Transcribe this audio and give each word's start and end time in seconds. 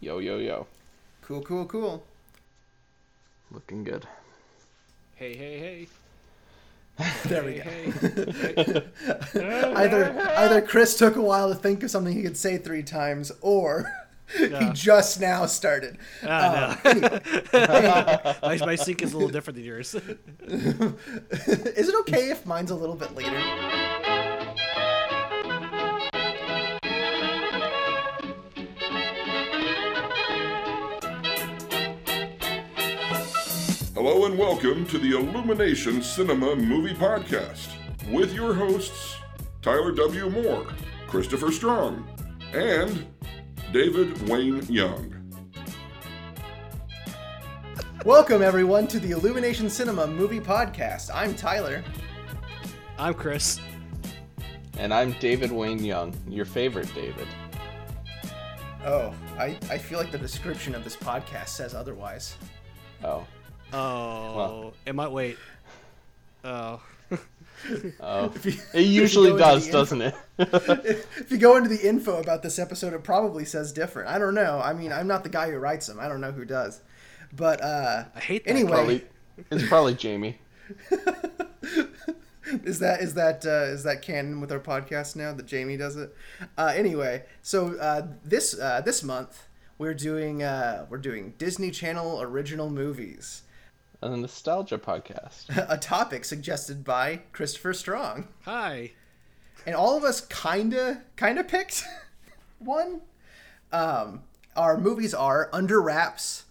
Yo, 0.00 0.18
yo, 0.18 0.38
yo. 0.38 0.66
Cool, 1.22 1.42
cool, 1.42 1.66
cool. 1.66 2.04
Looking 3.50 3.84
good. 3.84 4.06
Hey, 5.14 5.34
hey, 5.36 5.58
hey. 5.58 5.88
There 7.24 7.44
we 7.44 7.54
go. 7.54 7.62
hey. 7.62 7.92
Either 9.74 10.20
either 10.36 10.60
Chris 10.62 10.96
took 10.98 11.16
a 11.16 11.22
while 11.22 11.48
to 11.48 11.54
think 11.54 11.82
of 11.82 11.90
something 11.90 12.12
he 12.14 12.22
could 12.22 12.36
say 12.36 12.58
three 12.58 12.82
times, 12.82 13.32
or 13.40 13.90
he 14.36 14.48
No. 14.48 14.72
just 14.72 15.18
now 15.20 15.46
started. 15.46 15.96
Ah, 16.22 16.78
Um, 16.84 17.00
no. 17.00 17.20
my, 18.42 18.56
my 18.58 18.74
sync 18.74 19.00
is 19.02 19.12
a 19.12 19.16
little 19.16 19.30
different 19.30 19.56
than 19.56 19.64
yours. 19.64 19.94
Is 19.94 21.88
it 21.88 21.94
okay 22.00 22.30
if 22.30 22.44
mine's 22.44 22.70
a 22.70 22.74
little 22.76 22.96
bit 22.96 23.14
later? 23.14 23.38
Hello 34.02 34.24
and 34.24 34.38
welcome 34.38 34.86
to 34.86 34.96
the 34.96 35.10
Illumination 35.10 36.00
Cinema 36.00 36.56
Movie 36.56 36.94
Podcast 36.94 37.68
with 38.10 38.32
your 38.32 38.54
hosts 38.54 39.18
Tyler 39.60 39.92
W. 39.92 40.30
Moore, 40.30 40.66
Christopher 41.06 41.52
Strong, 41.52 42.08
and 42.54 43.06
David 43.74 44.26
Wayne 44.26 44.62
Young. 44.72 45.14
Welcome 48.06 48.40
everyone 48.40 48.86
to 48.86 48.98
the 48.98 49.10
Illumination 49.10 49.68
Cinema 49.68 50.06
Movie 50.06 50.40
Podcast. 50.40 51.10
I'm 51.12 51.34
Tyler. 51.34 51.84
I'm 52.98 53.12
Chris. 53.12 53.60
And 54.78 54.94
I'm 54.94 55.12
David 55.20 55.52
Wayne 55.52 55.84
Young, 55.84 56.14
your 56.26 56.46
favorite 56.46 56.90
David. 56.94 57.28
Oh, 58.82 59.12
I, 59.38 59.58
I 59.68 59.76
feel 59.76 59.98
like 59.98 60.10
the 60.10 60.16
description 60.16 60.74
of 60.74 60.84
this 60.84 60.96
podcast 60.96 61.48
says 61.48 61.74
otherwise. 61.74 62.38
Oh. 63.04 63.26
Oh, 63.72 64.36
Well. 64.36 64.74
it 64.86 64.94
might 64.94 65.10
wait. 65.12 65.36
Oh, 66.44 66.80
Oh. 68.00 68.32
You- 68.42 68.54
It 68.72 68.80
usually 68.86 69.28
if 69.28 69.32
you 69.34 69.38
go 69.38 69.44
does, 69.44 69.68
doesn't 69.68 70.00
it? 70.00 70.14
If 70.38 71.30
you 71.30 71.36
go 71.38 71.56
into 71.56 71.68
the 71.68 71.86
info 71.86 72.18
about 72.20 72.42
this 72.42 72.58
episode, 72.58 72.94
it 72.94 73.02
probably 73.04 73.44
says 73.44 73.72
different. 73.72 74.08
I 74.08 74.18
don't 74.18 74.34
know. 74.34 74.60
I 74.64 74.72
mean, 74.72 74.92
I'm 74.92 75.06
not 75.06 75.22
the 75.24 75.28
guy 75.28 75.50
who 75.50 75.58
writes 75.58 75.86
them. 75.86 76.00
I 76.00 76.08
don't 76.08 76.20
know 76.22 76.32
who 76.32 76.44
does. 76.46 76.80
But 77.32 77.60
uh, 77.62 78.04
I 78.14 78.20
hate 78.20 78.44
that. 78.44 78.50
anyway, 78.50 78.70
Probably, 78.72 79.04
it's 79.50 79.68
probably 79.68 79.94
Jamie. 79.94 80.38
is 82.64 82.78
that 82.80 83.00
is 83.02 83.14
that 83.14 83.44
uh, 83.46 83.64
is 83.74 83.82
that 83.84 84.02
canon 84.02 84.40
with 84.40 84.50
our 84.50 84.58
podcast 84.60 85.14
now 85.16 85.32
that 85.32 85.46
Jamie 85.46 85.76
does 85.76 85.96
it? 85.96 86.14
Uh, 86.56 86.72
anyway, 86.74 87.24
so 87.42 87.76
uh, 87.76 88.06
this 88.24 88.58
uh, 88.58 88.80
this 88.80 89.02
month 89.02 89.46
we're 89.78 89.94
doing 89.94 90.42
uh, 90.42 90.86
we're 90.88 90.98
doing 90.98 91.34
Disney 91.38 91.70
Channel 91.70 92.20
original 92.22 92.70
movies, 92.70 93.42
A 94.02 94.08
nostalgia 94.16 94.78
podcast. 94.78 95.46
a 95.68 95.76
topic 95.76 96.24
suggested 96.24 96.84
by 96.84 97.20
Christopher 97.32 97.74
Strong, 97.74 98.28
Hi. 98.44 98.92
and 99.66 99.74
all 99.74 99.96
of 99.96 100.04
us 100.04 100.22
kinda 100.22 101.02
kinda 101.16 101.44
picked 101.44 101.84
one. 102.58 103.02
Um, 103.72 104.22
our 104.56 104.78
movies 104.78 105.12
are 105.14 105.50
Under 105.52 105.80
Wraps, 105.82 106.44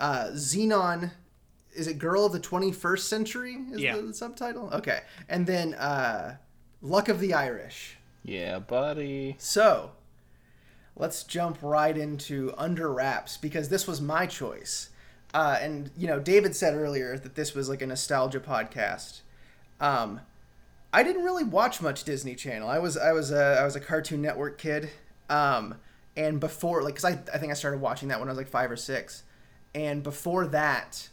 uh, 0.00 0.28
Zenon. 0.32 1.12
Is 1.74 1.86
it 1.88 1.98
Girl 1.98 2.24
of 2.24 2.32
the 2.32 2.40
21st 2.40 3.00
Century? 3.08 3.54
Is 3.72 3.80
Yeah. 3.80 3.96
the, 3.96 4.02
the 4.02 4.14
subtitle? 4.14 4.70
Okay, 4.72 5.00
and 5.28 5.46
then 5.46 5.74
uh, 5.74 6.36
Luck 6.80 7.08
of 7.08 7.20
the 7.20 7.34
Irish. 7.34 7.96
Yeah, 8.22 8.60
buddy. 8.60 9.34
So, 9.38 9.92
let's 10.96 11.22
jump 11.24 11.58
right 11.60 11.96
into 11.98 12.54
Under 12.56 12.90
Wraps 12.92 13.36
because 13.36 13.68
this 13.68 13.86
was 13.86 14.00
my 14.00 14.26
choice. 14.26 14.88
Uh, 15.34 15.58
and 15.60 15.90
you 15.98 16.06
know, 16.06 16.20
David 16.20 16.54
said 16.54 16.74
earlier 16.74 17.18
that 17.18 17.34
this 17.34 17.54
was 17.54 17.68
like 17.68 17.82
a 17.82 17.86
nostalgia 17.86 18.38
podcast. 18.38 19.22
Um, 19.80 20.20
I 20.92 21.02
didn't 21.02 21.24
really 21.24 21.42
watch 21.42 21.82
much 21.82 22.04
Disney 22.04 22.36
Channel. 22.36 22.68
I 22.68 22.78
was 22.78 22.96
I 22.96 23.12
was 23.12 23.32
a 23.32 23.58
I 23.60 23.64
was 23.64 23.74
a 23.74 23.80
Cartoon 23.80 24.22
Network 24.22 24.58
kid. 24.58 24.90
Um, 25.28 25.74
and 26.16 26.38
before 26.38 26.84
like, 26.84 26.94
cause 26.94 27.04
I 27.04 27.18
I 27.32 27.38
think 27.38 27.50
I 27.50 27.54
started 27.54 27.80
watching 27.80 28.08
that 28.08 28.20
when 28.20 28.28
I 28.28 28.30
was 28.30 28.38
like 28.38 28.48
five 28.48 28.70
or 28.70 28.76
six, 28.76 29.24
and 29.74 30.04
before 30.04 30.46
that, 30.46 31.08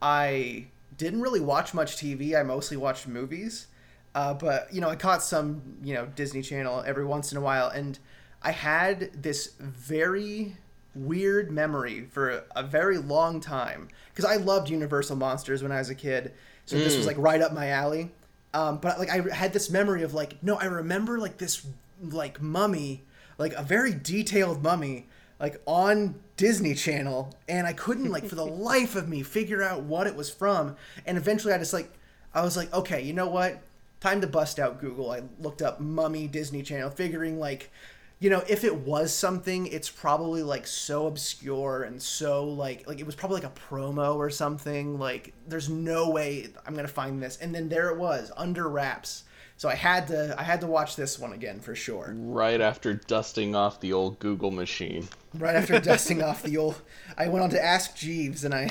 I 0.00 0.68
didn't 0.96 1.20
really 1.20 1.40
watch 1.40 1.74
much 1.74 1.96
TV. 1.96 2.38
I 2.38 2.44
mostly 2.44 2.76
watched 2.76 3.08
movies. 3.08 3.66
Uh, 4.14 4.32
but 4.32 4.72
you 4.72 4.80
know, 4.80 4.88
I 4.88 4.94
caught 4.94 5.24
some 5.24 5.78
you 5.82 5.92
know 5.92 6.06
Disney 6.06 6.40
Channel 6.40 6.84
every 6.86 7.04
once 7.04 7.32
in 7.32 7.38
a 7.38 7.40
while, 7.40 7.66
and 7.66 7.98
I 8.42 8.52
had 8.52 9.10
this 9.12 9.54
very 9.58 10.56
weird 10.96 11.50
memory 11.50 12.08
for 12.10 12.44
a 12.54 12.62
very 12.62 12.98
long 12.98 13.40
time 13.40 13.88
because 14.12 14.24
I 14.24 14.36
loved 14.36 14.70
Universal 14.70 15.16
Monsters 15.16 15.62
when 15.62 15.72
I 15.72 15.78
was 15.78 15.90
a 15.90 15.94
kid, 15.94 16.32
so 16.64 16.76
this 16.76 16.96
was 16.96 17.06
like 17.06 17.18
right 17.18 17.40
up 17.40 17.52
my 17.52 17.68
alley. 17.68 18.10
Um, 18.54 18.78
but 18.78 18.98
like 18.98 19.10
I 19.10 19.34
had 19.34 19.52
this 19.52 19.70
memory 19.70 20.02
of 20.02 20.14
like 20.14 20.42
no, 20.42 20.56
I 20.56 20.64
remember 20.64 21.18
like 21.18 21.38
this 21.38 21.66
like 22.02 22.40
mummy, 22.40 23.04
like 23.38 23.52
a 23.52 23.62
very 23.62 23.92
detailed 23.92 24.62
mummy, 24.62 25.06
like 25.38 25.60
on 25.66 26.16
Disney 26.36 26.74
Channel, 26.74 27.34
and 27.48 27.66
I 27.66 27.72
couldn't 27.72 28.10
like 28.10 28.24
for 28.24 28.34
the 28.34 28.46
life 28.70 28.96
of 28.96 29.08
me 29.08 29.22
figure 29.22 29.62
out 29.62 29.82
what 29.82 30.06
it 30.06 30.16
was 30.16 30.30
from. 30.30 30.76
And 31.04 31.18
eventually, 31.18 31.52
I 31.52 31.58
just 31.58 31.72
like 31.72 31.90
I 32.36 32.42
was 32.42 32.56
like, 32.56 32.72
okay, 32.74 33.00
you 33.00 33.14
know 33.14 33.28
what? 33.28 33.62
Time 34.00 34.20
to 34.20 34.26
bust 34.26 34.58
out 34.58 34.78
Google. 34.78 35.10
I 35.10 35.22
looked 35.40 35.62
up 35.62 35.80
mummy 35.80 36.28
Disney 36.28 36.62
Channel, 36.62 36.90
figuring 36.90 37.38
like, 37.38 37.70
you 38.18 38.30
know, 38.30 38.42
if 38.48 38.64
it 38.64 38.74
was 38.74 39.12
something, 39.12 39.66
it's 39.66 39.90
probably 39.90 40.42
like 40.42 40.66
so 40.66 41.06
obscure 41.06 41.82
and 41.82 42.00
so 42.00 42.44
like 42.44 42.86
like 42.88 42.98
it 42.98 43.06
was 43.06 43.14
probably 43.14 43.40
like 43.40 43.50
a 43.50 43.60
promo 43.74 44.16
or 44.16 44.30
something. 44.30 44.98
Like, 44.98 45.34
there's 45.46 45.68
no 45.68 46.10
way 46.10 46.48
I'm 46.66 46.74
gonna 46.74 46.88
find 46.88 47.22
this. 47.22 47.36
And 47.38 47.54
then 47.54 47.68
there 47.68 47.90
it 47.90 47.98
was, 47.98 48.32
under 48.36 48.68
wraps. 48.68 49.24
So 49.58 49.70
I 49.70 49.74
had 49.74 50.08
to 50.08 50.34
I 50.38 50.42
had 50.42 50.60
to 50.62 50.66
watch 50.66 50.96
this 50.96 51.18
one 51.18 51.32
again 51.32 51.60
for 51.60 51.74
sure. 51.74 52.14
Right 52.16 52.60
after 52.60 52.94
dusting 52.94 53.54
off 53.54 53.80
the 53.80 53.92
old 53.92 54.18
Google 54.18 54.50
machine. 54.50 55.08
Right 55.34 55.56
after 55.56 55.78
dusting 55.80 56.22
off 56.22 56.42
the 56.42 56.56
old, 56.58 56.80
I 57.16 57.28
went 57.28 57.42
on 57.42 57.50
to 57.50 57.62
Ask 57.62 57.96
Jeeves 57.96 58.44
and 58.44 58.54
I 58.54 58.70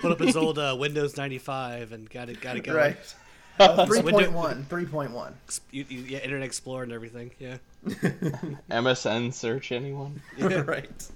Put 0.00 0.12
up 0.12 0.20
his 0.20 0.36
old 0.36 0.58
uh, 0.58 0.76
Windows 0.78 1.16
95 1.16 1.92
and 1.92 2.08
got 2.08 2.28
it, 2.28 2.40
got 2.40 2.56
it 2.56 2.60
going. 2.64 2.76
right. 2.76 3.14
Uh, 3.58 3.86
3.1, 3.86 4.64
3.1. 4.64 5.32
You, 5.70 5.86
you, 5.88 5.98
yeah, 6.00 6.18
Internet 6.18 6.46
Explorer 6.46 6.82
and 6.84 6.92
everything. 6.92 7.30
Yeah. 7.38 7.56
MSN 8.70 9.32
search 9.32 9.72
anyone? 9.72 10.20
right. 10.38 11.08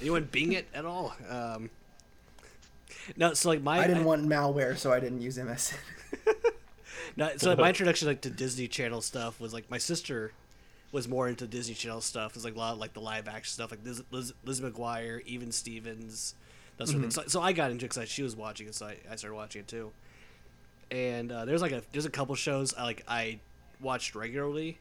Anyone 0.00 0.24
Bing 0.24 0.52
it 0.52 0.68
at 0.74 0.84
all? 0.84 1.14
Um, 1.28 1.70
no, 3.16 3.34
so 3.34 3.48
like 3.48 3.62
my 3.62 3.78
I 3.78 3.86
didn't 3.86 4.04
want 4.04 4.28
malware, 4.28 4.76
so 4.76 4.92
I 4.92 5.00
didn't 5.00 5.22
use 5.22 5.38
MSN. 5.38 5.76
No, 7.16 7.36
so 7.36 7.56
my 7.56 7.68
introduction 7.68 8.06
like 8.06 8.20
to 8.20 8.30
Disney 8.30 8.68
Channel 8.68 9.00
stuff 9.00 9.40
was 9.40 9.52
like 9.52 9.68
my 9.68 9.78
sister 9.78 10.30
was 10.92 11.08
more 11.08 11.28
into 11.28 11.48
Disney 11.48 11.74
Channel 11.74 12.00
stuff. 12.00 12.30
It 12.30 12.36
was 12.36 12.44
like 12.44 12.54
a 12.54 12.58
lot 12.58 12.74
of 12.74 12.78
like 12.78 12.92
the 12.92 13.00
live 13.00 13.26
action 13.26 13.52
stuff, 13.52 13.72
like 13.72 13.80
Liz, 13.84 14.02
Liz, 14.12 14.32
Liz 14.44 14.60
McGuire, 14.60 15.20
even 15.26 15.50
Stevens, 15.50 16.36
that 16.76 16.86
sort 16.86 16.96
of 16.96 17.02
thing. 17.02 17.10
So, 17.10 17.24
so 17.26 17.40
I 17.40 17.52
got 17.52 17.72
into 17.72 17.86
it 17.86 17.90
because 17.92 18.08
she 18.08 18.22
was 18.22 18.36
watching 18.36 18.68
it, 18.68 18.74
so 18.76 18.86
I, 18.86 18.98
I 19.10 19.16
started 19.16 19.34
watching 19.34 19.60
it 19.60 19.68
too. 19.68 19.90
And 20.90 21.30
uh, 21.30 21.44
there's 21.44 21.62
like 21.62 21.72
a 21.72 21.82
there's 21.92 22.06
a 22.06 22.10
couple 22.10 22.34
shows 22.34 22.74
I 22.74 22.84
like 22.84 23.04
I 23.06 23.40
watched 23.80 24.14
regularly, 24.14 24.78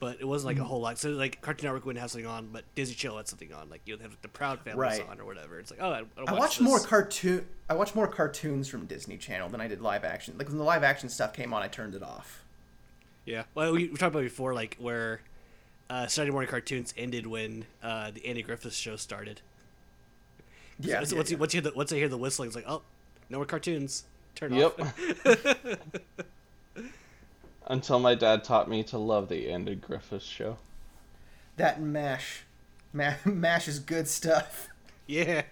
but 0.00 0.18
it 0.20 0.24
wasn't 0.24 0.48
like 0.48 0.58
a 0.58 0.64
whole 0.64 0.80
lot. 0.80 0.98
So 0.98 1.10
like 1.10 1.40
Cartoon 1.40 1.68
Network 1.68 1.86
wouldn't 1.86 2.00
have 2.00 2.10
something 2.10 2.26
on, 2.26 2.48
but 2.52 2.64
Disney 2.74 2.94
Channel 2.94 3.18
had 3.18 3.28
something 3.28 3.52
on. 3.52 3.70
Like 3.70 3.82
you 3.84 3.94
know, 3.94 3.98
they 3.98 4.04
have 4.04 4.16
the 4.22 4.28
Proud 4.28 4.60
Family 4.60 4.80
Right. 4.80 5.08
on 5.08 5.20
or 5.20 5.24
whatever. 5.24 5.58
It's 5.60 5.70
like 5.70 5.80
oh, 5.80 5.90
I, 5.90 6.02
I 6.26 6.32
watched 6.34 6.60
more 6.60 6.80
cartoon. 6.80 7.46
I 7.68 7.74
watched 7.74 7.94
more 7.94 8.08
cartoons 8.08 8.68
from 8.68 8.86
Disney 8.86 9.16
Channel 9.16 9.48
than 9.48 9.60
I 9.60 9.68
did 9.68 9.80
live 9.80 10.04
action. 10.04 10.34
Like 10.36 10.48
when 10.48 10.58
the 10.58 10.64
live 10.64 10.82
action 10.82 11.08
stuff 11.08 11.32
came 11.32 11.54
on, 11.54 11.62
I 11.62 11.68
turned 11.68 11.94
it 11.94 12.02
off. 12.02 12.42
Yeah. 13.24 13.44
Well, 13.54 13.72
we, 13.72 13.88
we 13.88 13.96
talked 13.96 14.14
about 14.14 14.22
before, 14.22 14.52
like 14.52 14.76
where 14.78 15.20
uh, 15.88 16.06
Saturday 16.06 16.32
morning 16.32 16.50
cartoons 16.50 16.92
ended 16.96 17.26
when 17.26 17.66
uh, 17.82 18.10
the 18.10 18.26
Andy 18.26 18.42
Griffith 18.42 18.74
show 18.74 18.96
started. 18.96 19.40
Yeah. 20.80 21.04
So 21.04 21.14
yeah, 21.14 21.18
once 21.18 21.30
yeah. 21.30 21.34
you 21.36 21.38
once 21.38 21.54
you 21.54 21.60
hear 21.62 21.70
the 21.70 21.76
once 21.76 21.92
I 21.92 21.96
hear 21.96 22.08
the 22.08 22.18
whistling, 22.18 22.48
it's 22.48 22.56
like 22.56 22.66
oh, 22.68 22.82
no 23.30 23.38
more 23.38 23.46
cartoons. 23.46 24.04
Turn 24.34 24.52
Yep. 24.54 24.80
off. 24.80 24.94
Until 27.66 27.98
my 27.98 28.14
dad 28.14 28.44
taught 28.44 28.68
me 28.68 28.82
to 28.84 28.98
love 28.98 29.28
the 29.28 29.50
Andy 29.50 29.74
Griffith 29.74 30.22
show. 30.22 30.58
that 31.56 31.80
Mash. 31.80 32.42
Ma- 32.92 33.14
Mash 33.24 33.68
is 33.68 33.78
good 33.78 34.06
stuff. 34.08 34.68
yeah. 35.06 35.42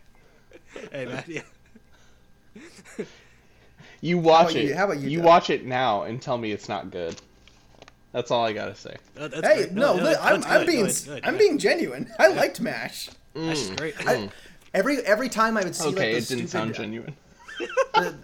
Hey 0.90 1.06
man. 1.06 1.24
Yeah. 1.26 1.42
You 4.04 4.18
watch 4.18 4.50
about 4.50 4.56
it. 4.56 4.64
you- 4.64 4.74
how 4.74 4.84
about 4.86 4.98
you, 4.98 5.08
You 5.10 5.18
Doug? 5.18 5.26
watch 5.26 5.48
it 5.50 5.64
now 5.64 6.02
and 6.02 6.20
tell 6.20 6.36
me 6.36 6.50
it's 6.50 6.68
not 6.68 6.90
good. 6.90 7.14
That's 8.10 8.32
all 8.32 8.44
I 8.44 8.52
gotta 8.52 8.74
say. 8.74 8.96
Uh, 9.16 9.28
Hey, 9.32 9.40
great. 9.58 9.72
no, 9.72 9.94
li- 9.94 10.00
that's- 10.00 10.18
I'm, 10.20 10.40
that's 10.40 10.52
I'm 10.52 10.66
being 10.66 10.80
No, 10.80 10.86
it's 10.86 11.04
good, 11.04 11.24
I'm 11.24 11.34
yeah. 11.34 11.38
being 11.38 11.58
genuine. 11.58 12.12
I 12.18 12.26
liked 12.28 12.60
Mash. 12.60 13.10
That's 13.34 13.70
great. 13.70 13.94
I, 14.04 14.28
every 14.74 14.98
every 15.02 15.28
time 15.28 15.56
I 15.56 15.62
would 15.62 15.76
see 15.76 15.90
Okay, 15.90 15.94
like 15.94 15.98
the 15.98 16.08
it 16.08 16.14
didn't 16.14 16.26
stupid, 16.48 16.50
sound 16.50 16.74
genuine. 16.74 17.14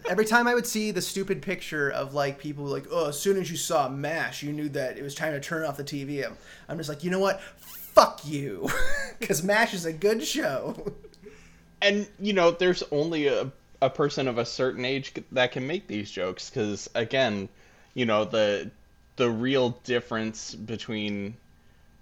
Every 0.08 0.24
time 0.24 0.46
I 0.46 0.54
would 0.54 0.66
see 0.66 0.90
the 0.90 1.02
stupid 1.02 1.42
picture 1.42 1.90
of 1.90 2.14
like 2.14 2.38
people 2.38 2.64
like, 2.64 2.86
oh, 2.90 3.08
as 3.08 3.20
soon 3.20 3.36
as 3.36 3.50
you 3.50 3.56
saw 3.56 3.88
Mash, 3.88 4.42
you 4.42 4.52
knew 4.52 4.68
that 4.70 4.98
it 4.98 5.02
was 5.02 5.14
time 5.14 5.32
to 5.32 5.40
turn 5.40 5.64
off 5.64 5.76
the 5.76 5.84
TV. 5.84 6.26
I'm, 6.26 6.36
I'm 6.68 6.76
just 6.78 6.88
like, 6.88 7.04
you 7.04 7.10
know 7.10 7.18
what? 7.18 7.40
fuck 7.98 8.24
you, 8.24 8.68
because 9.18 9.42
Mash 9.42 9.74
is 9.74 9.84
a 9.84 9.92
good 9.92 10.22
show. 10.22 10.92
and 11.82 12.06
you 12.20 12.32
know, 12.32 12.50
there's 12.52 12.82
only 12.92 13.26
a 13.26 13.50
a 13.80 13.90
person 13.90 14.26
of 14.26 14.38
a 14.38 14.44
certain 14.44 14.84
age 14.84 15.12
that 15.32 15.52
can 15.52 15.66
make 15.66 15.86
these 15.86 16.10
jokes 16.10 16.50
because 16.50 16.88
again, 16.94 17.48
you 17.94 18.06
know 18.06 18.24
the 18.24 18.70
the 19.16 19.28
real 19.28 19.70
difference 19.82 20.54
between 20.54 21.36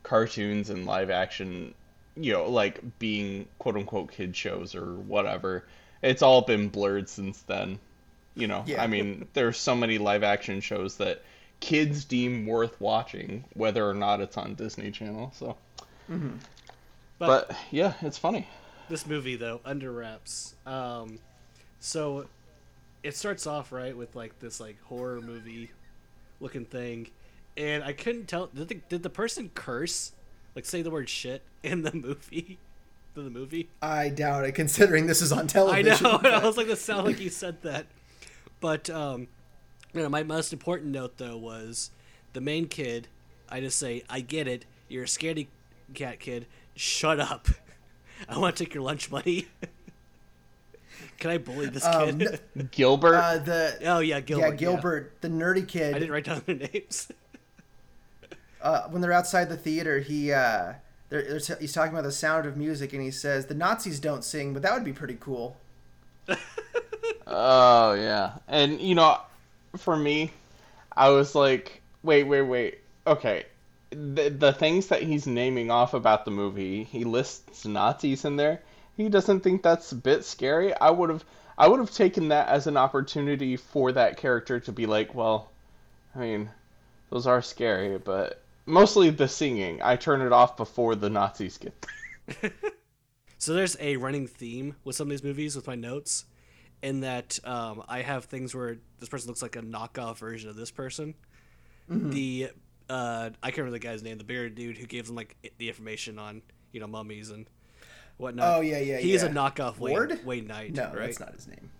cartoons 0.02 0.68
and 0.68 0.84
live 0.84 1.08
action, 1.08 1.74
you 2.14 2.32
know, 2.32 2.48
like 2.50 2.98
being 2.98 3.46
quote 3.58 3.76
unquote 3.76 4.12
kid 4.12 4.36
shows 4.36 4.74
or 4.74 4.94
whatever, 4.96 5.64
it's 6.02 6.22
all 6.22 6.42
been 6.42 6.68
blurred 6.68 7.08
since 7.08 7.42
then. 7.42 7.78
You 8.34 8.46
know, 8.46 8.64
Yeah. 8.66 8.82
I 8.82 8.86
mean, 8.86 9.26
there's 9.32 9.56
so 9.58 9.74
many 9.74 9.98
live 9.98 10.22
action 10.22 10.60
shows 10.60 10.96
that 10.98 11.22
kids 11.60 12.04
deem 12.04 12.46
worth 12.46 12.78
watching, 12.80 13.44
whether 13.54 13.88
or 13.88 13.94
not 13.94 14.20
it's 14.20 14.36
on 14.36 14.54
Disney 14.54 14.90
Channel. 14.90 15.32
So, 15.34 15.56
But, 17.18 17.48
but 17.48 17.56
yeah, 17.70 17.94
it's 18.02 18.18
funny. 18.18 18.46
this 18.88 19.06
movie 19.06 19.36
though, 19.36 19.60
under 19.64 19.90
wraps. 19.90 20.54
Um, 20.66 21.18
so 21.80 22.26
it 23.02 23.16
starts 23.16 23.46
off 23.46 23.72
right 23.72 23.96
with 23.96 24.14
like 24.14 24.38
this 24.38 24.60
like 24.60 24.80
horror 24.82 25.20
movie 25.22 25.70
looking 26.40 26.66
thing, 26.66 27.08
and 27.56 27.82
I 27.82 27.92
couldn't 27.94 28.26
tell 28.26 28.46
did 28.48 28.68
the, 28.68 28.74
did 28.74 29.02
the 29.02 29.10
person 29.10 29.50
curse 29.54 30.12
like 30.54 30.66
say 30.66 30.82
the 30.82 30.90
word 30.90 31.08
shit 31.08 31.42
in 31.62 31.82
the 31.82 31.92
movie. 31.94 32.58
In 33.16 33.24
the 33.24 33.30
movie, 33.30 33.70
I 33.80 34.10
doubt 34.10 34.44
it, 34.44 34.52
considering 34.52 35.06
this 35.06 35.22
is 35.22 35.32
on 35.32 35.46
television. 35.46 35.86
I 35.90 35.96
television. 35.96 36.12
know. 36.12 36.18
but- 36.18 36.34
I 36.34 36.46
was 36.46 36.56
like, 36.58 36.66
"That 36.68 36.76
sound 36.78 37.06
like 37.06 37.18
you 37.18 37.30
said 37.30 37.62
that." 37.62 37.86
But 38.60 38.90
um, 38.90 39.28
you 39.94 40.02
know, 40.02 40.08
my 40.10 40.22
most 40.22 40.52
important 40.52 40.92
note 40.92 41.16
though 41.16 41.36
was 41.38 41.90
the 42.34 42.42
main 42.42 42.68
kid. 42.68 43.08
I 43.48 43.60
just 43.60 43.78
say, 43.78 44.02
"I 44.10 44.20
get 44.20 44.46
it. 44.46 44.66
You're 44.88 45.04
a 45.04 45.06
scaredy 45.06 45.46
cat 45.94 46.20
kid. 46.20 46.46
Shut 46.74 47.18
up. 47.18 47.48
I 48.28 48.36
want 48.36 48.54
to 48.56 48.64
take 48.64 48.74
your 48.74 48.82
lunch 48.82 49.10
money." 49.10 49.46
Can 51.18 51.30
I 51.30 51.38
bully 51.38 51.66
this 51.66 51.84
Um, 51.86 52.18
kid? 52.18 52.40
Gilbert. 52.70 53.14
uh, 53.16 53.38
the 53.38 53.78
oh 53.86 54.00
yeah, 54.00 54.20
Gilbert. 54.20 54.46
yeah 54.46 54.54
Gilbert, 54.56 55.12
the 55.22 55.28
nerdy 55.28 55.66
kid. 55.66 55.94
I 55.94 55.98
didn't 55.98 56.12
write 56.12 56.24
down 56.24 56.42
their 56.44 56.56
names. 56.56 57.10
uh, 58.60 58.82
when 58.88 59.00
they're 59.00 59.12
outside 59.12 59.48
the 59.48 59.56
theater, 59.56 60.00
he 60.00 60.32
uh, 60.32 60.74
they're, 61.22 61.38
they're, 61.38 61.56
he's 61.58 61.72
talking 61.72 61.92
about 61.92 62.04
the 62.04 62.12
sound 62.12 62.46
of 62.46 62.56
music, 62.56 62.92
and 62.92 63.02
he 63.02 63.10
says 63.10 63.46
the 63.46 63.54
Nazis 63.54 64.00
don't 64.00 64.24
sing, 64.24 64.52
but 64.52 64.62
that 64.62 64.74
would 64.74 64.84
be 64.84 64.92
pretty 64.92 65.16
cool. 65.20 65.56
Oh 67.26 67.94
yeah, 67.94 68.38
and 68.46 68.80
you 68.80 68.94
know, 68.94 69.18
for 69.76 69.96
me, 69.96 70.30
I 70.96 71.08
was 71.10 71.34
like, 71.34 71.82
wait, 72.02 72.24
wait, 72.24 72.42
wait. 72.42 72.78
Okay, 73.06 73.46
the 73.90 74.28
the 74.30 74.52
things 74.52 74.86
that 74.88 75.02
he's 75.02 75.26
naming 75.26 75.70
off 75.70 75.92
about 75.94 76.24
the 76.24 76.30
movie, 76.30 76.84
he 76.84 77.04
lists 77.04 77.64
Nazis 77.64 78.24
in 78.24 78.36
there. 78.36 78.62
He 78.96 79.08
doesn't 79.08 79.40
think 79.40 79.62
that's 79.62 79.92
a 79.92 79.96
bit 79.96 80.24
scary. 80.24 80.72
I 80.74 80.90
would 80.90 81.10
have, 81.10 81.24
I 81.58 81.68
would 81.68 81.80
have 81.80 81.90
taken 81.90 82.28
that 82.28 82.48
as 82.48 82.66
an 82.66 82.76
opportunity 82.76 83.56
for 83.56 83.92
that 83.92 84.16
character 84.16 84.60
to 84.60 84.72
be 84.72 84.86
like, 84.86 85.14
well, 85.14 85.50
I 86.14 86.20
mean, 86.20 86.50
those 87.10 87.26
are 87.26 87.42
scary, 87.42 87.98
but 87.98 88.40
mostly 88.66 89.10
the 89.10 89.28
singing. 89.28 89.80
I 89.82 89.96
turn 89.96 90.20
it 90.20 90.32
off 90.32 90.56
before 90.56 90.94
the 90.94 91.08
Nazis 91.10 91.56
get. 91.58 91.86
there. 92.42 92.52
So 93.38 93.54
there's 93.54 93.76
a 93.80 93.96
running 93.96 94.26
theme 94.26 94.76
with 94.84 94.96
some 94.96 95.06
of 95.06 95.10
these 95.10 95.22
movies 95.22 95.54
with 95.56 95.66
my 95.66 95.74
notes, 95.74 96.24
in 96.82 97.00
that 97.00 97.38
um, 97.44 97.82
I 97.88 98.02
have 98.02 98.24
things 98.24 98.54
where 98.54 98.78
this 98.98 99.08
person 99.08 99.28
looks 99.28 99.42
like 99.42 99.56
a 99.56 99.62
knockoff 99.62 100.18
version 100.18 100.48
of 100.50 100.56
this 100.56 100.70
person. 100.70 101.14
The 101.88 102.50
uh, 102.90 103.30
I 103.42 103.46
can't 103.50 103.58
remember 103.58 103.78
the 103.78 103.86
guy's 103.86 104.02
name, 104.02 104.18
the 104.18 104.24
bigger 104.24 104.48
dude 104.48 104.76
who 104.78 104.86
gave 104.86 105.06
them 105.06 105.14
like 105.16 105.36
the 105.58 105.68
information 105.68 106.18
on 106.18 106.42
you 106.72 106.80
know 106.80 106.86
mummies 106.88 107.30
and 107.30 107.48
whatnot. 108.16 108.56
Oh, 108.58 108.60
yeah, 108.60 108.78
yeah, 108.78 108.98
He 108.98 109.12
is 109.14 109.22
a 109.22 109.26
yeah. 109.26 109.32
knockoff 109.32 109.78
Wayne, 109.78 109.92
Ward? 109.92 110.20
Wayne 110.24 110.46
Knight, 110.46 110.74
No, 110.74 110.84
right? 110.86 110.94
that's 110.94 111.20
not 111.20 111.32
his 111.34 111.46
name. 111.46 111.70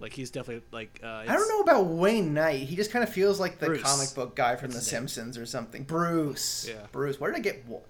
Like 0.00 0.12
he's 0.14 0.30
definitely 0.30 0.64
like 0.72 1.00
uh, 1.04 1.06
I 1.06 1.26
don't 1.26 1.48
know 1.48 1.60
about 1.60 1.86
Wayne 1.86 2.32
Knight. 2.34 2.60
He 2.66 2.74
just 2.76 2.90
kind 2.90 3.02
of 3.02 3.12
feels 3.12 3.38
like 3.38 3.58
the 3.58 3.66
Bruce. 3.66 3.82
comic 3.82 4.14
book 4.14 4.34
guy 4.34 4.56
from 4.56 4.70
The 4.70 4.74
That's 4.74 4.86
his 4.86 4.92
name. 4.94 5.00
Simpsons 5.08 5.38
or 5.38 5.44
something. 5.46 5.82
Bruce. 5.84 6.66
Yeah. 6.68 6.86
Bruce. 6.92 7.20
Where 7.20 7.30
did 7.30 7.38
I 7.38 7.42
get? 7.42 7.66
Wa- 7.66 7.80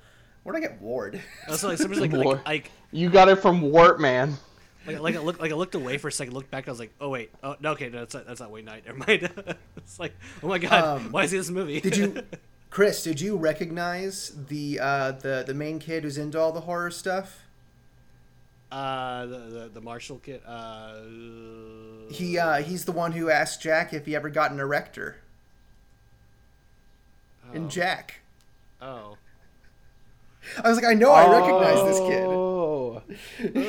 Where 0.43 0.53
did 0.55 0.65
I 0.65 0.69
get 0.69 0.83
Ward? 0.83 1.21
Also, 1.49 1.69
like 1.69 1.79
somebody's 1.79 2.01
like, 2.03 2.13
War. 2.13 2.35
like 2.35 2.47
like 2.47 2.71
You 2.91 3.11
got 3.11 3.29
it 3.29 3.37
from 3.37 3.61
Wart 3.63 4.01
Man. 4.01 4.37
like 4.87 4.99
like 5.01 5.15
I 5.15 5.19
looked 5.21 5.41
like 5.41 5.53
I 5.53 5.55
looked 5.55 5.75
away 5.75 5.99
for 5.99 6.09
a 6.09 6.13
second, 6.13 6.35
looked 6.35 6.51
back, 6.51 6.67
I 6.67 6.71
was 6.73 6.81
like, 6.81 6.93
oh 7.01 7.11
wait, 7.11 7.31
oh 7.45 7.55
no, 7.61 7.73
okay, 7.73 7.89
no, 7.91 8.01
that's 8.01 8.15
not, 8.15 8.27
that's 8.27 8.41
not 8.41 8.51
Wayne 8.51 8.65
Knight. 8.65 8.85
Never 8.87 8.99
mind. 8.99 9.31
it's 9.77 10.01
like, 10.01 10.15
oh 10.43 10.49
my 10.49 10.59
god, 10.59 10.83
Um, 11.01 11.13
why 11.13 11.25
is 11.25 11.31
he 11.31 11.37
in 11.37 11.41
this 11.43 11.51
movie? 11.51 11.81
Did 11.81 11.97
you, 11.97 12.23
Chris? 12.71 13.03
Did 13.05 13.21
you 13.21 13.37
recognize 13.37 14.33
the 14.49 14.81
uh, 14.81 15.13
the 15.13 15.45
the 15.47 15.55
main 15.55 15.79
kid 15.79 16.03
who's 16.05 16.19
into 16.19 16.41
all 16.41 16.51
the 16.53 16.63
horror 16.63 16.91
stuff? 16.91 17.45
Uh, 18.71 19.27
the, 19.27 19.39
the 19.39 19.71
the 19.75 19.81
Marshall 19.81 20.19
kid. 20.19 20.41
Uh, 20.47 20.95
He 22.11 22.39
uh, 22.39 22.63
he's 22.63 22.85
the 22.85 22.93
one 22.93 23.13
who 23.13 23.31
asked 23.31 23.63
Jack 23.63 23.93
if 23.93 24.07
he 24.07 24.15
ever 24.17 24.29
got 24.31 24.53
an 24.53 24.61
erector. 24.61 25.17
In 27.53 27.69
Jack, 27.69 28.21
oh, 28.81 29.17
I 30.63 30.69
was 30.69 30.77
like, 30.81 30.87
I 30.87 30.95
know 30.95 31.11
I 31.11 31.29
recognize 31.29 31.83
this 31.85 31.99
kid. 31.99 32.23
Oh. 32.25 33.03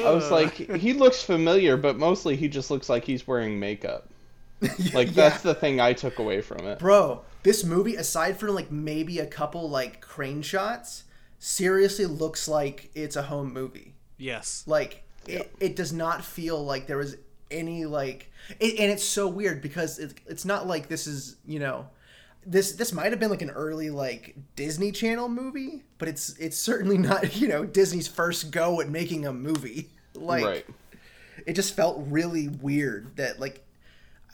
I 0.05 0.11
was 0.11 0.29
like, 0.29 0.53
he 0.53 0.93
looks 0.93 1.23
familiar, 1.23 1.77
but 1.77 1.97
mostly 1.97 2.35
he 2.35 2.47
just 2.47 2.69
looks 2.69 2.89
like 2.89 3.03
he's 3.05 3.25
wearing 3.27 3.59
makeup. 3.59 4.07
Like 4.93 5.15
Yeah. 5.15 5.29
that's 5.31 5.41
the 5.41 5.55
thing 5.55 5.79
I 5.81 5.93
took 5.93 6.19
away 6.19 6.41
from 6.41 6.67
it. 6.67 6.77
Bro, 6.77 7.23
this 7.41 7.63
movie, 7.63 7.95
aside 7.95 8.37
from 8.37 8.49
like 8.53 8.71
maybe 8.71 9.17
a 9.19 9.25
couple 9.25 9.67
like 9.69 10.01
crane 10.01 10.43
shots, 10.43 11.05
seriously 11.39 12.05
looks 12.05 12.47
like 12.47 12.91
it's 12.93 13.15
a 13.15 13.23
home 13.23 13.51
movie. 13.51 13.95
Yes, 14.21 14.63
Like 14.67 15.03
it, 15.27 15.53
it 15.59 15.75
does 15.75 15.93
not 15.93 16.23
feel 16.23 16.63
like 16.63 16.87
there 16.87 16.97
was 16.97 17.17
any 17.49 17.85
like, 17.85 18.31
it, 18.59 18.79
and 18.79 18.91
it's 18.91 19.03
so 19.03 19.27
weird 19.27 19.61
because 19.61 19.99
it, 19.99 20.13
it's 20.27 20.45
not 20.45 20.67
like 20.67 20.87
this 20.87 21.07
is 21.07 21.37
you 21.45 21.59
know, 21.59 21.87
this 22.45 22.73
this 22.73 22.91
might 22.93 23.11
have 23.11 23.19
been 23.19 23.29
like 23.29 23.41
an 23.41 23.51
early 23.51 23.89
like 23.89 24.35
Disney 24.55 24.91
Channel 24.91 25.29
movie, 25.29 25.83
but 25.97 26.07
it's 26.07 26.35
it's 26.37 26.57
certainly 26.57 26.97
not 26.97 27.35
you 27.41 27.47
know 27.47 27.65
Disney's 27.65 28.07
first 28.07 28.51
go 28.51 28.81
at 28.81 28.89
making 28.89 29.25
a 29.25 29.33
movie. 29.33 29.89
Like 30.13 30.43
right. 30.43 30.65
it 31.47 31.53
just 31.53 31.73
felt 31.73 32.03
really 32.09 32.49
weird 32.49 33.15
that 33.15 33.39
like 33.39 33.65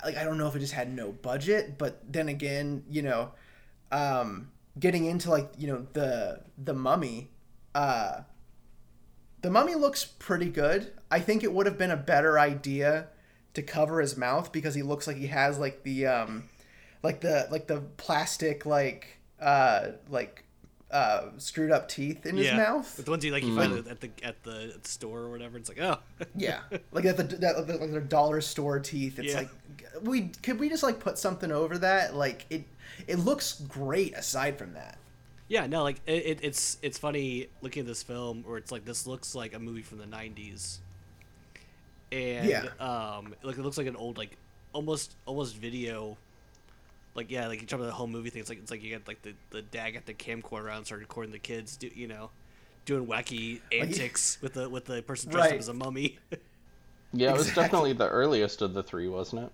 like 0.03 0.17
I 0.17 0.23
don't 0.23 0.39
know 0.39 0.47
if 0.47 0.55
it 0.55 0.59
just 0.59 0.73
had 0.73 0.91
no 0.91 1.11
budget, 1.11 1.77
but 1.77 2.01
then 2.11 2.29
again, 2.29 2.83
you 2.89 3.03
know, 3.03 3.31
um 3.91 4.49
getting 4.79 5.05
into 5.05 5.29
like, 5.29 5.51
you 5.55 5.67
know, 5.67 5.85
the 5.93 6.41
the 6.57 6.73
mummy, 6.73 7.29
uh 7.75 8.21
the 9.41 9.49
mummy 9.49 9.75
looks 9.75 10.05
pretty 10.05 10.49
good. 10.49 10.91
I 11.11 11.19
think 11.19 11.43
it 11.43 11.53
would 11.53 11.65
have 11.65 11.77
been 11.77 11.91
a 11.91 11.97
better 11.97 12.37
idea 12.39 13.07
to 13.53 13.61
cover 13.61 14.01
his 14.01 14.17
mouth 14.17 14.51
because 14.51 14.75
he 14.75 14.81
looks 14.83 15.07
like 15.07 15.17
he 15.17 15.27
has 15.27 15.57
like 15.59 15.83
the 15.83 16.07
um 16.07 16.49
like 17.03 17.21
the 17.21 17.47
like 17.51 17.67
the 17.67 17.81
plastic 17.97 18.65
like 18.65 19.17
uh 19.39 19.89
like 20.09 20.43
uh 20.89 21.27
screwed 21.37 21.71
up 21.71 21.89
teeth 21.89 22.25
in 22.25 22.37
his 22.37 22.51
mouth. 22.53 22.95
The 23.03 23.09
ones 23.09 23.23
you 23.25 23.31
like 23.31 23.43
you 23.43 23.55
find 23.55 23.73
at 23.87 23.99
the 23.99 24.09
at 24.23 24.43
the 24.43 24.71
at 24.75 24.83
the 24.83 24.89
store 24.89 25.19
or 25.21 25.29
whatever. 25.29 25.57
It's 25.57 25.69
like, 25.69 25.79
oh, 25.81 25.97
Yeah, 26.35 26.59
like 26.91 27.05
at 27.05 27.17
the 27.17 27.23
that, 27.23 27.67
like 27.67 27.91
their 27.91 27.99
dollar 28.01 28.41
store 28.41 28.79
teeth. 28.79 29.19
It's 29.19 29.33
Yeah. 29.33 29.39
like 29.39 29.49
we 30.01 30.29
could 30.43 30.59
we 30.59 30.69
just 30.69 30.83
like 30.83 30.99
put 30.99 31.17
something 31.17 31.51
over 31.51 31.77
that? 31.79 32.15
Like 32.15 32.45
it 32.49 32.63
it 33.07 33.17
looks 33.19 33.59
great 33.61 34.13
aside 34.15 34.57
from 34.57 34.73
that. 34.73 34.97
Yeah, 35.47 35.67
no, 35.67 35.83
like 35.83 36.01
it, 36.05 36.25
it, 36.25 36.39
it's 36.43 36.77
it's 36.81 36.97
funny 36.97 37.47
looking 37.61 37.81
at 37.81 37.87
this 37.87 38.03
film 38.03 38.43
where 38.43 38.57
it's 38.57 38.71
like 38.71 38.85
this 38.85 39.07
looks 39.07 39.33
like 39.35 39.53
a 39.53 39.59
movie 39.59 39.81
from 39.81 39.97
the 39.99 40.05
'90s, 40.07 40.81
and 42.11 42.47
Yeah. 42.47 42.69
um, 42.79 43.35
like 43.43 43.57
it 43.57 43.61
looks 43.61 43.77
like 43.77 43.87
an 43.87 43.95
old 43.95 44.17
like 44.17 44.37
almost 44.73 45.15
almost 45.25 45.55
video. 45.57 46.17
Like 47.15 47.31
yeah, 47.31 47.47
like 47.47 47.61
you 47.61 47.67
talk 47.67 47.79
about 47.79 47.87
the 47.87 47.93
whole 47.93 48.07
movie 48.07 48.29
thing. 48.29 48.41
It's 48.41 48.49
like 48.49 48.59
it's 48.59 48.71
like 48.71 48.83
you 48.83 48.89
get 48.89 49.07
like 49.07 49.21
the 49.23 49.35
the 49.49 49.61
dad 49.61 49.91
got 49.91 50.05
the 50.05 50.13
camcorder 50.13 50.65
around, 50.65 50.77
and 50.79 50.85
started 50.85 51.03
recording 51.03 51.31
the 51.31 51.39
kids, 51.39 51.77
do 51.77 51.89
you 51.93 52.07
know, 52.07 52.31
doing 52.85 53.07
wacky 53.07 53.61
antics 53.71 54.37
with 54.41 54.53
the 54.53 54.69
with 54.69 54.85
the 54.85 55.01
person 55.03 55.29
dressed 55.29 55.51
Right. 55.51 55.53
up 55.53 55.59
as 55.59 55.67
a 55.69 55.73
mummy. 55.73 56.19
Yeah, 57.11 57.31
it 57.31 57.37
was 57.37 57.51
definitely 57.51 57.91
the 57.93 58.07
earliest 58.07 58.61
of 58.61 58.73
the 58.73 58.81
three, 58.83 59.07
wasn't 59.09 59.43
it? 59.43 59.51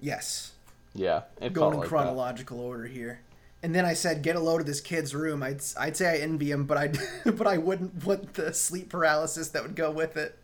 Yes, 0.00 0.52
Yeah, 0.94 1.22
it 1.40 1.52
going 1.52 1.74
in 1.74 1.80
like 1.80 1.88
chronological 1.88 2.60
order 2.60 2.86
here. 2.86 3.20
And 3.62 3.74
then 3.74 3.84
I 3.84 3.94
said, 3.94 4.22
get 4.22 4.34
a 4.34 4.40
load 4.40 4.60
of 4.60 4.66
this 4.66 4.80
kid's 4.80 5.14
room. 5.14 5.42
I'd 5.42 5.62
I'd 5.78 5.96
say 5.96 6.08
I 6.08 6.16
envy 6.22 6.50
him, 6.50 6.64
but 6.64 6.76
I 6.78 6.92
but 7.30 7.46
I 7.46 7.58
wouldn't 7.58 8.04
want 8.04 8.34
the 8.34 8.52
sleep 8.52 8.88
paralysis 8.88 9.48
that 9.50 9.62
would 9.62 9.76
go 9.76 9.90
with 9.90 10.16
it. 10.16 10.36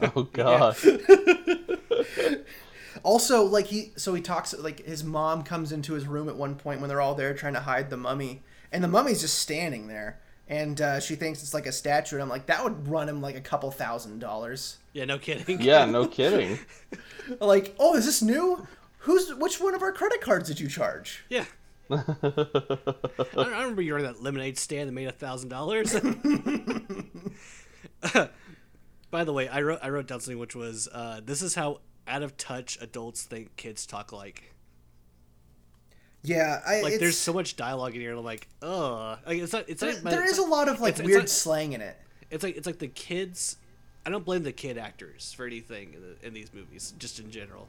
Oh 0.00 0.22
god. 0.32 0.76
Also, 3.02 3.44
like 3.44 3.66
he, 3.66 3.92
so 3.96 4.14
he 4.14 4.22
talks 4.22 4.54
like 4.54 4.84
his 4.84 5.04
mom 5.04 5.42
comes 5.42 5.70
into 5.70 5.92
his 5.92 6.06
room 6.06 6.28
at 6.28 6.36
one 6.36 6.54
point 6.56 6.80
when 6.80 6.88
they're 6.88 7.00
all 7.00 7.14
there 7.14 7.34
trying 7.34 7.52
to 7.52 7.60
hide 7.60 7.90
the 7.90 7.96
mummy, 7.96 8.42
and 8.72 8.82
the 8.82 8.88
mummy's 8.88 9.20
just 9.20 9.38
standing 9.38 9.86
there, 9.86 10.18
and 10.48 10.80
uh, 10.80 10.98
she 10.98 11.14
thinks 11.14 11.42
it's 11.42 11.52
like 11.52 11.66
a 11.66 11.72
statue, 11.72 12.16
and 12.16 12.22
I'm 12.22 12.30
like, 12.30 12.46
that 12.46 12.64
would 12.64 12.88
run 12.88 13.08
him 13.08 13.20
like 13.20 13.36
a 13.36 13.40
couple 13.40 13.70
thousand 13.70 14.18
dollars. 14.20 14.78
yeah, 14.94 15.04
no 15.04 15.18
kidding. 15.18 15.60
yeah, 15.60 15.84
no 15.84 16.06
kidding. 16.08 16.58
Like, 17.38 17.76
oh, 17.78 17.96
is 17.96 18.06
this 18.06 18.22
new? 18.22 18.66
Who's 19.00 19.32
which 19.34 19.60
one 19.60 19.74
of 19.74 19.82
our 19.82 19.92
credit 19.92 20.20
cards 20.22 20.48
did 20.48 20.58
you 20.58 20.66
charge? 20.68 21.22
yeah. 21.28 21.44
I, 21.90 22.04
I 23.36 23.44
remember 23.62 23.82
you 23.82 23.92
were 23.92 23.98
at 24.00 24.04
that 24.04 24.22
lemonade 24.22 24.58
stand 24.58 24.88
that 24.88 24.92
made 24.92 25.08
a 25.08 25.12
thousand 25.12 25.48
dollars. 25.50 25.92
By 29.10 29.24
the 29.24 29.32
way, 29.32 29.48
I 29.48 29.62
wrote 29.62 29.78
I 29.82 29.88
wrote 29.90 30.06
down 30.08 30.20
something 30.20 30.38
which 30.38 30.54
was 30.56 30.88
uh, 30.92 31.20
this 31.24 31.42
is 31.42 31.54
how 31.54 31.80
out 32.08 32.22
of 32.22 32.36
touch 32.36 32.78
adults 32.80 33.22
think 33.22 33.56
kids 33.56 33.86
talk 33.86 34.12
like. 34.12 34.52
Yeah, 36.22 36.60
I, 36.66 36.80
Like 36.82 36.94
it's, 36.94 37.00
there's 37.00 37.16
so 37.18 37.32
much 37.32 37.54
dialogue 37.56 37.94
in 37.94 38.00
here, 38.00 38.10
and 38.10 38.18
I'm 38.18 38.24
like, 38.24 38.48
ugh. 38.60 39.18
Like, 39.24 39.38
it's 39.38 39.52
not. 39.52 39.64
It's 39.68 39.80
there, 39.80 39.92
not, 39.92 40.02
there 40.04 40.22
it's 40.24 40.32
is 40.32 40.38
a 40.38 40.42
not- 40.42 40.50
lot 40.50 40.68
of 40.68 40.80
like 40.80 40.94
it's- 40.94 41.00
it's 41.00 41.06
weird 41.06 41.20
not- 41.22 41.28
slang 41.28 41.72
in 41.72 41.80
it. 41.80 41.96
It's 42.30 42.42
like 42.42 42.56
it's 42.56 42.66
like 42.66 42.78
the 42.78 42.88
kids. 42.88 43.58
I 44.04 44.10
don't 44.10 44.24
blame 44.24 44.42
the 44.42 44.52
kid 44.52 44.76
actors 44.78 45.32
for 45.32 45.46
anything 45.46 45.94
in, 45.94 46.00
the, 46.02 46.26
in 46.26 46.34
these 46.34 46.52
movies, 46.52 46.94
just 46.98 47.18
in 47.20 47.30
general. 47.30 47.68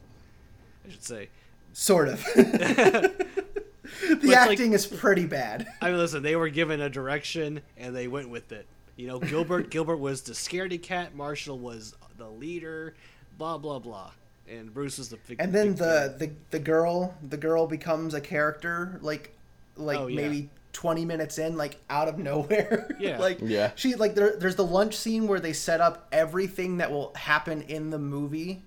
I 0.88 0.91
should 0.91 1.03
say. 1.03 1.29
Sort 1.74 2.07
of. 2.09 2.24
the 4.08 4.27
like- 4.27 4.38
acting 4.38 4.74
is 4.74 4.86
pretty 4.88 5.25
bad. 5.25 5.67
I 5.82 5.89
mean, 5.89 5.98
listen, 5.98 6.24
they 6.24 6.36
were 6.36 6.50
given 6.50 6.82
a 6.82 6.89
direction 6.89 7.62
and 7.77 7.96
they 7.96 8.08
went 8.08 8.29
with 8.29 8.51
it. 8.51 8.65
You 8.96 9.08
know, 9.08 9.20
Gilbert 9.20 9.70
Gilbert 9.72 9.98
was 9.98 10.22
the 10.22 10.34
scaredy 10.34 10.82
cat. 10.82 11.15
Marshall 11.15 11.60
was 11.60 11.96
the 12.17 12.29
leader. 12.29 12.96
Blah 13.38 13.58
blah 13.60 13.79
blah. 13.79 14.12
And 14.50 14.74
Bruce 14.74 14.98
was 14.98 15.10
the 15.10 15.17
big. 15.27 15.38
And 15.39 15.53
then 15.53 15.70
big 15.70 15.77
the, 15.77 16.15
the 16.17 16.32
the 16.51 16.60
girl 16.60 17.13
the 17.27 17.38
girl 17.38 17.67
becomes 17.67 18.13
a 18.13 18.22
character 18.22 18.98
like 19.01 19.36
like 19.75 20.00
Oh, 20.00 20.08
yeah. 20.08 20.22
maybe 20.22 20.50
20 20.74 21.06
minutes 21.06 21.38
in 21.38 21.58
like 21.58 21.77
out 21.89 22.08
of 22.08 22.17
nowhere 22.17 22.88
Yeah. 23.00 23.17
like 23.20 23.39
Yeah. 23.41 23.72
she 23.75 23.96
like 23.96 24.15
there, 24.15 24.36
there's 24.38 24.56
the 24.56 24.65
lunch 24.65 24.96
scene 24.96 25.27
where 25.27 25.39
they 25.39 25.53
set 25.53 25.82
up 25.82 26.08
everything 26.12 26.77
that 26.77 26.91
will 26.91 27.13
happen 27.15 27.62
in 27.63 27.89
the 27.91 27.98
movie 28.00 28.62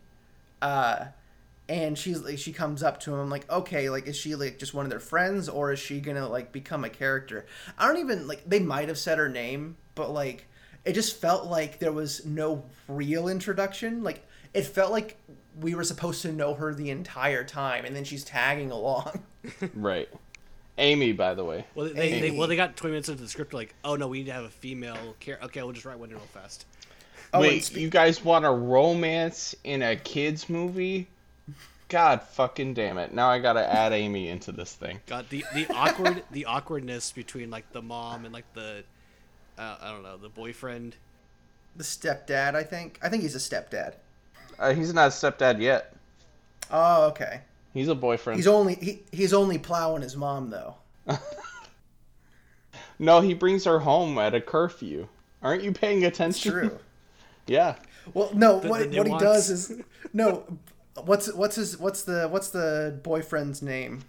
uh 0.62 1.06
and 1.70 1.96
she's 1.96 2.20
like 2.22 2.36
she 2.36 2.52
comes 2.52 2.82
up 2.82 2.98
to 2.98 3.14
him 3.14 3.30
like 3.30 3.48
okay 3.48 3.88
like 3.88 4.06
is 4.08 4.16
she 4.16 4.34
like 4.34 4.58
just 4.58 4.74
one 4.74 4.84
of 4.84 4.90
their 4.90 4.98
friends 4.98 5.48
or 5.48 5.72
is 5.72 5.78
she 5.78 6.00
gonna 6.00 6.28
like 6.28 6.50
become 6.50 6.84
a 6.84 6.90
character 6.90 7.46
i 7.78 7.86
don't 7.86 7.98
even 7.98 8.26
like 8.26 8.42
they 8.44 8.58
might 8.58 8.88
have 8.88 8.98
said 8.98 9.16
her 9.18 9.28
name 9.28 9.76
but 9.94 10.10
like 10.10 10.46
it 10.84 10.94
just 10.94 11.20
felt 11.20 11.46
like 11.46 11.78
there 11.78 11.92
was 11.92 12.26
no 12.26 12.64
real 12.88 13.28
introduction 13.28 14.02
like 14.02 14.26
it 14.52 14.62
felt 14.62 14.90
like 14.90 15.16
we 15.60 15.74
were 15.74 15.84
supposed 15.84 16.22
to 16.22 16.32
know 16.32 16.54
her 16.54 16.74
the 16.74 16.90
entire 16.90 17.44
time 17.44 17.84
and 17.84 17.94
then 17.94 18.04
she's 18.04 18.24
tagging 18.24 18.70
along 18.70 19.22
Right. 19.74 20.08
Amy, 20.78 21.12
by 21.12 21.34
the 21.34 21.44
way. 21.44 21.66
Well, 21.74 21.90
they, 21.92 22.20
they, 22.20 22.30
well, 22.30 22.48
they 22.48 22.56
got 22.56 22.76
20 22.76 22.92
minutes 22.92 23.08
into 23.08 23.22
the 23.22 23.28
script. 23.28 23.52
Like, 23.52 23.74
oh 23.84 23.96
no, 23.96 24.08
we 24.08 24.18
need 24.18 24.26
to 24.26 24.32
have 24.32 24.44
a 24.44 24.50
female 24.50 25.14
character. 25.20 25.46
Okay, 25.46 25.62
we'll 25.62 25.72
just 25.72 25.84
write 25.84 25.98
one 25.98 26.08
real 26.08 26.20
fast. 26.20 26.64
oh 27.34 27.40
Wait, 27.40 27.64
spe- 27.64 27.76
you 27.76 27.90
guys 27.90 28.24
want 28.24 28.46
a 28.46 28.50
romance 28.50 29.54
in 29.64 29.82
a 29.82 29.96
kids 29.96 30.48
movie? 30.48 31.08
God 31.90 32.22
fucking 32.22 32.72
damn 32.74 32.96
it! 32.98 33.12
Now 33.12 33.28
I 33.28 33.38
gotta 33.40 33.66
add 33.70 33.92
Amy 33.92 34.28
into 34.28 34.52
this 34.52 34.72
thing. 34.72 35.00
God, 35.06 35.26
the 35.28 35.44
the 35.54 35.66
awkward 35.74 36.22
the 36.30 36.46
awkwardness 36.46 37.12
between 37.12 37.50
like 37.50 37.70
the 37.72 37.82
mom 37.82 38.24
and 38.24 38.32
like 38.32 38.50
the 38.54 38.84
uh, 39.58 39.76
I 39.82 39.90
don't 39.90 40.02
know 40.02 40.16
the 40.16 40.28
boyfriend. 40.30 40.96
the 41.76 41.84
stepdad 41.84 42.54
i 42.54 42.62
think 42.64 42.98
i 43.02 43.08
think 43.08 43.22
he's 43.22 43.34
a 43.36 43.38
stepdad 43.38 43.94
Uh, 44.58 44.72
he's 44.74 44.92
not 44.94 45.08
a 45.08 45.10
stepdad 45.10 45.60
yet. 45.60 45.94
oh 46.70 47.08
okay 47.08 47.42
He's 47.74 47.86
a 47.88 47.94
boyfriend. 47.94 48.38
he's 48.38 48.46
only 48.48 48.74
he, 48.76 49.02
he's 49.12 49.32
only 49.32 49.58
plowing 49.58 50.02
his 50.02 50.16
mom 50.16 50.50
though 50.50 50.74
No, 52.98 53.20
he 53.20 53.34
brings 53.34 53.64
her 53.64 53.78
home 53.78 54.18
at 54.18 54.34
a 54.34 54.40
curfew. 54.40 55.08
Aren't 55.42 55.62
you 55.62 55.72
paying 55.72 56.02
it's 56.02 56.16
attention? 56.18 56.52
true 56.52 56.78
Yeah. 57.46 57.76
Well, 58.12 58.30
no. 58.34 58.60
The- 58.60 58.68
what 58.68 58.90
the 58.90 58.98
what 58.98 59.06
he 59.08 59.18
does 59.18 59.48
is 59.50 59.72
no. 60.12 60.44
What's 60.94 61.32
what's 61.32 61.56
his 61.56 61.78
what's 61.78 62.02
the 62.02 62.28
what's 62.28 62.50
the 62.50 62.98
boyfriend's 63.02 63.62
name? 63.62 64.02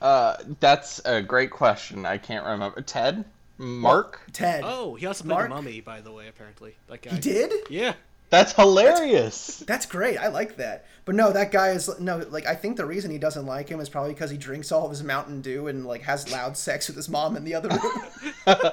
Uh, 0.00 0.36
that's 0.60 1.00
a 1.04 1.20
great 1.20 1.50
question. 1.50 2.06
I 2.06 2.18
can't 2.18 2.44
remember. 2.44 2.80
Ted? 2.80 3.24
Mark? 3.58 4.20
Ted. 4.32 4.62
Oh, 4.64 4.94
he 4.94 5.06
also 5.06 5.24
played 5.24 5.34
Mark? 5.34 5.48
the 5.48 5.54
mummy, 5.54 5.80
by 5.80 6.00
the 6.00 6.12
way. 6.12 6.28
Apparently, 6.28 6.74
that 6.86 7.02
guy. 7.02 7.10
he 7.10 7.18
did. 7.18 7.52
Yeah. 7.68 7.94
That's 8.30 8.52
hilarious. 8.52 9.64
That's 9.66 9.86
great. 9.86 10.18
I 10.18 10.28
like 10.28 10.56
that. 10.56 10.84
But 11.06 11.14
no, 11.14 11.32
that 11.32 11.50
guy 11.50 11.70
is 11.70 11.98
no. 11.98 12.18
Like 12.18 12.46
I 12.46 12.54
think 12.54 12.76
the 12.76 12.84
reason 12.84 13.10
he 13.10 13.18
doesn't 13.18 13.46
like 13.46 13.70
him 13.70 13.80
is 13.80 13.88
probably 13.88 14.12
because 14.12 14.30
he 14.30 14.36
drinks 14.36 14.70
all 14.70 14.84
of 14.84 14.90
his 14.90 15.02
Mountain 15.02 15.40
Dew 15.40 15.66
and 15.68 15.86
like 15.86 16.02
has 16.02 16.30
loud 16.30 16.56
sex 16.56 16.88
with 16.88 16.96
his 16.96 17.08
mom 17.08 17.36
in 17.36 17.44
the 17.44 17.54
other 17.54 17.70
room. 17.70 18.72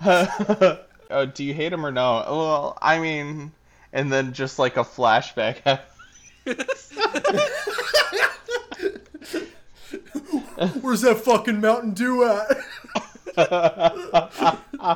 oh, 1.10 1.26
do 1.26 1.44
you 1.44 1.52
hate 1.52 1.72
him 1.72 1.84
or 1.84 1.92
no? 1.92 2.24
Well, 2.26 2.78
I 2.80 2.98
mean, 2.98 3.52
and 3.92 4.10
then 4.10 4.32
just 4.32 4.58
like 4.58 4.78
a 4.78 4.84
flashback. 4.84 5.80
Where's 10.80 11.02
that 11.02 11.20
fucking 11.24 11.60
Mountain 11.60 11.92
Dew 11.92 12.24
at? 12.24 12.56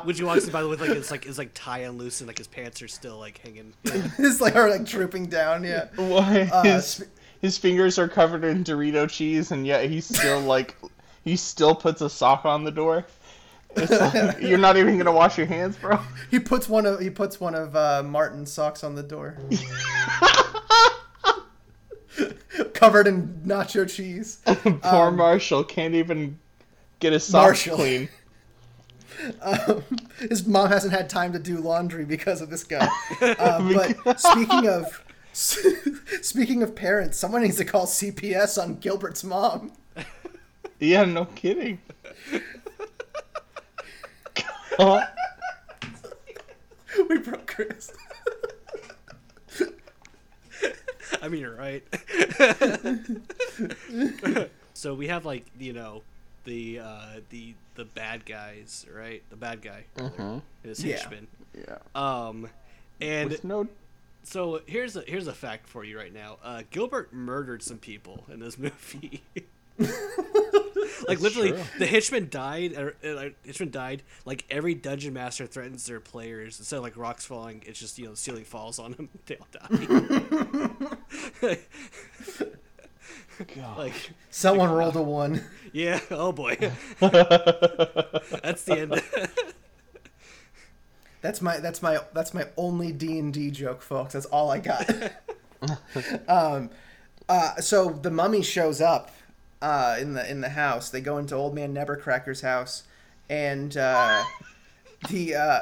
Which 0.05 0.17
he 0.17 0.23
walks 0.23 0.45
in 0.45 0.51
by 0.51 0.61
the 0.61 0.69
way, 0.69 0.77
like 0.77 0.91
it's 0.91 1.11
like 1.11 1.25
it's 1.25 1.37
like 1.37 1.51
tie 1.53 1.79
and 1.79 1.97
loose, 1.97 2.21
and 2.21 2.27
like 2.27 2.37
his 2.37 2.47
pants 2.47 2.81
are 2.81 2.87
still 2.87 3.19
like 3.19 3.39
hanging. 3.39 3.73
it's 3.83 4.41
like 4.41 4.55
are 4.55 4.69
like 4.69 4.85
drooping 4.85 5.27
down. 5.27 5.63
Yeah. 5.63 5.87
Why? 5.95 6.49
Uh, 6.51 6.63
his, 6.63 6.87
sp- 6.87 7.11
his 7.41 7.57
fingers 7.57 7.99
are 7.99 8.07
covered 8.07 8.43
in 8.43 8.63
Dorito 8.63 9.09
cheese, 9.09 9.51
and 9.51 9.67
yet 9.67 9.89
he's 9.89 10.05
still 10.05 10.39
like, 10.39 10.75
he 11.23 11.35
still 11.35 11.75
puts 11.75 12.01
a 12.01 12.09
sock 12.09 12.45
on 12.45 12.63
the 12.63 12.71
door. 12.71 13.05
Like, 13.75 13.89
you're 14.41 14.57
not 14.57 14.77
even 14.77 14.97
gonna 14.97 15.11
wash 15.11 15.37
your 15.37 15.47
hands, 15.47 15.77
bro. 15.77 15.99
He 16.29 16.39
puts 16.39 16.67
one 16.67 16.85
of 16.85 16.99
he 16.99 17.09
puts 17.09 17.39
one 17.39 17.55
of 17.55 17.75
uh, 17.75 18.03
Martin's 18.03 18.51
socks 18.51 18.83
on 18.83 18.95
the 18.95 19.03
door. 19.03 19.37
Covered 22.73 23.07
in 23.07 23.41
nacho 23.45 23.89
cheese. 23.89 24.39
Poor 24.45 25.11
Marshall 25.11 25.63
can't 25.63 25.95
even 25.95 26.39
get 26.99 27.13
his 27.13 27.23
socks 27.23 27.65
Marshall. 27.67 27.75
clean. 27.77 28.09
His 30.19 30.47
mom 30.47 30.69
hasn't 30.69 30.93
had 30.93 31.07
time 31.09 31.31
to 31.33 31.39
do 31.39 31.57
laundry 31.57 32.05
because 32.05 32.41
of 32.41 32.49
this 32.49 32.63
guy. 32.63 32.87
Uh, 33.21 33.93
but 34.03 34.19
speaking 34.19 34.67
of 34.67 35.03
speaking 35.33 36.63
of 36.63 36.75
parents, 36.75 37.19
someone 37.19 37.43
needs 37.43 37.57
to 37.57 37.65
call 37.65 37.85
CPS 37.85 38.61
on 38.61 38.77
Gilbert's 38.77 39.23
mom. 39.23 39.73
Yeah, 40.79 41.05
no 41.05 41.25
kidding. 41.25 41.79
We 47.09 47.17
broke 47.19 47.47
Chris. 47.47 47.91
I 51.21 51.27
mean, 51.27 51.41
you're 51.41 51.55
right. 51.55 51.83
so 54.73 54.93
we 54.93 55.07
have 55.07 55.25
like 55.25 55.45
you 55.59 55.73
know 55.73 56.03
the 56.45 56.79
uh, 56.79 57.05
the 57.29 57.53
the 57.75 57.85
bad 57.85 58.25
guys, 58.25 58.85
right? 58.93 59.23
The 59.29 59.35
bad 59.35 59.61
guy, 59.61 59.85
his 60.63 60.83
Yeah. 60.83 60.97
henchman. 60.97 61.27
yeah. 61.55 61.77
Um, 61.95 62.49
and 62.99 63.29
With 63.29 63.43
no 63.43 63.67
so 64.23 64.61
here's 64.67 64.95
a 64.95 65.01
here's 65.07 65.27
a 65.27 65.33
fact 65.33 65.67
for 65.67 65.83
you 65.83 65.97
right 65.97 66.13
now. 66.13 66.37
Uh, 66.43 66.63
Gilbert 66.69 67.11
murdered 67.13 67.63
some 67.63 67.77
people 67.77 68.23
in 68.31 68.39
this 68.39 68.57
movie. 68.57 69.23
like 71.07 71.19
literally, 71.19 71.51
true. 71.51 71.63
the 71.79 71.85
Hitchman 71.85 72.29
died. 72.29 72.73
Or, 72.73 72.95
uh, 73.03 73.15
like, 73.15 73.71
died. 73.71 74.03
Like 74.25 74.45
every 74.49 74.73
dungeon 74.73 75.13
master 75.13 75.47
threatens 75.47 75.85
their 75.85 75.99
players. 75.99 76.59
Instead 76.59 76.77
of 76.77 76.83
like 76.83 76.97
rocks 76.97 77.25
falling, 77.25 77.63
it's 77.65 77.79
just 77.79 77.97
you 77.97 78.05
know 78.05 78.11
the 78.11 78.17
ceiling 78.17 78.43
falls 78.43 78.79
on 78.79 78.91
them. 78.93 79.09
They 79.25 79.37
all 79.37 79.47
die. 79.51 81.57
God. 83.55 83.77
like 83.77 84.11
Someone 84.29 84.71
rolled 84.71 84.95
a 84.95 85.01
one. 85.01 85.43
yeah. 85.73 85.99
Oh 86.09 86.31
boy. 86.31 86.55
That's 86.99 88.63
the 88.63 88.77
end. 88.77 89.01
That's 91.21 91.41
my 91.41 91.57
that's 91.57 91.81
my 91.81 91.99
that's 92.13 92.33
my 92.33 92.47
only 92.57 92.91
D 92.91 93.19
and 93.19 93.33
D 93.33 93.51
joke, 93.51 93.81
folks. 93.81 94.13
That's 94.13 94.25
all 94.27 94.51
I 94.51 94.59
got. 94.59 94.89
um, 96.27 96.69
uh, 97.29 97.55
so 97.57 97.89
the 97.89 98.09
mummy 98.09 98.41
shows 98.41 98.81
up 98.81 99.11
uh, 99.61 99.97
in 99.99 100.13
the 100.13 100.29
in 100.29 100.41
the 100.41 100.49
house. 100.49 100.89
They 100.89 101.01
go 101.01 101.17
into 101.17 101.35
Old 101.35 101.53
Man 101.53 101.73
Nevercracker's 101.73 102.41
house, 102.41 102.83
and 103.29 103.75
uh, 103.77 104.23
the 105.09 105.35
uh, 105.35 105.61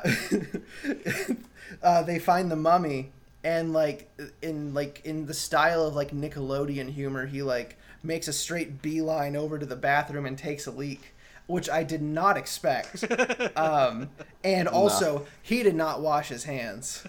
uh, 1.84 2.04
they 2.04 2.20
find 2.20 2.50
the 2.50 2.56
mummy, 2.56 3.12
and 3.44 3.74
like 3.74 4.10
in 4.42 4.74
like 4.74 5.02
in 5.04 5.26
the 5.26 5.34
style 5.34 5.86
of 5.86 5.96
like 5.96 6.12
Nickelodeon 6.12 6.90
humor, 6.90 7.26
he 7.26 7.42
like 7.42 7.78
makes 8.02 8.28
a 8.28 8.34
straight 8.34 8.82
beeline 8.82 9.36
over 9.36 9.60
to 9.60 9.66
the 9.66 9.76
bathroom 9.76 10.26
and 10.26 10.38
takes 10.38 10.66
a 10.68 10.72
leak. 10.72 11.14
Which 11.48 11.68
I 11.68 11.82
did 11.82 12.04
not 12.04 12.38
expect, 12.38 13.04
um, 13.58 14.12
and 14.44 14.68
also 14.68 15.26
he 15.42 15.64
did 15.64 15.74
not 15.74 16.00
wash 16.00 16.30
his 16.30 16.44
hands. 16.44 17.04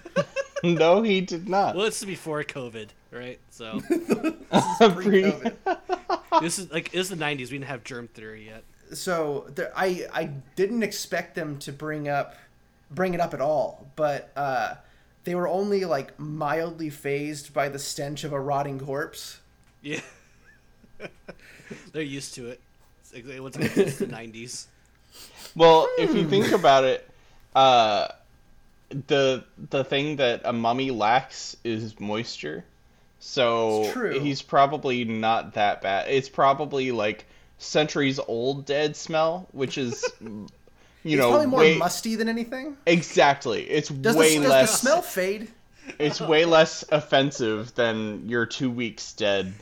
no, 0.64 1.02
he 1.02 1.20
did 1.20 1.46
not. 1.46 1.76
well, 1.76 1.84
this 1.84 2.00
is 2.00 2.06
before 2.06 2.42
COVID, 2.42 2.88
right? 3.10 3.38
So 3.50 3.80
Pre- 3.86 3.98
Pre-COVID. 4.50 5.54
this 6.40 6.58
is 6.58 6.70
like 6.70 6.90
this 6.90 7.10
is 7.10 7.18
the 7.18 7.24
'90s. 7.24 7.38
We 7.38 7.58
didn't 7.58 7.64
have 7.64 7.84
germ 7.84 8.08
theory 8.08 8.46
yet. 8.46 8.64
so 8.96 9.46
there, 9.54 9.72
I 9.76 10.06
I 10.12 10.24
didn't 10.56 10.82
expect 10.82 11.34
them 11.34 11.58
to 11.60 11.72
bring 11.72 12.08
up 12.08 12.34
bring 12.90 13.14
it 13.14 13.20
up 13.20 13.34
at 13.34 13.40
all, 13.40 13.86
but 13.96 14.30
uh, 14.36 14.74
they 15.24 15.34
were 15.34 15.48
only 15.48 15.84
like 15.84 16.18
mildly 16.18 16.90
phased 16.90 17.52
by 17.52 17.68
the 17.68 17.78
stench 17.78 18.24
of 18.24 18.32
a 18.32 18.40
rotting 18.40 18.78
corpse. 18.80 19.40
Yeah. 19.82 20.00
They're 21.92 22.02
used 22.02 22.34
to 22.34 22.48
it. 22.48 22.60
It 23.12 23.42
was 23.42 23.56
it's 23.56 23.98
the 23.98 24.06
'90s. 24.06 24.66
Well, 25.56 25.88
if 25.98 26.14
you 26.14 26.28
think 26.28 26.52
about 26.52 26.84
it, 26.84 27.08
uh, 27.54 28.08
the 28.88 29.44
the 29.70 29.84
thing 29.84 30.16
that 30.16 30.42
a 30.44 30.52
mummy 30.52 30.90
lacks 30.90 31.56
is 31.64 31.98
moisture. 31.98 32.64
So 33.22 34.10
he's 34.18 34.40
probably 34.42 35.04
not 35.04 35.54
that 35.54 35.82
bad. 35.82 36.08
It's 36.08 36.28
probably 36.28 36.90
like 36.90 37.26
centuries 37.58 38.18
old 38.18 38.64
dead 38.64 38.96
smell, 38.96 39.46
which 39.52 39.76
is 39.76 40.02
you 40.20 40.48
It's 41.04 41.16
know 41.16 41.28
probably 41.28 41.46
more 41.46 41.60
way 41.60 41.76
musty 41.78 42.16
than 42.16 42.28
anything. 42.28 42.76
exactly. 42.86 43.62
It's 43.70 43.90
Does, 43.90 44.16
way 44.16 44.38
the, 44.38 44.44
does 44.44 44.50
less 44.50 44.70
the 44.72 44.76
smell 44.78 45.02
fade? 45.02 45.48
it's 45.98 46.20
way 46.20 46.44
less 46.44 46.84
offensive 46.92 47.74
than 47.74 48.28
your 48.28 48.46
2 48.46 48.70
weeks 48.70 49.12
dead 49.12 49.52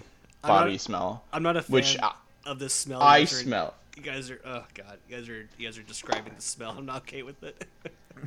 I'm 0.45 0.49
body 0.49 0.73
not- 0.73 0.81
smell. 0.81 1.25
I'm 1.33 1.43
not 1.43 1.57
a 1.57 1.63
fan 1.63 1.75
Which 1.75 1.99
I- 2.01 2.15
of 2.47 2.59
this 2.61 2.73
smell. 2.75 3.03
I 3.03 3.25
smell. 3.25 3.75
You 3.97 4.03
guys 4.05 4.31
are 4.31 4.41
oh 4.47 4.63
god, 4.75 4.99
you 5.09 5.17
guys 5.17 5.29
are 5.29 5.49
you 5.59 5.67
guys 5.67 5.77
are 5.77 5.83
describing 5.83 6.33
the 6.37 6.41
smell. 6.43 6.77
I'm 6.79 6.87
not 6.87 6.99
okay 6.99 7.25
with 7.25 7.43
it. 7.43 7.67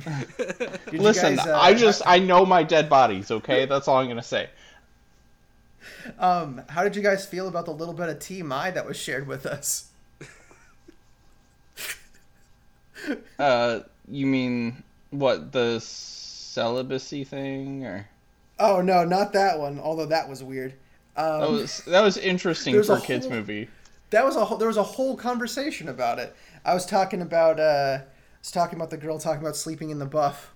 Listen, 0.92 1.36
guys, 1.36 1.46
uh, 1.46 1.58
I 1.58 1.72
just 1.74 2.02
I 2.04 2.18
know 2.18 2.44
my 2.44 2.62
dead 2.62 2.88
bodies, 2.90 3.30
okay? 3.30 3.64
That's 3.64 3.88
all 3.88 3.96
I'm 3.96 4.06
going 4.06 4.16
to 4.18 4.22
say. 4.22 4.50
Um, 6.18 6.62
how 6.68 6.82
did 6.84 6.94
you 6.96 7.02
guys 7.02 7.26
feel 7.26 7.48
about 7.48 7.64
the 7.66 7.72
little 7.72 7.94
bit 7.94 8.08
of 8.08 8.18
TMI 8.18 8.72
that 8.74 8.86
was 8.86 8.96
shared 8.96 9.26
with 9.26 9.46
us? 9.46 9.88
Uh, 13.38 13.80
you 14.08 14.26
mean 14.26 14.82
what 15.10 15.50
the 15.52 15.80
celibacy 15.80 17.24
thing, 17.24 17.84
or 17.84 18.06
Oh 18.58 18.80
no, 18.80 19.04
not 19.04 19.32
that 19.32 19.58
one. 19.58 19.80
Although 19.80 20.06
that 20.06 20.28
was 20.28 20.44
weird. 20.44 20.74
Um, 21.16 21.40
that 21.40 21.50
was 21.50 21.78
that 21.86 22.00
was 22.02 22.16
interesting 22.16 22.80
for 22.82 22.92
a 22.92 22.96
a 22.96 23.00
kids 23.00 23.26
whole- 23.26 23.34
movie. 23.34 23.68
that 24.10 24.24
was 24.24 24.36
a 24.36 24.44
whole, 24.44 24.58
there 24.58 24.68
was 24.68 24.76
a 24.76 24.82
whole 24.84 25.16
conversation 25.16 25.88
about 25.88 26.18
it. 26.18 26.34
I 26.64 26.74
was 26.74 26.86
talking 26.86 27.22
about 27.22 27.58
uh, 27.58 27.98
I 28.02 28.04
was 28.40 28.50
talking 28.52 28.76
about 28.78 28.90
the 28.90 28.96
girl 28.98 29.18
talking 29.18 29.40
about 29.42 29.56
sleeping 29.56 29.90
in 29.90 29.98
the 29.98 30.06
buff. 30.06 30.54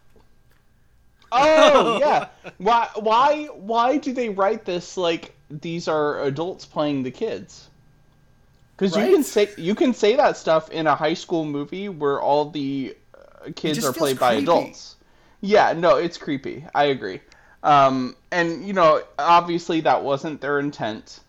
Oh 1.32 1.98
yeah, 2.00 2.28
why 2.58 2.88
why 2.94 3.46
why 3.54 3.98
do 3.98 4.12
they 4.12 4.28
write 4.28 4.64
this 4.64 4.96
like 4.96 5.34
these 5.50 5.88
are 5.88 6.22
adults 6.22 6.64
playing 6.64 7.02
the 7.02 7.10
kids? 7.10 7.68
Because 8.76 8.96
you 8.96 9.06
can 9.06 9.22
say 9.22 9.48
you 9.56 9.74
can 9.74 9.94
say 9.94 10.16
that 10.16 10.36
stuff 10.36 10.70
in 10.70 10.86
a 10.86 10.94
high 10.94 11.14
school 11.14 11.44
movie 11.44 11.88
where 11.88 12.20
all 12.20 12.50
the 12.50 12.96
uh, 13.14 13.50
kids 13.54 13.84
are 13.84 13.92
played 13.92 14.18
by 14.18 14.34
adults. 14.34 14.96
Yeah, 15.40 15.72
no, 15.72 15.96
it's 15.96 16.18
creepy. 16.18 16.64
I 16.74 16.84
agree. 16.84 17.20
Um, 17.62 18.16
and 18.30 18.66
you 18.66 18.74
know, 18.74 19.02
obviously 19.18 19.80
that 19.82 20.04
wasn't 20.04 20.40
their 20.40 20.58
intent. 20.58 21.20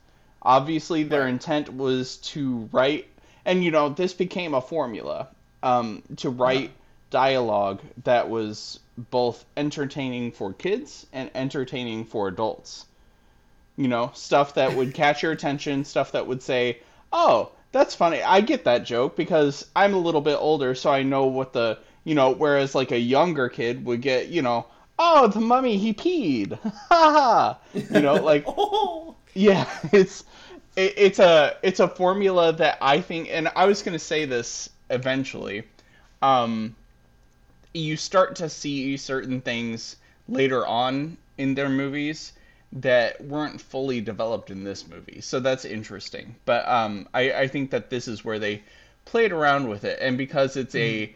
Obviously, 0.41 1.03
their 1.03 1.27
intent 1.27 1.73
was 1.73 2.17
to 2.17 2.69
write, 2.71 3.07
and 3.45 3.63
you 3.63 3.71
know, 3.71 3.89
this 3.89 4.13
became 4.13 4.53
a 4.53 4.61
formula 4.61 5.27
um, 5.63 6.03
to 6.17 6.29
write 6.29 6.71
dialogue 7.09 7.81
that 8.03 8.29
was 8.29 8.79
both 8.97 9.45
entertaining 9.55 10.31
for 10.31 10.53
kids 10.53 11.05
and 11.13 11.29
entertaining 11.35 12.05
for 12.05 12.27
adults. 12.27 12.85
You 13.75 13.87
know, 13.87 14.11
stuff 14.13 14.55
that 14.55 14.73
would 14.75 14.93
catch 15.01 15.21
your 15.23 15.31
attention, 15.31 15.85
stuff 15.85 16.11
that 16.13 16.25
would 16.27 16.41
say, 16.41 16.79
"Oh, 17.13 17.51
that's 17.71 17.95
funny. 17.95 18.21
I 18.21 18.41
get 18.41 18.63
that 18.65 18.85
joke 18.85 19.15
because 19.15 19.65
I'm 19.75 19.93
a 19.93 19.99
little 19.99 20.21
bit 20.21 20.37
older, 20.39 20.73
so 20.75 20.89
I 20.91 21.03
know 21.03 21.25
what 21.25 21.53
the 21.53 21.77
you 22.03 22.15
know." 22.15 22.31
Whereas 22.31 22.73
like 22.75 22.91
a 22.91 22.99
younger 22.99 23.49
kid 23.49 23.85
would 23.85 24.01
get, 24.01 24.29
you 24.29 24.41
know, 24.41 24.65
"Oh, 24.97 25.27
the 25.27 25.41
mummy 25.41 25.77
he 25.77 25.93
peed," 25.93 26.57
ha 26.63 26.79
ha. 26.89 27.59
You 27.73 28.01
know, 28.01 28.15
like 28.15 28.45
Oh, 28.47 29.15
yeah, 29.33 29.67
it's 29.93 30.23
it, 30.75 30.93
it's 30.97 31.19
a 31.19 31.57
it's 31.61 31.79
a 31.79 31.87
formula 31.87 32.53
that 32.53 32.77
I 32.81 33.01
think, 33.01 33.29
and 33.31 33.49
I 33.55 33.65
was 33.65 33.83
gonna 33.83 33.99
say 33.99 34.25
this 34.25 34.69
eventually. 34.89 35.63
Um, 36.21 36.75
you 37.77 37.97
start 37.97 38.35
to 38.37 38.49
see 38.49 38.97
certain 38.97 39.41
things 39.41 39.97
later 40.27 40.65
on 40.65 41.17
in 41.37 41.55
their 41.55 41.69
movies 41.69 42.33
that 42.73 43.23
weren't 43.23 43.61
fully 43.61 44.01
developed 44.01 44.49
in 44.49 44.63
this 44.63 44.87
movie, 44.87 45.21
so 45.21 45.39
that's 45.39 45.63
interesting. 45.65 46.35
But 46.45 46.67
um, 46.67 47.07
I 47.13 47.31
I 47.31 47.47
think 47.47 47.71
that 47.71 47.89
this 47.89 48.07
is 48.07 48.25
where 48.25 48.39
they 48.39 48.63
played 49.05 49.31
around 49.31 49.69
with 49.69 49.83
it, 49.83 49.99
and 50.01 50.17
because 50.17 50.57
it's 50.57 50.75
a 50.75 51.15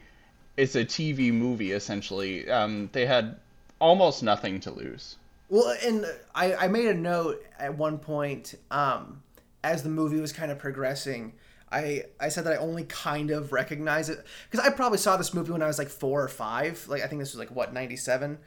it's 0.57 0.75
a 0.75 0.85
TV 0.85 1.33
movie 1.33 1.71
essentially, 1.71 2.49
um, 2.49 2.89
they 2.93 3.05
had 3.05 3.37
almost 3.79 4.23
nothing 4.23 4.59
to 4.61 4.71
lose. 4.71 5.17
Well, 5.49 5.75
and 5.83 6.05
I, 6.33 6.55
I 6.55 6.67
made 6.69 6.87
a 6.87 6.93
note 6.93 7.43
at 7.59 7.77
one 7.77 7.97
point 7.97 8.55
um, 8.69 9.21
as 9.63 9.83
the 9.83 9.89
movie 9.89 10.19
was 10.21 10.31
kind 10.31 10.51
of 10.51 10.59
progressing. 10.59 11.33
I, 11.71 12.03
I 12.19 12.29
said 12.29 12.43
that 12.45 12.53
I 12.53 12.57
only 12.57 12.83
kind 12.83 13.31
of 13.31 13.53
recognize 13.53 14.09
it 14.09 14.25
because 14.49 14.65
I 14.65 14.71
probably 14.71 14.97
saw 14.97 15.17
this 15.17 15.33
movie 15.33 15.51
when 15.51 15.61
I 15.61 15.67
was 15.67 15.77
like 15.77 15.89
four 15.89 16.21
or 16.23 16.27
five. 16.27 16.85
Like 16.87 17.01
I 17.01 17.07
think 17.07 17.19
this 17.21 17.31
was 17.33 17.39
like 17.39 17.51
what 17.51 17.73
ninety 17.73 17.95
seven. 17.95 18.39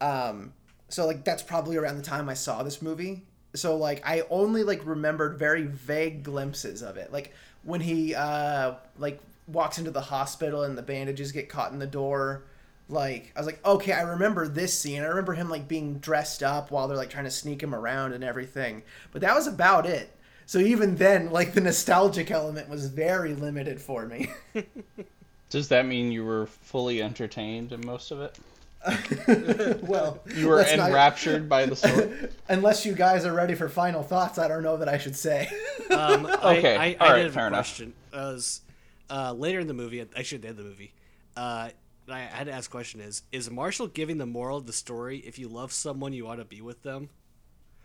Um, 0.00 0.54
so 0.88 1.06
like 1.06 1.24
that's 1.24 1.42
probably 1.42 1.76
around 1.76 1.96
the 1.96 2.02
time 2.02 2.28
I 2.28 2.34
saw 2.34 2.62
this 2.62 2.80
movie. 2.80 3.24
So 3.54 3.76
like 3.76 4.02
I 4.06 4.22
only 4.30 4.62
like 4.62 4.84
remembered 4.86 5.38
very 5.38 5.64
vague 5.64 6.22
glimpses 6.22 6.82
of 6.82 6.96
it. 6.96 7.12
Like 7.12 7.34
when 7.62 7.80
he 7.80 8.14
uh 8.14 8.74
like 8.98 9.20
walks 9.46 9.78
into 9.78 9.90
the 9.90 10.00
hospital 10.00 10.62
and 10.62 10.76
the 10.76 10.82
bandages 10.82 11.32
get 11.32 11.48
caught 11.48 11.72
in 11.72 11.78
the 11.78 11.86
door. 11.86 12.44
Like 12.88 13.32
I 13.36 13.40
was 13.40 13.46
like, 13.46 13.64
okay, 13.64 13.92
I 13.92 14.02
remember 14.02 14.48
this 14.48 14.76
scene. 14.76 15.02
I 15.02 15.06
remember 15.06 15.34
him 15.34 15.48
like 15.48 15.68
being 15.68 15.98
dressed 15.98 16.42
up 16.42 16.70
while 16.70 16.88
they're 16.88 16.96
like 16.96 17.10
trying 17.10 17.24
to 17.24 17.30
sneak 17.30 17.62
him 17.62 17.74
around 17.74 18.12
and 18.12 18.24
everything. 18.24 18.82
But 19.12 19.20
that 19.22 19.34
was 19.34 19.46
about 19.46 19.86
it. 19.86 20.10
So 20.50 20.58
even 20.58 20.96
then, 20.96 21.30
like 21.30 21.54
the 21.54 21.60
nostalgic 21.60 22.32
element 22.32 22.68
was 22.68 22.86
very 22.86 23.34
limited 23.34 23.80
for 23.80 24.04
me. 24.06 24.30
Does 25.48 25.68
that 25.68 25.86
mean 25.86 26.10
you 26.10 26.24
were 26.24 26.46
fully 26.46 27.00
entertained 27.00 27.70
in 27.70 27.86
most 27.86 28.10
of 28.10 28.20
it? 28.20 28.36
well, 29.88 30.18
You 30.34 30.48
were 30.48 30.56
let's 30.56 30.76
not- 30.76 30.88
enraptured 30.88 31.48
by 31.48 31.66
the 31.66 31.76
story. 31.76 32.10
unless 32.48 32.84
you 32.84 32.94
guys 32.96 33.24
are 33.24 33.32
ready 33.32 33.54
for 33.54 33.68
final 33.68 34.02
thoughts, 34.02 34.40
I 34.40 34.48
don't 34.48 34.64
know 34.64 34.76
that 34.78 34.88
I 34.88 34.98
should 34.98 35.14
say. 35.14 35.48
Um, 35.88 36.26
Okay, 36.26 36.74
I, 36.76 36.84
I, 36.84 36.96
all 36.98 37.06
I 37.06 37.10
right, 37.12 37.16
did 37.18 37.24
have 37.26 37.34
fair 37.34 37.44
a 37.44 37.46
enough. 37.46 37.58
question. 37.66 37.92
Uh, 38.12 38.16
was, 38.34 38.60
uh, 39.08 39.32
later 39.32 39.60
in 39.60 39.68
the 39.68 39.74
movie, 39.74 40.00
actually 40.00 40.34
at 40.38 40.42
the 40.42 40.48
end 40.48 40.58
of 40.58 40.64
the 40.64 40.70
movie, 40.70 40.92
uh, 41.36 41.70
I 42.10 42.18
had 42.18 42.48
to 42.48 42.52
ask 42.52 42.68
a 42.68 42.72
question: 42.72 43.00
Is 43.00 43.22
is 43.30 43.48
Marshall 43.48 43.86
giving 43.86 44.18
the 44.18 44.26
moral 44.26 44.58
of 44.58 44.66
the 44.66 44.72
story? 44.72 45.18
If 45.18 45.38
you 45.38 45.46
love 45.46 45.70
someone, 45.72 46.12
you 46.12 46.26
ought 46.26 46.36
to 46.36 46.44
be 46.44 46.60
with 46.60 46.82
them. 46.82 47.08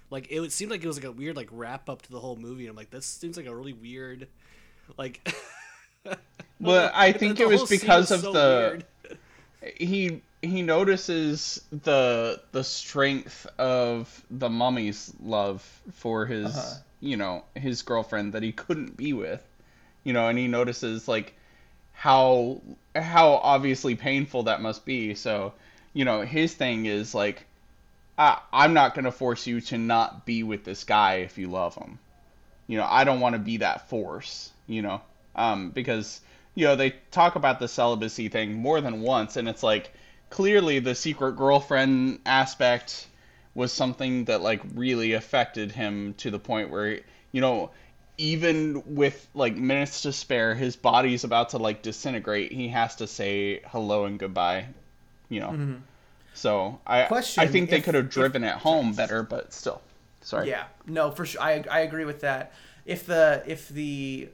Like 0.10 0.28
it 0.32 0.40
would 0.40 0.52
seem 0.52 0.70
like 0.70 0.84
it 0.84 0.88
was 0.88 0.98
like 0.98 1.06
a 1.06 1.12
weird 1.12 1.36
like 1.36 1.50
wrap 1.52 1.90
up 1.90 2.02
to 2.04 2.12
the 2.12 2.20
whole 2.20 2.36
movie. 2.36 2.64
And 2.66 2.72
I'm 2.72 2.76
like, 2.76 2.92
this 2.92 3.06
seems 3.06 3.38
like 3.38 3.48
a 3.48 3.56
really 3.56 3.74
weird, 3.74 4.28
like. 4.98 5.28
Well, 6.60 6.92
I 6.96 7.12
think 7.12 7.40
it 7.40 7.48
was 7.50 7.64
because 7.64 8.12
of 8.12 8.22
so 8.22 8.32
the 8.32 8.48
weird. 8.48 8.86
he 9.78 10.22
he 10.42 10.62
notices 10.62 11.62
the 11.72 12.42
the 12.52 12.64
strength 12.64 13.48
of 13.58 14.24
the 14.30 14.50
mummy's 14.50 15.14
love 15.22 15.62
for 15.94 16.26
his 16.26 16.56
Uh-huh. 16.56 16.76
you 17.00 17.18
know 17.18 17.44
his 17.56 17.82
girlfriend 17.82 18.34
that 18.34 18.44
he 18.44 18.52
couldn't 18.52 18.96
be 18.98 19.14
with 19.14 19.42
you 20.04 20.14
know 20.14 20.28
and 20.28 20.38
he 20.38 20.48
notices 20.48 21.08
like 21.08 21.34
how 21.94 22.62
how 22.96 23.34
obviously 23.36 23.96
painful 23.96 24.44
that 24.44 24.62
must 24.62 24.86
be 24.86 25.16
so 25.16 25.54
you 25.94 26.06
know 26.06 26.22
his 26.22 26.54
thing 26.54 26.86
is 26.86 27.16
like 27.16 27.46
I, 28.18 28.40
i'm 28.52 28.74
not 28.74 28.96
going 28.96 29.06
to 29.06 29.12
force 29.12 29.46
you 29.48 29.62
to 29.62 29.78
not 29.78 30.26
be 30.26 30.44
with 30.44 30.64
this 30.64 30.84
guy 30.84 31.16
if 31.16 31.38
you 31.38 31.50
love 31.50 31.76
him. 31.76 32.00
You 32.68 32.78
know 32.78 32.88
i 32.90 33.04
don't 33.04 33.20
want 33.20 33.34
to 33.34 33.40
be 33.40 33.58
that 33.58 33.90
force 33.90 34.52
you 34.68 34.82
know? 34.82 35.02
Um 35.36 35.72
because 35.72 36.22
you 36.56 36.66
know 36.66 36.76
they 36.76 36.96
talk 37.12 37.36
about 37.36 37.60
the 37.60 37.68
celibacy 37.68 38.30
thing 38.30 38.54
more 38.54 38.82
than 38.82 39.02
once 39.02 39.38
and 39.38 39.48
it's 39.48 39.64
like 39.64 39.92
clearly 40.30 40.80
the 40.80 40.96
secret 40.96 41.34
girlfriend 41.34 42.20
aspect 42.26 43.08
was 43.54 43.72
something 43.72 44.26
that 44.26 44.42
like 44.42 44.62
really 44.74 45.14
affected 45.14 45.72
him 45.72 46.14
to 46.16 46.32
the 46.32 46.40
point 46.40 46.70
where 46.70 47.00
you 47.32 47.42
know 47.42 47.72
even 48.18 48.82
with 48.96 49.28
like 49.34 49.56
minutes 49.56 50.04
to 50.04 50.14
spare 50.14 50.56
his 50.56 50.76
body's 50.78 51.26
about 51.26 51.50
to 51.50 51.58
like 51.58 51.82
disintegrate. 51.82 52.52
He 52.52 52.70
has 52.70 52.96
to 52.98 53.08
say 53.08 53.62
hello 53.66 54.06
and 54.06 54.18
goodbye 54.18 54.68
you 55.30 55.42
know 55.42 55.78
so 56.36 56.80
i 56.86 57.04
Question, 57.06 57.42
i 57.44 57.48
think 57.48 57.70
they 57.72 57.78
if- 57.78 57.84
could 57.86 57.96
have 57.96 58.06
if- 58.06 58.12
driven 58.12 58.44
it 58.44 58.54
home 58.56 58.94
better 58.94 59.24
but 59.24 59.52
still 59.52 59.82
sorry 60.22 60.50
Yeah, 60.50 60.66
no, 60.86 61.10
for 61.12 61.26
sure. 61.26 61.42
I, 61.42 61.64
I 61.72 61.80
agree 61.82 62.06
with 62.06 62.22
that. 62.22 62.54
If 62.86 63.06
the 63.08 63.42
if 63.48 63.70
the 63.70 64.30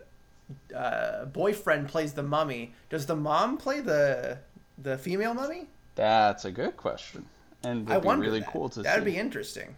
uh, 0.76 1.26
boyfriend 1.26 1.88
plays 1.90 2.14
the 2.14 2.24
mummy, 2.24 2.74
does 2.90 3.06
the 3.06 3.16
mom 3.16 3.58
play 3.58 3.80
the 3.82 4.38
the 4.78 4.98
female 4.98 5.34
mummy? 5.34 5.68
That's 5.96 6.46
a 6.46 6.52
good 6.52 6.76
question, 6.78 7.26
and 7.64 7.88
would 7.90 8.06
I 8.06 8.16
be 8.16 8.22
really 8.22 8.40
that. 8.40 8.50
cool 8.52 8.70
to 8.70 8.82
That'd 8.82 9.04
see. 9.06 9.12
be 9.12 9.18
interesting. 9.18 9.76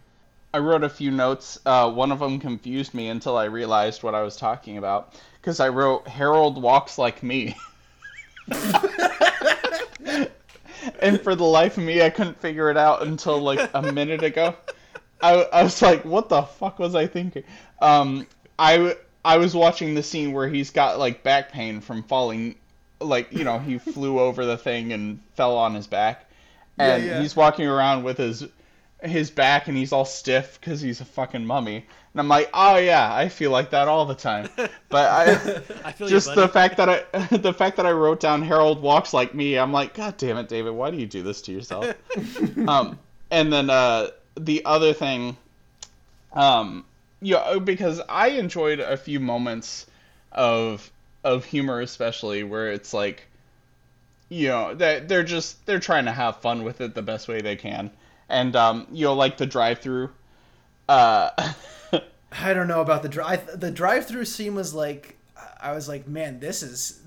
I 0.52 0.58
wrote 0.58 0.84
a 0.84 0.88
few 0.88 1.10
notes. 1.10 1.58
Uh, 1.66 1.90
one 1.90 2.12
of 2.12 2.20
them 2.20 2.38
confused 2.38 2.94
me 2.94 3.08
until 3.08 3.36
I 3.36 3.44
realized 3.46 4.04
what 4.04 4.14
I 4.14 4.22
was 4.22 4.36
talking 4.36 4.78
about 4.78 5.14
because 5.40 5.58
I 5.58 5.68
wrote 5.68 6.06
Harold 6.06 6.62
walks 6.62 6.96
like 6.96 7.22
me, 7.24 7.56
and 11.00 11.20
for 11.20 11.34
the 11.34 11.44
life 11.44 11.76
of 11.78 11.84
me, 11.84 12.02
I 12.02 12.10
couldn't 12.10 12.40
figure 12.40 12.70
it 12.70 12.76
out 12.76 13.02
until 13.02 13.38
like 13.40 13.70
a 13.74 13.82
minute 13.82 14.22
ago. 14.22 14.54
I, 15.22 15.42
I 15.52 15.62
was 15.62 15.80
like, 15.82 16.04
what 16.04 16.28
the 16.28 16.42
fuck 16.42 16.78
was 16.78 16.94
I 16.94 17.06
thinking? 17.06 17.44
Um, 17.80 18.26
I 18.58 18.96
I 19.24 19.38
was 19.38 19.54
watching 19.54 19.94
the 19.94 20.02
scene 20.02 20.32
where 20.32 20.48
he's 20.48 20.70
got 20.70 20.98
like 20.98 21.22
back 21.22 21.50
pain 21.50 21.80
from 21.80 22.02
falling, 22.02 22.56
like 23.00 23.32
you 23.32 23.44
know 23.44 23.58
he 23.58 23.78
flew 23.78 24.18
over 24.20 24.44
the 24.44 24.56
thing 24.58 24.92
and 24.92 25.20
fell 25.34 25.56
on 25.56 25.74
his 25.74 25.86
back, 25.86 26.26
and 26.78 27.04
Yeah, 27.04 27.14
yeah. 27.14 27.20
he's 27.20 27.34
walking 27.34 27.66
around 27.66 28.04
with 28.04 28.18
his 28.18 28.44
his 29.04 29.30
back 29.30 29.68
and 29.68 29.76
he's 29.76 29.92
all 29.92 30.04
stiff 30.04 30.58
because 30.60 30.80
he's 30.80 31.00
a 31.00 31.04
fucking 31.04 31.44
mummy. 31.44 31.76
And 31.76 32.20
I'm 32.20 32.28
like, 32.28 32.48
oh 32.54 32.76
yeah, 32.76 33.12
I 33.12 33.28
feel 33.28 33.50
like 33.50 33.70
that 33.70 33.88
all 33.88 34.06
the 34.06 34.14
time. 34.14 34.48
But 34.88 35.10
I 35.10 35.88
I 35.88 35.92
feel 35.92 36.06
just 36.06 36.28
you, 36.28 36.34
the 36.36 36.48
fact 36.48 36.76
that 36.76 36.88
I 36.88 37.26
the 37.36 37.52
fact 37.52 37.76
that 37.76 37.86
I 37.86 37.90
wrote 37.90 38.20
down 38.20 38.42
Harold 38.42 38.80
walks 38.80 39.12
like 39.12 39.34
me, 39.34 39.58
I'm 39.58 39.72
like, 39.72 39.94
God 39.94 40.16
damn 40.16 40.36
it, 40.36 40.48
David, 40.48 40.72
why 40.72 40.92
do 40.92 40.96
you 40.96 41.06
do 41.06 41.22
this 41.22 41.42
to 41.42 41.52
yourself? 41.52 41.92
um, 42.68 42.98
and 43.32 43.52
then 43.52 43.70
uh, 43.70 44.08
the 44.38 44.64
other 44.64 44.92
thing, 44.92 45.36
um, 46.32 46.84
yeah, 47.20 47.58
because 47.58 48.00
I 48.08 48.28
enjoyed 48.28 48.78
a 48.78 48.96
few 48.96 49.18
moments 49.18 49.86
of 50.30 50.88
of 51.24 51.44
humor, 51.44 51.80
especially 51.80 52.44
where 52.44 52.70
it's 52.70 52.94
like, 52.94 53.26
you 54.28 54.48
know, 54.48 54.74
that 54.74 55.08
they're 55.08 55.24
just 55.24 55.64
they're 55.66 55.80
trying 55.80 56.04
to 56.04 56.12
have 56.12 56.40
fun 56.40 56.62
with 56.62 56.80
it 56.80 56.94
the 56.94 57.02
best 57.02 57.26
way 57.26 57.40
they 57.40 57.56
can, 57.56 57.90
and 58.28 58.54
um, 58.56 58.86
you'll 58.92 59.16
like 59.16 59.36
the 59.36 59.46
drive-through. 59.46 60.10
Uh, 60.88 61.30
I 62.32 62.52
don't 62.54 62.68
know 62.68 62.80
about 62.80 63.02
the 63.02 63.08
drive. 63.08 63.60
The 63.60 63.70
drive-through 63.70 64.24
scene 64.24 64.54
was 64.54 64.74
like, 64.74 65.16
I 65.60 65.72
was 65.72 65.88
like, 65.88 66.06
man, 66.06 66.40
this 66.40 66.62
is 66.62 67.00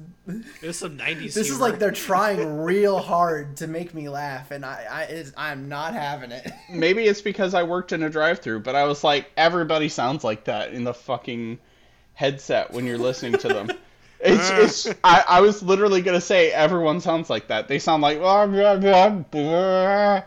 There's 0.62 0.78
some 0.78 0.98
'90s. 0.98 1.34
this 1.36 1.50
is 1.50 1.60
like 1.60 1.78
they're 1.78 1.92
trying 2.10 2.62
real 2.64 2.98
hard 2.98 3.58
to 3.58 3.68
make 3.68 3.94
me 3.94 4.10
laugh, 4.10 4.50
and 4.52 4.66
I, 4.66 4.86
I 4.90 5.04
it's, 5.04 5.32
I'm 5.38 5.70
not 5.70 5.94
having 5.94 6.32
it. 6.32 6.52
maybe 6.70 7.04
it's 7.04 7.22
because 7.22 7.54
I 7.54 7.64
worked 7.64 7.92
in 7.92 8.02
a 8.04 8.10
drive-through, 8.10 8.62
but 8.62 8.76
I 8.76 8.86
was 8.86 9.04
like, 9.04 9.32
everybody 9.38 9.90
sounds 9.90 10.24
like 10.24 10.46
that 10.46 10.74
in 10.74 10.84
the 10.84 10.94
fucking 10.94 11.60
headset 12.14 12.72
when 12.74 12.86
you're 12.86 12.98
listening 12.98 13.34
to 13.40 13.48
them. 13.48 13.70
It's, 14.20 14.88
it's 14.88 14.98
I, 15.04 15.24
I 15.28 15.42
was 15.42 15.62
literally 15.62 16.02
gonna 16.02 16.20
say 16.20 16.52
everyone 16.52 17.00
sounds 17.02 17.30
like 17.30 17.50
that. 17.50 17.68
They 17.68 17.78
sound 17.78 18.02
like 18.02 18.18
"Blah, 18.18 18.48
blah, 18.48 18.78
blah, 18.78 19.10
blah." 19.10 20.24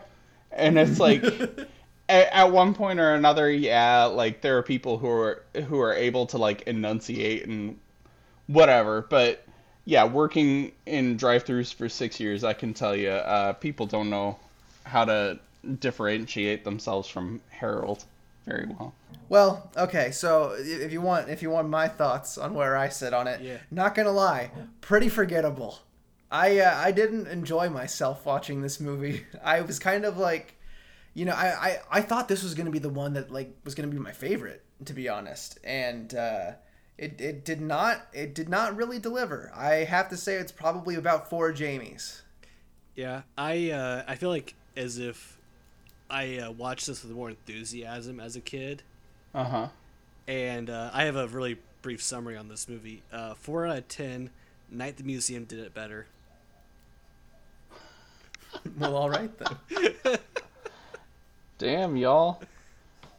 And 0.51 0.77
it's 0.77 0.99
like 0.99 1.23
at, 2.09 2.27
at 2.33 2.51
one 2.51 2.73
point 2.73 2.99
or 2.99 3.13
another, 3.13 3.49
yeah, 3.51 4.05
like 4.05 4.41
there 4.41 4.57
are 4.57 4.63
people 4.63 4.97
who 4.97 5.09
are 5.09 5.43
who 5.67 5.79
are 5.79 5.93
able 5.93 6.25
to 6.27 6.37
like 6.37 6.63
enunciate 6.67 7.47
and 7.47 7.77
whatever, 8.47 9.05
but 9.09 9.43
yeah, 9.85 10.05
working 10.05 10.71
in 10.85 11.17
drive-throughs 11.17 11.73
for 11.73 11.89
six 11.89 12.19
years, 12.19 12.43
I 12.43 12.53
can 12.53 12.73
tell 12.73 12.95
you, 12.95 13.09
uh, 13.09 13.53
people 13.53 13.87
don't 13.87 14.09
know 14.11 14.37
how 14.83 15.05
to 15.05 15.39
differentiate 15.79 16.63
themselves 16.63 17.07
from 17.07 17.41
Harold 17.49 18.03
very 18.45 18.67
well. 18.67 18.93
Well, 19.29 19.69
okay, 19.77 20.11
so 20.11 20.55
if 20.57 20.91
you 20.91 21.01
want, 21.01 21.29
if 21.29 21.41
you 21.41 21.49
want 21.49 21.69
my 21.69 21.87
thoughts 21.87 22.37
on 22.37 22.53
where 22.53 22.75
I 22.77 22.89
sit 22.89 23.13
on 23.13 23.27
it, 23.27 23.41
Yeah. 23.41 23.57
not 23.71 23.95
gonna 23.95 24.11
lie, 24.11 24.51
pretty 24.81 25.09
forgettable. 25.09 25.79
I 26.31 26.59
uh, 26.59 26.73
I 26.77 26.91
didn't 26.91 27.27
enjoy 27.27 27.69
myself 27.69 28.25
watching 28.25 28.61
this 28.61 28.79
movie. 28.79 29.25
I 29.43 29.61
was 29.61 29.77
kind 29.79 30.05
of 30.05 30.17
like, 30.17 30.55
you 31.13 31.25
know, 31.25 31.33
I, 31.33 31.47
I, 31.47 31.79
I 31.91 32.01
thought 32.01 32.27
this 32.29 32.41
was 32.43 32.53
gonna 32.55 32.71
be 32.71 32.79
the 32.79 32.89
one 32.89 33.13
that 33.13 33.31
like 33.31 33.53
was 33.65 33.75
gonna 33.75 33.89
be 33.89 33.99
my 33.99 34.13
favorite, 34.13 34.63
to 34.85 34.93
be 34.93 35.09
honest, 35.09 35.59
and 35.63 36.15
uh, 36.15 36.51
it 36.97 37.19
it 37.19 37.43
did 37.43 37.59
not 37.61 38.07
it 38.13 38.33
did 38.33 38.47
not 38.49 38.75
really 38.75 38.97
deliver. 38.99 39.51
I 39.53 39.83
have 39.83 40.09
to 40.09 40.17
say 40.17 40.35
it's 40.35 40.51
probably 40.53 40.95
about 40.95 41.29
four 41.29 41.51
Jamies. 41.51 42.21
Yeah, 42.95 43.23
I 43.37 43.71
uh, 43.71 44.03
I 44.07 44.15
feel 44.15 44.29
like 44.29 44.55
as 44.77 44.97
if 44.99 45.37
I 46.09 46.37
uh, 46.37 46.51
watched 46.51 46.87
this 46.87 47.03
with 47.03 47.11
more 47.11 47.29
enthusiasm 47.29 48.19
as 48.21 48.35
a 48.37 48.41
kid, 48.41 48.83
Uh 49.33 49.43
huh. 49.43 49.67
and 50.27 50.69
uh, 50.69 50.91
I 50.93 51.03
have 51.03 51.15
a 51.17 51.27
really 51.27 51.57
brief 51.81 52.01
summary 52.01 52.37
on 52.37 52.47
this 52.47 52.69
movie. 52.69 53.03
Uh, 53.11 53.33
four 53.33 53.65
out 53.67 53.77
of 53.77 53.87
ten. 53.89 54.29
Night 54.73 54.89
at 54.89 54.97
the 54.97 55.03
Museum 55.03 55.43
did 55.43 55.59
it 55.59 55.73
better. 55.73 56.05
Well, 58.77 58.95
all 58.95 59.09
right 59.09 59.31
then. 59.37 60.17
Damn, 61.57 61.95
y'all. 61.95 62.41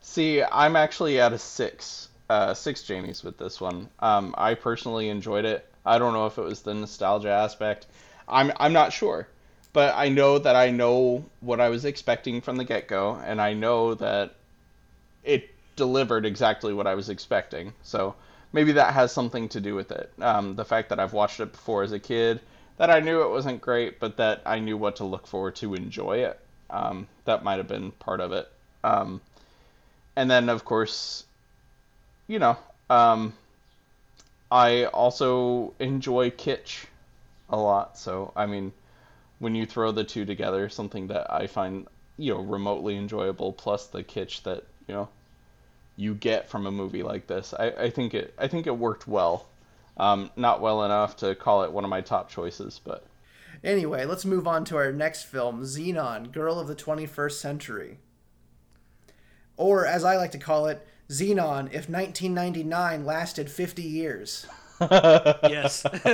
See, 0.01 0.43
I'm 0.43 0.77
actually 0.77 1.21
at 1.21 1.33
a 1.33 1.39
six, 1.39 2.09
uh, 2.31 2.55
six 2.55 2.83
Jamies 2.83 3.25
with 3.25 3.39
this 3.39 3.61
one. 3.61 3.89
Um, 4.01 4.35
I 4.39 4.55
personally 4.55 5.09
enjoyed 5.09 5.45
it. 5.45 5.67
I 5.87 5.99
don't 5.99 6.13
know 6.15 6.27
if 6.27 6.39
it 6.39 6.43
was 6.43 6.63
the 6.63 6.75
nostalgia 6.75 7.31
aspect. 7.31 7.87
I'm 8.29 8.53
I'm 8.59 8.73
not 8.73 8.93
sure, 8.93 9.29
but 9.73 9.95
I 9.97 10.09
know 10.09 10.39
that 10.39 10.57
I 10.57 10.71
know 10.71 11.25
what 11.41 11.61
I 11.61 11.69
was 11.71 11.85
expecting 11.85 12.41
from 12.41 12.57
the 12.57 12.65
get 12.65 12.89
go, 12.89 13.17
and 13.25 13.41
I 13.41 13.55
know 13.55 13.95
that 13.95 14.35
it 15.25 15.51
delivered 15.77 16.27
exactly 16.27 16.73
what 16.75 16.87
I 16.87 16.95
was 16.95 17.09
expecting. 17.09 17.73
So 17.83 18.15
maybe 18.53 18.73
that 18.73 18.95
has 18.95 19.13
something 19.13 19.49
to 19.51 19.61
do 19.61 19.75
with 19.75 19.91
it. 19.93 20.13
Um, 20.21 20.57
the 20.57 20.65
fact 20.65 20.89
that 20.91 21.01
I've 21.01 21.13
watched 21.13 21.41
it 21.41 21.53
before 21.53 21.83
as 21.83 21.93
a 21.93 21.99
kid, 21.99 22.41
that 22.77 22.91
I 22.91 23.01
knew 23.01 23.23
it 23.23 23.31
wasn't 23.31 23.61
great, 23.61 24.01
but 24.01 24.17
that 24.17 24.43
I 24.47 24.59
knew 24.59 24.77
what 24.77 24.97
to 24.97 25.05
look 25.05 25.27
for 25.27 25.51
to 25.53 25.75
enjoy 25.75 26.19
it. 26.19 26.39
Um, 26.71 27.07
that 27.25 27.45
might 27.45 27.59
have 27.59 27.69
been 27.69 27.93
part 27.93 28.21
of 28.21 28.33
it. 28.33 28.51
Um, 28.83 29.21
and 30.17 30.31
then, 30.31 30.49
of 30.49 30.65
course, 30.65 31.25
you 32.27 32.39
know, 32.39 32.57
um, 32.91 33.35
I 34.51 34.85
also 34.87 35.75
enjoy 35.79 36.31
kitsch 36.31 36.87
a 37.49 37.57
lot. 37.57 37.99
So, 37.99 38.33
I 38.35 38.47
mean, 38.47 38.73
when 39.39 39.55
you 39.55 39.67
throw 39.67 39.93
the 39.93 40.05
two 40.05 40.25
together, 40.25 40.69
something 40.69 41.09
that 41.09 41.33
I 41.33 41.47
find, 41.47 41.87
you 42.17 42.35
know, 42.35 42.41
remotely 42.41 42.97
enjoyable, 42.97 43.53
plus 43.53 43.87
the 43.87 44.03
kitsch 44.03 44.43
that, 44.43 44.65
you 44.87 44.95
know, 44.95 45.09
you 45.97 46.15
get 46.15 46.49
from 46.49 46.67
a 46.67 46.71
movie 46.71 47.03
like 47.03 47.27
this, 47.27 47.55
I, 47.59 47.71
I 47.71 47.91
think 47.91 48.15
it 48.15 48.35
I 48.39 48.49
think 48.49 48.67
it 48.67 48.77
worked 48.77 49.07
well. 49.07 49.47
Um, 49.97 50.31
not 50.37 50.61
well 50.61 50.85
enough 50.85 51.17
to 51.19 51.35
call 51.35 51.65
it 51.65 51.73
one 51.73 51.85
of 51.85 51.91
my 51.91 52.01
top 52.01 52.31
choices, 52.31 52.81
but 52.83 53.07
Anyway, 53.65 54.05
let's 54.05 54.25
move 54.25 54.47
on 54.49 54.65
to 54.65 54.77
our 54.77 54.93
next 54.93 55.25
film, 55.25 55.63
Zenon, 55.63 56.33
Girl 56.33 56.59
of 56.59 56.67
the 56.67 56.75
21st 56.75 57.33
Century. 57.33 57.99
Or, 59.57 59.87
as 59.87 60.03
I 60.05 60.17
like 60.17 60.33
to 60.33 60.39
call 60.39 60.67
it, 60.67 60.85
Zenon, 61.09 61.67
if 61.67 61.89
1999 61.89 63.05
lasted 63.05 63.51
50 63.51 63.83
years. 63.83 64.47
yes. 64.81 65.85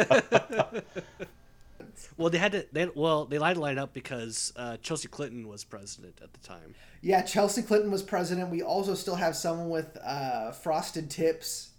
well, 2.19 2.29
they 2.29 2.37
had 2.37 2.53
to. 2.53 2.67
They 2.71 2.87
well, 2.95 3.25
they 3.25 3.38
lied 3.38 3.55
to 3.55 3.62
line 3.62 3.79
up 3.79 3.95
because 3.95 4.53
uh, 4.57 4.77
Chelsea 4.79 5.09
Clinton 5.09 5.49
was 5.49 5.64
president 5.64 6.21
at 6.23 6.35
the 6.35 6.41
time. 6.41 6.75
Yeah, 7.01 7.23
Chelsea 7.23 7.62
Clinton 7.62 7.91
was 7.91 8.03
president. 8.03 8.51
We 8.51 8.61
also 8.61 8.95
still 8.95 9.14
have 9.14 9.37
someone 9.37 9.71
with 9.71 9.97
uh, 10.05 10.51
frosted 10.53 11.09
tips. 11.09 11.71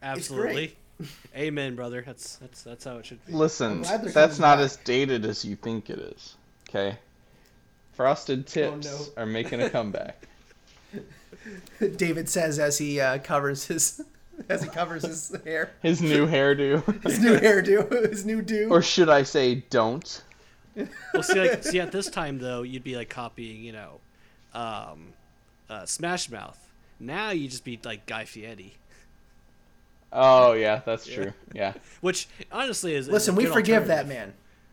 Absolutely. 0.00 0.76
Amen, 1.36 1.76
brother. 1.76 2.02
That's 2.04 2.36
that's 2.36 2.62
that's 2.62 2.84
how 2.84 2.98
it 2.98 3.06
should 3.06 3.24
be. 3.26 3.32
listen, 3.32 3.82
that's 3.82 4.38
not 4.38 4.56
back. 4.56 4.64
as 4.64 4.76
dated 4.78 5.24
as 5.24 5.44
you 5.44 5.54
think 5.56 5.90
it 5.90 5.98
is. 5.98 6.34
Okay, 6.68 6.96
frosted 7.92 8.46
tips 8.46 8.86
no. 9.16 9.22
are 9.22 9.26
making 9.26 9.60
a 9.62 9.70
comeback. 9.70 10.26
David 11.96 12.28
says 12.28 12.58
as 12.58 12.78
he 12.78 13.00
uh, 13.00 13.18
covers 13.18 13.66
his 13.66 14.00
as 14.48 14.62
he 14.62 14.68
covers 14.68 15.04
his 15.04 15.34
hair, 15.44 15.70
His 15.82 16.00
new 16.02 16.26
hairdo, 16.26 16.82
his 17.04 17.20
new 17.20 17.38
hairdo, 17.38 18.08
his 18.10 18.24
new 18.24 18.42
do. 18.42 18.68
or 18.70 18.82
should 18.82 19.08
I 19.08 19.22
say, 19.22 19.56
don't? 19.70 20.22
Well, 21.12 21.24
see, 21.24 21.40
like, 21.40 21.64
see, 21.64 21.80
at 21.80 21.90
this 21.90 22.08
time 22.08 22.38
though, 22.38 22.62
you'd 22.62 22.84
be 22.84 22.94
like 22.96 23.08
copying, 23.08 23.62
you 23.62 23.72
know, 23.72 24.00
um, 24.54 25.08
uh, 25.68 25.84
Smash 25.86 26.30
Mouth. 26.30 26.58
Now 27.00 27.30
you 27.30 27.48
just 27.48 27.64
be 27.64 27.78
like 27.84 28.06
Guy 28.06 28.24
Fieri, 28.24 28.74
Oh 30.12 30.52
yeah, 30.52 30.80
that's 30.84 31.06
true. 31.06 31.32
Yeah. 31.52 31.74
which 32.00 32.28
honestly 32.50 32.94
is. 32.94 33.04
is 33.06 33.08
a 33.08 33.12
Listen, 33.12 33.34
we 33.34 33.44
good 33.44 33.52
forgive 33.52 33.86
that 33.88 34.08
man. 34.08 34.32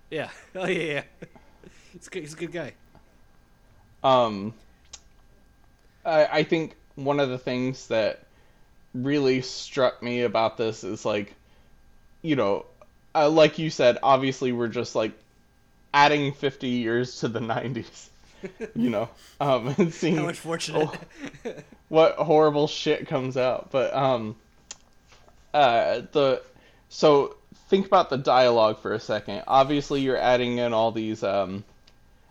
Yeah. 0.09 0.29
Oh 0.55 0.65
yeah, 0.65 0.93
yeah. 0.93 1.03
He's 1.91 2.07
good. 2.07 2.21
He's 2.21 2.33
a 2.33 2.37
good 2.37 2.51
guy. 2.51 2.73
Um, 4.03 4.53
I, 6.05 6.25
I 6.25 6.43
think 6.43 6.75
one 6.95 7.19
of 7.19 7.29
the 7.29 7.37
things 7.37 7.87
that 7.87 8.23
really 8.93 9.41
struck 9.41 10.01
me 10.01 10.21
about 10.21 10.57
this 10.57 10.83
is 10.83 11.03
like, 11.05 11.33
you 12.21 12.35
know, 12.35 12.65
uh, 13.13 13.29
like 13.29 13.59
you 13.59 13.69
said, 13.69 13.97
obviously 14.03 14.51
we're 14.51 14.67
just 14.69 14.95
like 14.95 15.11
adding 15.93 16.31
50 16.33 16.67
years 16.67 17.19
to 17.21 17.27
the 17.27 17.39
90s, 17.41 18.07
you 18.75 18.89
know, 18.89 19.09
um, 19.41 19.73
and 19.77 19.93
seeing 19.93 20.17
How 20.17 20.27
unfortunate. 20.27 20.89
Oh. 21.45 21.53
what 21.89 22.15
horrible 22.15 22.67
shit 22.67 23.07
comes 23.07 23.35
out. 23.37 23.71
But 23.71 23.93
um, 23.93 24.35
uh, 25.55 26.01
the 26.11 26.41
so 26.89 27.35
think 27.69 27.87
about 27.87 28.09
the 28.09 28.17
dialogue 28.17 28.79
for 28.79 28.93
a 28.93 28.99
second. 28.99 29.43
Obviously, 29.47 30.01
you're 30.01 30.17
adding 30.17 30.57
in 30.57 30.73
all 30.73 30.91
these 30.91 31.23
um, 31.23 31.63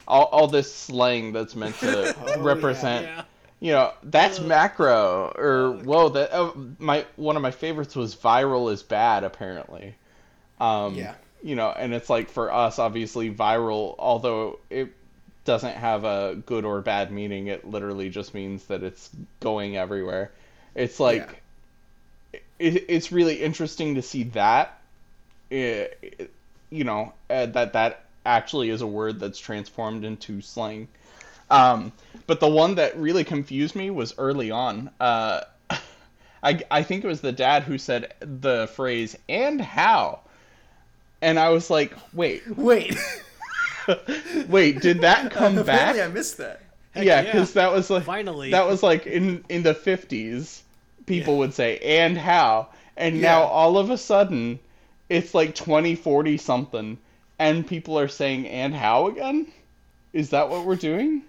all 0.06 0.24
all 0.24 0.46
this 0.46 0.72
slang 0.72 1.32
that's 1.32 1.56
meant 1.56 1.76
to 1.80 2.14
represent. 2.38 3.06
yeah. 3.06 3.24
You 3.60 3.72
know, 3.72 3.92
that's 4.02 4.40
macro 4.40 5.32
or 5.36 5.72
whoa. 5.84 6.10
That 6.10 6.32
uh, 6.32 6.52
my 6.78 7.06
one 7.16 7.36
of 7.36 7.42
my 7.42 7.50
favorites 7.50 7.96
was 7.96 8.14
viral 8.14 8.70
is 8.70 8.82
bad 8.82 9.24
apparently. 9.24 9.94
Um, 10.60 10.94
Yeah. 10.94 11.14
You 11.42 11.56
know, 11.56 11.70
and 11.70 11.92
it's 11.92 12.08
like 12.08 12.30
for 12.30 12.50
us, 12.50 12.78
obviously, 12.78 13.30
viral, 13.30 13.96
although 13.98 14.60
it 14.70 14.94
doesn't 15.44 15.76
have 15.76 16.04
a 16.04 16.36
good 16.46 16.64
or 16.64 16.80
bad 16.80 17.12
meaning, 17.12 17.48
it 17.48 17.66
literally 17.66 18.08
just 18.08 18.32
means 18.32 18.64
that 18.66 18.82
it's 18.82 19.10
going 19.40 19.76
everywhere. 19.76 20.32
It's 20.74 20.98
like 20.98 21.43
it, 22.58 22.84
it's 22.88 23.12
really 23.12 23.36
interesting 23.42 23.94
to 23.96 24.02
see 24.02 24.24
that. 24.24 24.78
It, 25.50 25.98
it- 26.02 26.30
you 26.70 26.82
know 26.82 27.12
uh, 27.30 27.46
that 27.46 27.74
that 27.74 28.04
actually 28.26 28.70
is 28.70 28.80
a 28.80 28.86
word 28.86 29.20
that's 29.20 29.38
transformed 29.38 30.04
into 30.04 30.40
slang. 30.40 30.88
Um, 31.50 31.92
but 32.26 32.40
the 32.40 32.48
one 32.48 32.74
that 32.76 32.98
really 32.98 33.22
confused 33.22 33.76
me 33.76 33.90
was 33.90 34.12
early 34.18 34.50
on. 34.50 34.90
Uh, 34.98 35.42
I 36.42 36.60
I 36.72 36.82
think 36.82 37.04
it 37.04 37.06
was 37.06 37.20
the 37.20 37.30
dad 37.30 37.62
who 37.62 37.78
said 37.78 38.12
the 38.18 38.66
phrase 38.74 39.16
"and 39.28 39.60
how," 39.60 40.20
and 41.22 41.38
I 41.38 41.50
was 41.50 41.70
like, 41.70 41.92
wait, 42.12 42.42
Wait, 42.56 42.96
wait, 44.48 44.80
did 44.80 45.02
that 45.02 45.30
come 45.30 45.62
back? 45.64 45.96
I 45.98 46.08
missed 46.08 46.38
that. 46.38 46.60
Heck 46.92 47.04
yeah, 47.04 47.20
yeah. 47.20 47.32
because 47.32 47.52
that 47.52 47.70
was 47.72 47.88
like 47.88 48.02
Finally. 48.04 48.50
that 48.50 48.66
was 48.66 48.82
like 48.82 49.06
in 49.06 49.44
in 49.48 49.62
the 49.62 49.74
fifties, 49.74 50.63
people 51.06 51.34
Yeah. 51.34 51.38
would 51.40 51.54
say 51.54 51.78
and 51.78 52.16
how, 52.18 52.68
and 52.96 53.16
Yeah. 53.16 53.22
now 53.22 53.42
all 53.44 53.78
of 53.78 53.90
a 53.90 53.98
sudden, 53.98 54.58
it's 55.08 55.34
like 55.34 55.54
twenty 55.54 55.94
forty 55.94 56.36
something, 56.36 56.98
and 57.38 57.66
people 57.66 57.98
are 57.98 58.08
saying 58.08 58.46
and 58.48 58.74
how 58.74 59.06
again. 59.08 59.46
Is 60.12 60.30
that 60.30 60.48
what 60.48 60.64
we're 60.64 60.76
doing? 60.76 61.22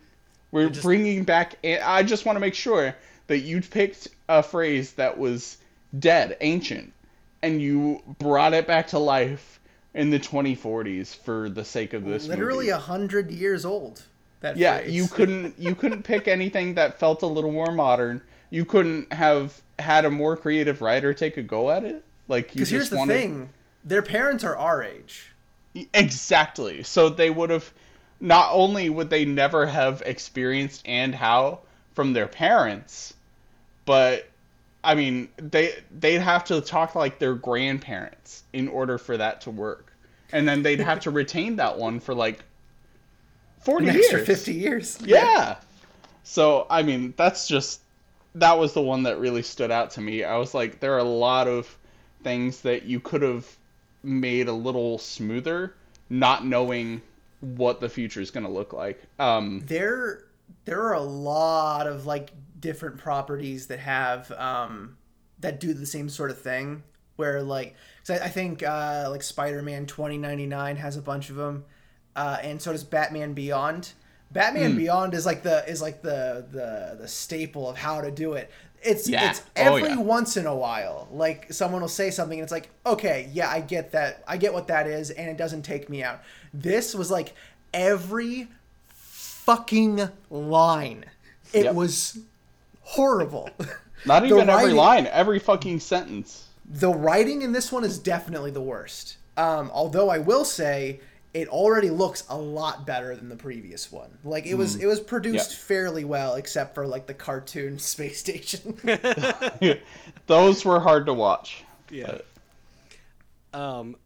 We're 0.51 0.69
just- 0.69 0.83
bringing 0.83 1.23
back. 1.23 1.55
And 1.63 1.83
I 1.83 2.03
just 2.03 2.25
want 2.25 2.35
to 2.35 2.39
make 2.39 2.53
sure 2.53 2.95
that 3.27 3.39
you 3.39 3.61
picked 3.61 4.07
a 4.29 4.43
phrase 4.43 4.93
that 4.93 5.17
was 5.17 5.57
dead, 5.97 6.37
ancient, 6.41 6.93
and 7.41 7.61
you 7.61 8.01
brought 8.19 8.53
it 8.53 8.67
back 8.67 8.87
to 8.89 8.99
life 8.99 9.59
in 9.95 10.11
the 10.11 10.19
2040s 10.19 11.13
for 11.15 11.49
the 11.49 11.65
sake 11.65 11.93
of 11.93 12.05
this 12.05 12.27
Literally 12.27 12.69
a 12.69 12.77
hundred 12.77 13.31
years 13.31 13.65
old. 13.65 14.03
That 14.41 14.57
Yeah, 14.57 14.77
phrase. 14.79 14.93
you 14.93 15.07
couldn't 15.07 15.55
you 15.57 15.73
couldn't 15.73 16.03
pick 16.03 16.27
anything 16.27 16.75
that 16.75 16.99
felt 16.99 17.23
a 17.23 17.27
little 17.27 17.51
more 17.51 17.71
modern. 17.71 18.21
You 18.55 18.63
couldn't 18.63 19.11
have 19.11 19.61
had 19.77 20.05
a 20.05 20.09
more 20.09 20.37
creative 20.37 20.81
writer 20.81 21.13
take 21.13 21.35
a 21.35 21.41
go 21.41 21.69
at 21.71 21.83
it. 21.83 22.05
Like 22.29 22.55
you 22.55 22.59
Because 22.59 22.69
here's 22.69 22.89
the 22.89 23.05
thing: 23.05 23.49
their 23.83 24.01
parents 24.01 24.45
are 24.45 24.55
our 24.55 24.81
age. 24.81 25.33
exactly. 25.93 26.81
So 26.83 27.09
they 27.09 27.29
would 27.29 27.49
have 27.49 27.73
not 28.21 28.51
only 28.53 28.89
would 28.89 29.09
they 29.09 29.25
never 29.25 29.65
have 29.65 30.01
experienced 30.05 30.83
and 30.85 31.13
how 31.13 31.59
from 31.95 32.13
their 32.13 32.27
parents, 32.27 33.13
but 33.83 34.29
I 34.85 34.95
mean 34.95 35.27
they 35.35 35.75
they'd 35.99 36.21
have 36.21 36.45
to 36.45 36.61
talk 36.61 36.95
like 36.95 37.19
their 37.19 37.35
grandparents 37.35 38.43
in 38.53 38.69
order 38.69 38.97
for 38.97 39.17
that 39.17 39.41
to 39.41 39.51
work, 39.51 39.91
and 40.31 40.47
then 40.47 40.63
they'd 40.63 40.79
have 40.79 41.01
to 41.01 41.11
retain 41.11 41.57
that 41.57 41.77
one 41.77 41.99
for 41.99 42.13
like 42.15 42.39
forty 43.59 43.89
An 43.89 43.95
years. 43.95 44.25
fifty 44.25 44.53
years. 44.53 44.97
Yeah. 45.03 45.57
So, 46.23 46.65
I 46.69 46.83
mean, 46.83 47.13
that's 47.17 47.49
just 47.49 47.81
that 48.35 48.57
was 48.57 48.73
the 48.73 48.81
one 48.81 49.03
that 49.03 49.19
really 49.19 49.41
stood 49.41 49.71
out 49.71 49.91
to 49.91 50.01
me. 50.01 50.23
I 50.23 50.37
was 50.37 50.53
like, 50.53 50.79
there 50.79 50.93
are 50.93 50.99
a 50.99 51.03
lot 51.03 51.47
of 51.47 51.77
things 52.23 52.61
that 52.61 52.83
you 52.83 52.99
could 52.99 53.21
have 53.21 53.47
made 54.03 54.47
a 54.47 54.53
little 54.53 54.97
smoother, 54.97 55.75
not 56.09 56.45
knowing 56.45 57.01
what 57.39 57.79
the 57.79 57.89
future 57.89 58.21
is 58.21 58.31
going 58.31 58.45
to 58.45 58.51
look 58.51 58.73
like. 58.73 59.01
Um, 59.19 59.63
there 59.65 60.25
there 60.65 60.81
are 60.83 60.93
a 60.93 61.01
lot 61.01 61.87
of 61.87 62.05
like 62.05 62.31
different 62.59 62.97
properties 62.97 63.67
that 63.67 63.79
have 63.79 64.31
um 64.31 64.97
that 65.39 65.59
do 65.59 65.73
the 65.73 65.85
same 65.85 66.09
sort 66.09 66.31
of 66.31 66.39
thing 66.41 66.83
where 67.15 67.41
like 67.43 67.75
'cause 68.05 68.19
I, 68.19 68.25
I 68.25 68.29
think 68.29 68.63
uh 68.63 69.07
like 69.09 69.21
spider-man 69.21 69.85
2099 69.85 70.77
has 70.77 70.97
a 70.97 71.01
bunch 71.01 71.29
of 71.29 71.35
them 71.35 71.65
uh 72.15 72.37
and 72.41 72.61
so 72.61 72.71
does 72.71 72.83
batman 72.83 73.33
beyond 73.33 73.93
batman 74.31 74.71
Hmm. 74.71 74.77
beyond 74.77 75.13
is 75.13 75.25
like 75.25 75.43
the 75.43 75.67
is 75.69 75.81
like 75.81 76.01
the 76.01 76.45
the 76.51 76.97
the 77.01 77.07
staple 77.07 77.69
of 77.69 77.77
how 77.77 78.01
to 78.01 78.11
do 78.11 78.33
it 78.33 78.51
it's 78.83 79.07
Yeah. 79.07 79.29
it's 79.29 79.39
Oh, 79.41 79.75
every 79.77 79.89
yeah. 79.89 79.97
once 79.97 80.35
in 80.37 80.45
a 80.45 80.55
while 80.55 81.07
like 81.11 81.51
someone 81.53 81.81
will 81.81 81.87
say 81.87 82.11
something 82.11 82.39
and 82.39 82.43
it's 82.43 82.51
like 82.51 82.69
okay 82.85 83.29
yeah 83.33 83.49
i 83.49 83.59
get 83.61 83.91
that 83.93 84.23
i 84.27 84.37
get 84.37 84.53
what 84.53 84.67
that 84.67 84.87
is 84.87 85.09
and 85.11 85.29
it 85.29 85.37
doesn't 85.37 85.61
take 85.63 85.89
me 85.89 86.03
out 86.03 86.21
this 86.53 86.93
was 86.95 87.09
like 87.11 87.33
every 87.73 88.47
fucking 88.89 90.09
line. 90.29 91.05
It 91.53 91.65
Yep. 91.65 91.75
was 91.75 92.17
horrible. 92.81 93.49
not 94.05 94.25
even 94.25 94.49
every 94.49 94.73
line, 94.73 95.07
every 95.07 95.39
fucking 95.39 95.79
sentence. 95.79 96.47
the 96.67 96.89
writing 96.91 97.41
in 97.43 97.51
this 97.51 97.71
one 97.71 97.83
is 97.83 97.99
definitely 97.99 98.49
the 98.51 98.61
worst. 98.61 99.17
Um, 99.37 99.69
although 99.73 100.09
I 100.09 100.17
will 100.17 100.45
say 100.45 100.99
it 101.35 101.49
already 101.49 101.89
looks 101.89 102.23
a 102.29 102.37
lot 102.37 102.87
better 102.87 103.13
than 103.13 103.27
the 103.27 103.35
previous 103.35 103.91
one. 103.91 104.17
Like 104.23 104.45
it 104.45 104.53
was 104.55 104.77
it 104.77 104.85
was 104.85 105.01
produced 105.01 105.51
Yeah. 105.51 105.57
fairly 105.57 106.05
well 106.05 106.35
except 106.35 106.73
for 106.73 106.87
like 106.87 107.07
the 107.07 107.13
cartoon 107.13 107.77
space 107.93 108.21
station. 108.21 108.77
Those 110.27 110.63
were 110.63 110.79
hard 110.79 111.05
to 111.07 111.13
watch. 111.13 111.65
Yeah. 111.91 112.19
Um, 113.53 113.97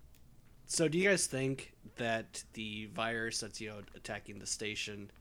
so 0.65 0.87
do 0.87 0.97
you 0.97 1.07
guys 1.07 1.27
think 1.27 1.71
that 1.97 2.43
the 2.53 2.87
virus 2.95 3.41
that's 3.41 3.61
you 3.61 3.69
know 3.69 3.77
attacking 3.95 4.39
the 4.39 4.47
station 4.47 5.11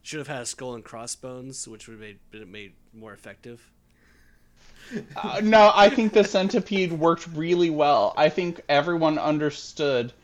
should 0.00 0.18
have 0.18 0.28
had 0.28 0.40
a 0.40 0.46
skull 0.46 0.74
and 0.74 0.82
crossbones, 0.82 1.68
which 1.68 1.86
would 1.86 1.92
have 1.94 2.00
made 2.00 2.18
been 2.30 2.50
made 2.50 2.72
more 2.94 3.12
effective? 3.12 3.70
Uh, 5.14 5.40
no, 5.44 5.70
I 5.74 5.90
think 5.90 6.14
the 6.14 6.24
centipede 6.24 6.90
worked 6.92 7.26
really 7.34 7.68
well. 7.68 8.14
I 8.16 8.30
think 8.30 8.62
everyone 8.70 9.18
understood 9.18 10.14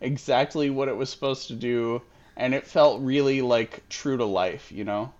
exactly 0.00 0.70
what 0.70 0.88
it 0.88 0.96
was 0.96 1.10
supposed 1.10 1.48
to 1.48 1.54
do, 1.54 2.02
and 2.36 2.54
it 2.54 2.66
felt 2.66 3.00
really 3.00 3.42
like 3.42 3.88
true 3.88 4.16
to 4.16 4.24
life, 4.24 4.70
you 4.72 4.84
know? 4.84 5.12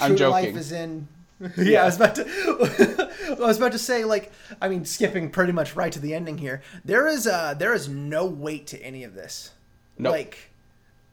I'm 0.00 0.10
True 0.10 0.18
to 0.18 0.30
life 0.30 0.56
is 0.56 0.72
in. 0.72 1.08
Yeah, 1.58 1.82
I 1.82 1.84
was 1.84 1.96
about 1.96 2.14
to. 2.14 3.10
I 3.38 3.46
was 3.46 3.58
about 3.58 3.72
to 3.72 3.78
say, 3.78 4.04
like, 4.04 4.32
I 4.60 4.70
mean, 4.70 4.86
skipping 4.86 5.28
pretty 5.28 5.52
much 5.52 5.76
right 5.76 5.92
to 5.92 5.98
the 6.00 6.14
ending 6.14 6.38
here. 6.38 6.62
There 6.82 7.06
is, 7.06 7.26
uh, 7.26 7.52
there 7.52 7.74
is 7.74 7.88
no 7.90 8.24
weight 8.24 8.66
to 8.68 8.82
any 8.82 9.04
of 9.04 9.14
this. 9.14 9.50
Nope. 9.98 10.12
Like, 10.12 10.50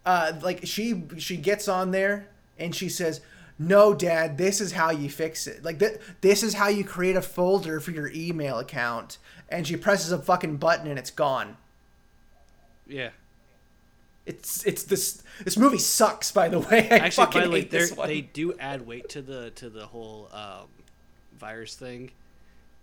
uh, 0.06 0.34
like 0.42 0.62
she 0.66 1.04
she 1.18 1.36
gets 1.36 1.68
on 1.68 1.92
there 1.92 2.30
and 2.58 2.74
she 2.74 2.88
says, 2.88 3.20
"No, 3.60 3.94
Dad, 3.94 4.38
this 4.38 4.62
is 4.62 4.72
how 4.72 4.92
you 4.92 5.10
fix 5.10 5.46
it. 5.46 5.64
Like, 5.64 5.80
th- 5.80 6.00
this 6.22 6.42
is 6.42 6.54
how 6.54 6.70
you 6.70 6.86
create 6.86 7.18
a 7.18 7.22
folder 7.22 7.82
for 7.82 7.92
your 7.92 8.10
email 8.14 8.60
account." 8.60 9.18
And 9.50 9.68
she 9.68 9.76
presses 9.76 10.14
a 10.14 10.18
fucking 10.18 10.56
button 10.56 10.88
and 10.88 10.98
it's 10.98 11.12
gone. 11.12 11.58
Yeah. 12.88 13.10
It's 14.26 14.66
it's 14.66 14.84
this 14.84 15.22
this 15.44 15.58
movie 15.58 15.78
sucks. 15.78 16.32
By 16.32 16.48
the 16.50 16.60
way, 16.60 16.88
I 16.92 16.96
Actually, 16.98 17.26
fucking 17.26 17.50
by 17.52 17.56
hate 17.58 17.72
this 17.72 17.90
they're- 17.90 17.98
one. 17.98 18.08
they 18.08 18.22
do 18.22 18.54
add 18.58 18.88
weight 18.88 19.10
to 19.10 19.22
the 19.22 19.50
to 19.52 19.70
the 19.70 19.86
whole 19.88 20.30
um, 20.32 20.68
virus 21.38 21.76
thing 21.76 22.12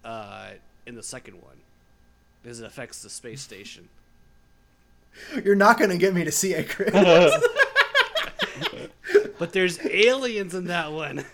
uh, 0.04 0.50
in 0.86 0.94
the 0.96 1.02
second 1.02 1.40
one, 1.42 1.56
because 2.42 2.60
it 2.60 2.66
affects 2.66 3.02
the 3.02 3.08
space 3.08 3.40
station. 3.40 3.88
You're 5.44 5.54
not 5.56 5.78
gonna 5.78 5.96
get 5.96 6.12
me 6.14 6.24
to 6.24 6.32
see 6.32 6.52
it, 6.54 6.68
Chris. 6.68 6.92
But 9.38 9.54
there's 9.54 9.78
aliens 9.86 10.54
in 10.54 10.66
that 10.66 10.92
one. 10.92 11.24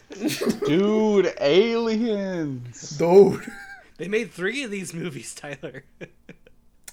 Dude, 0.65 1.35
aliens! 1.41 2.91
Dude. 2.97 3.51
They 3.99 4.07
made 4.07 4.31
three 4.31 4.63
of 4.63 4.71
these 4.71 4.95
movies, 4.95 5.35
Tyler. 5.35 5.83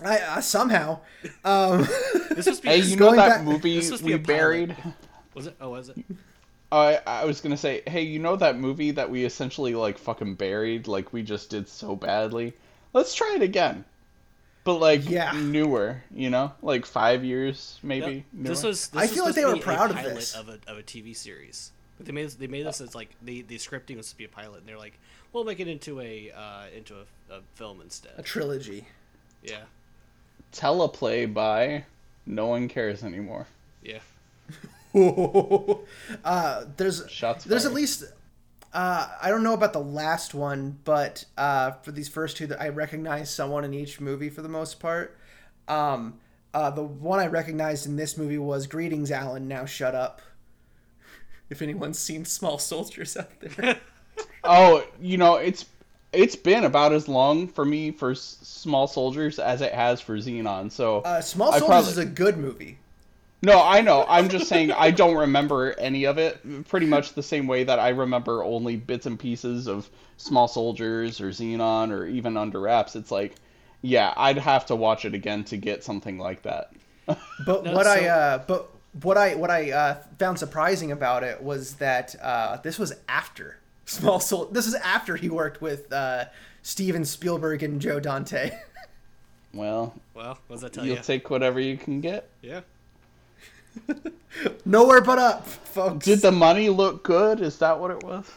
I, 0.05 0.17
uh, 0.19 0.41
somehow. 0.41 0.99
Um, 1.45 1.87
This 2.31 2.45
was 2.47 2.59
be 2.59 2.69
Hey, 2.69 2.77
you 2.79 2.95
know 2.95 3.15
that 3.15 3.29
back- 3.29 3.43
movie 3.43 3.75
this 3.75 3.91
must 3.91 4.05
be 4.05 4.13
we 4.13 4.19
buried? 4.19 4.75
was 5.33 5.47
it? 5.47 5.55
Oh, 5.61 5.69
was 5.69 5.89
it? 5.89 5.97
I 6.71 6.99
I 7.05 7.25
was 7.25 7.39
gonna 7.41 7.57
say, 7.57 7.83
hey, 7.87 8.01
you 8.01 8.17
know 8.19 8.35
that 8.35 8.57
movie 8.57 8.91
that 8.91 9.09
we 9.09 9.25
essentially 9.25 9.75
like 9.75 9.97
fucking 9.97 10.35
buried, 10.35 10.87
like 10.87 11.13
we 11.13 11.21
just 11.21 11.49
did 11.49 11.67
so 11.69 11.95
badly. 11.95 12.53
Let's 12.93 13.13
try 13.13 13.33
it 13.35 13.41
again, 13.43 13.85
but 14.63 14.75
like 14.75 15.07
Yeah. 15.07 15.31
newer, 15.33 16.01
you 16.13 16.29
know, 16.31 16.53
like 16.63 16.85
five 16.85 17.23
years 17.23 17.79
maybe. 17.83 18.13
Yep. 18.15 18.25
This 18.33 18.63
was. 18.63 18.87
This 18.87 18.97
I 18.99 19.03
was 19.03 19.11
feel 19.13 19.25
like 19.25 19.35
they 19.35 19.45
were 19.45 19.53
be 19.53 19.59
a 19.59 19.63
proud 19.63 19.91
of 19.91 19.97
this. 20.03 20.35
of 20.35 20.49
a 20.49 20.57
of 20.67 20.77
a 20.79 20.83
TV 20.83 21.15
series. 21.15 21.71
But 21.97 22.07
they 22.07 22.11
made 22.11 22.29
they 22.31 22.47
made 22.47 22.65
this 22.65 22.81
as 22.81 22.95
like 22.95 23.09
the 23.21 23.43
the 23.43 23.57
scripting 23.57 23.97
was 23.97 24.09
to 24.09 24.17
be 24.17 24.23
a 24.25 24.29
pilot, 24.29 24.59
and 24.61 24.67
they're 24.67 24.77
like, 24.79 24.97
we'll 25.31 25.43
make 25.43 25.59
it 25.59 25.67
into 25.67 26.01
a 26.01 26.31
uh, 26.31 26.63
into 26.75 26.95
a, 26.95 27.33
a 27.35 27.41
film 27.53 27.81
instead. 27.81 28.13
a 28.17 28.23
trilogy. 28.23 28.87
Yeah, 29.43 29.61
teleplay 30.53 31.31
by 31.31 31.85
no 32.25 32.47
one 32.47 32.67
cares 32.67 33.03
anymore. 33.03 33.47
yeah. 33.81 33.99
uh, 36.23 36.65
there's 36.77 37.03
Shots 37.09 37.45
there's 37.45 37.65
at 37.65 37.73
least 37.73 38.03
uh, 38.73 39.07
I 39.21 39.29
don't 39.29 39.43
know 39.43 39.53
about 39.53 39.73
the 39.73 39.79
last 39.79 40.33
one, 40.33 40.79
but 40.83 41.25
uh, 41.37 41.71
for 41.71 41.91
these 41.91 42.09
first 42.09 42.37
two, 42.37 42.47
that 42.47 42.61
I 42.61 42.69
recognize 42.69 43.29
someone 43.29 43.63
in 43.63 43.73
each 43.73 43.99
movie 43.99 44.29
for 44.29 44.41
the 44.41 44.49
most 44.49 44.79
part. 44.79 45.17
Um, 45.67 46.19
uh, 46.53 46.69
the 46.71 46.83
one 46.83 47.19
I 47.19 47.27
recognized 47.27 47.85
in 47.85 47.95
this 47.95 48.17
movie 48.17 48.37
was 48.37 48.67
"Greetings, 48.67 49.11
Alan. 49.11 49.47
Now 49.47 49.65
shut 49.65 49.95
up." 49.95 50.21
If 51.49 51.61
anyone's 51.61 51.99
seen 51.99 52.25
Small 52.25 52.57
Soldiers 52.57 53.15
out 53.15 53.29
there, 53.41 53.79
Oh, 54.43 54.83
you 54.99 55.17
know, 55.17 55.35
it's 55.35 55.65
it's 56.13 56.35
been 56.35 56.63
about 56.63 56.93
as 56.93 57.07
long 57.07 57.47
for 57.47 57.65
me 57.65 57.91
for 57.91 58.11
S- 58.11 58.37
Small 58.41 58.87
Soldiers 58.87 59.39
as 59.39 59.61
it 59.61 59.73
has 59.73 59.99
for 60.01 60.17
Zenon. 60.17 60.71
So 60.71 60.99
uh, 61.01 61.21
Small 61.21 61.49
I 61.49 61.59
Soldiers 61.59 61.67
probably- 61.67 61.91
is 61.91 61.97
a 61.97 62.05
good 62.05 62.37
movie. 62.37 62.77
No, 63.41 63.61
I 63.61 63.81
know. 63.81 64.05
I'm 64.07 64.29
just 64.29 64.47
saying 64.47 64.71
I 64.71 64.89
don't 64.89 65.17
remember 65.17 65.73
any 65.77 66.05
of 66.05 66.17
it. 66.17 66.65
Pretty 66.69 66.85
much 66.85 67.11
the 67.11 67.21
same 67.23 67.45
way 67.45 67.65
that 67.65 67.77
I 67.77 67.89
remember 67.89 68.41
only 68.41 68.77
bits 68.77 69.05
and 69.05 69.19
pieces 69.19 69.67
of 69.67 69.89
Small 70.15 70.47
Soldiers 70.47 71.19
or 71.19 71.27
Zenon 71.29 71.91
or 71.91 72.05
even 72.05 72.37
Under 72.37 72.61
Wraps. 72.61 72.95
It's 72.95 73.11
like, 73.11 73.35
yeah, 73.81 74.13
I'd 74.15 74.37
have 74.37 74.65
to 74.67 74.77
watch 74.77 75.03
it 75.03 75.13
again 75.13 75.43
to 75.45 75.57
get 75.57 75.83
something 75.83 76.17
like 76.17 76.43
that. 76.43 76.71
But 77.45 77.65
No, 77.65 77.73
what 77.73 77.85
I 77.85 78.07
uh, 78.07 78.37
but 78.47 78.69
what 79.01 79.17
I 79.17 79.35
what 79.35 79.51
I 79.51 79.71
uh, 79.71 79.95
found 80.19 80.39
surprising 80.39 80.93
about 80.93 81.23
it 81.23 81.43
was 81.43 81.73
that 81.75 82.15
uh, 82.21 82.57
this 82.63 82.79
was 82.79 82.93
after 83.09 83.57
Small 83.85 84.19
Soul. 84.19 84.45
This 84.45 84.65
is 84.67 84.75
after 84.75 85.15
he 85.15 85.29
worked 85.29 85.61
with 85.61 85.91
uh, 85.91 86.25
Steven 86.61 87.03
Spielberg 87.05 87.63
and 87.63 87.79
Joe 87.81 87.99
Dante. 87.99 88.51
Well, 89.55 89.93
Well, 90.15 90.39
what 90.47 90.55
does 90.55 90.61
that 90.61 90.73
tell 90.73 90.83
you'll 90.83 90.95
you? 90.95 90.99
Will 90.99 91.03
take 91.03 91.29
whatever 91.29 91.59
you 91.59 91.77
can 91.77 92.01
get. 92.01 92.27
yeah. 92.41 92.61
Nowhere 94.65 95.01
but 95.01 95.19
up, 95.19 95.47
folks. 95.47 96.05
Did 96.05 96.21
the 96.21 96.31
money 96.31 96.69
look 96.69 97.03
good? 97.03 97.39
Is 97.39 97.59
that 97.59 97.79
what 97.79 97.91
it 97.91 98.01
was? 98.03 98.31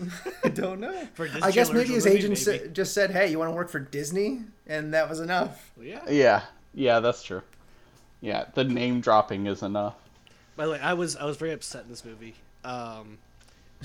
I 0.44 0.48
don't 0.48 0.80
know. 0.80 1.06
For 1.12 1.26
a 1.26 1.30
I 1.42 1.50
guess 1.50 1.70
maybe 1.70 1.90
his 1.90 2.06
agent 2.06 2.30
movie, 2.46 2.58
sa- 2.58 2.72
just 2.72 2.94
said, 2.94 3.10
"Hey, 3.10 3.30
you 3.30 3.38
want 3.38 3.50
to 3.50 3.54
work 3.54 3.68
for 3.68 3.80
Disney?" 3.80 4.40
and 4.66 4.94
that 4.94 5.10
was 5.10 5.20
enough. 5.20 5.72
Well, 5.76 5.84
yeah. 5.86 6.00
Yeah, 6.08 6.42
yeah, 6.72 7.00
that's 7.00 7.22
true. 7.22 7.42
Yeah, 8.22 8.46
the 8.54 8.64
name 8.64 9.02
dropping 9.02 9.46
is 9.46 9.62
enough. 9.62 9.96
By 10.56 10.64
the 10.66 10.72
way, 10.72 10.80
I 10.80 10.94
was 10.94 11.16
I 11.16 11.24
was 11.24 11.36
very 11.36 11.52
upset 11.52 11.84
in 11.84 11.90
this 11.90 12.04
movie. 12.04 12.34
Um, 12.64 13.18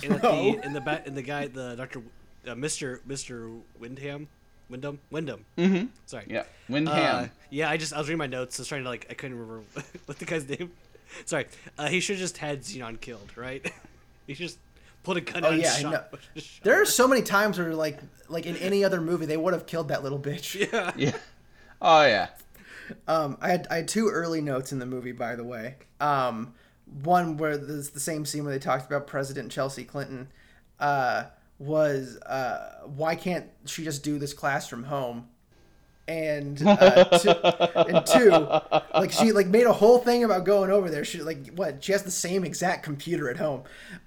in 0.03 0.09
the, 0.13 0.59
in 0.63 0.73
the 0.73 0.81
ba- 0.81 1.03
in 1.05 1.15
the 1.15 1.21
guy 1.21 1.47
the 1.47 1.75
Doctor 1.75 2.01
uh, 2.47 2.55
Mister 2.55 3.01
Mister 3.05 3.49
Windham 3.79 4.27
Wyndham 4.69 4.99
Wyndham. 5.11 5.45
Mm-hmm. 5.57 5.85
Sorry. 6.05 6.25
Yeah, 6.27 6.39
Uh, 6.41 6.43
Windham. 6.69 7.31
yeah, 7.49 7.69
I 7.69 7.77
just 7.77 7.93
I 7.93 7.97
was 7.99 8.07
reading 8.07 8.17
my 8.19 8.27
notes. 8.27 8.59
I 8.59 8.61
was 8.61 8.67
trying 8.67 8.83
to 8.83 8.89
like 8.89 9.07
I 9.09 9.13
couldn't 9.13 9.37
remember 9.39 9.63
what 10.05 10.19
the 10.19 10.25
guy's 10.25 10.47
name. 10.47 10.71
Sorry, 11.25 11.45
uh, 11.77 11.87
he 11.87 11.99
should 11.99 12.15
have 12.15 12.21
just 12.21 12.37
had 12.39 12.61
Zenon 12.61 12.99
killed, 12.99 13.31
right? 13.37 13.71
he 14.27 14.33
just 14.33 14.57
pulled 15.03 15.17
a 15.17 15.21
gun 15.21 15.43
Oh, 15.43 15.47
out 15.47 15.53
and 15.53 15.61
yeah, 15.61 15.73
I 15.73 15.79
shot. 15.79 15.91
know. 15.91 16.19
shot 16.35 16.63
There 16.63 16.81
are 16.81 16.85
so 16.85 17.07
many 17.07 17.21
times 17.21 17.59
where, 17.59 17.73
like, 17.75 17.99
like 18.27 18.47
in 18.47 18.57
any 18.57 18.83
other 18.83 18.99
movie, 18.99 19.27
they 19.27 19.37
would 19.37 19.53
have 19.53 19.67
killed 19.67 19.89
that 19.89 20.01
little 20.03 20.17
bitch. 20.19 20.69
yeah. 20.73 20.91
yeah. 20.97 21.15
Oh 21.81 22.01
yeah. 22.05 22.29
Um, 23.07 23.37
I 23.39 23.49
had 23.49 23.67
I 23.69 23.75
had 23.77 23.87
two 23.87 24.09
early 24.09 24.41
notes 24.41 24.71
in 24.71 24.79
the 24.79 24.85
movie, 24.85 25.11
by 25.11 25.35
the 25.35 25.43
way. 25.43 25.75
Um, 26.01 26.53
one 27.03 27.37
where 27.37 27.57
there's 27.57 27.89
the 27.89 27.99
same 27.99 28.25
scene 28.25 28.43
where 28.43 28.53
they 28.53 28.59
talked 28.59 28.85
about 28.85 29.07
President 29.07 29.51
Chelsea 29.51 29.83
Clinton. 29.83 30.27
Uh, 30.79 31.25
was 31.57 32.17
uh, 32.17 32.81
why 32.85 33.15
can't 33.15 33.45
she 33.65 33.83
just 33.83 34.03
do 34.03 34.19
this 34.19 34.33
class 34.33 34.67
from 34.67 34.83
home? 34.85 35.29
And 36.07 36.61
uh, 36.65 37.05
two, 37.17 37.29
and 37.75 38.05
two, 38.05 38.29
like 38.93 39.11
she 39.11 39.31
like 39.31 39.47
made 39.47 39.65
a 39.65 39.73
whole 39.73 39.97
thing 39.99 40.23
about 40.23 40.45
going 40.45 40.69
over 40.69 40.89
there. 40.89 41.03
She 41.03 41.21
like 41.21 41.53
what? 41.55 41.83
She 41.83 41.93
has 41.93 42.03
the 42.03 42.11
same 42.11 42.43
exact 42.43 42.83
computer 42.83 43.29
at 43.29 43.37
home. 43.37 43.63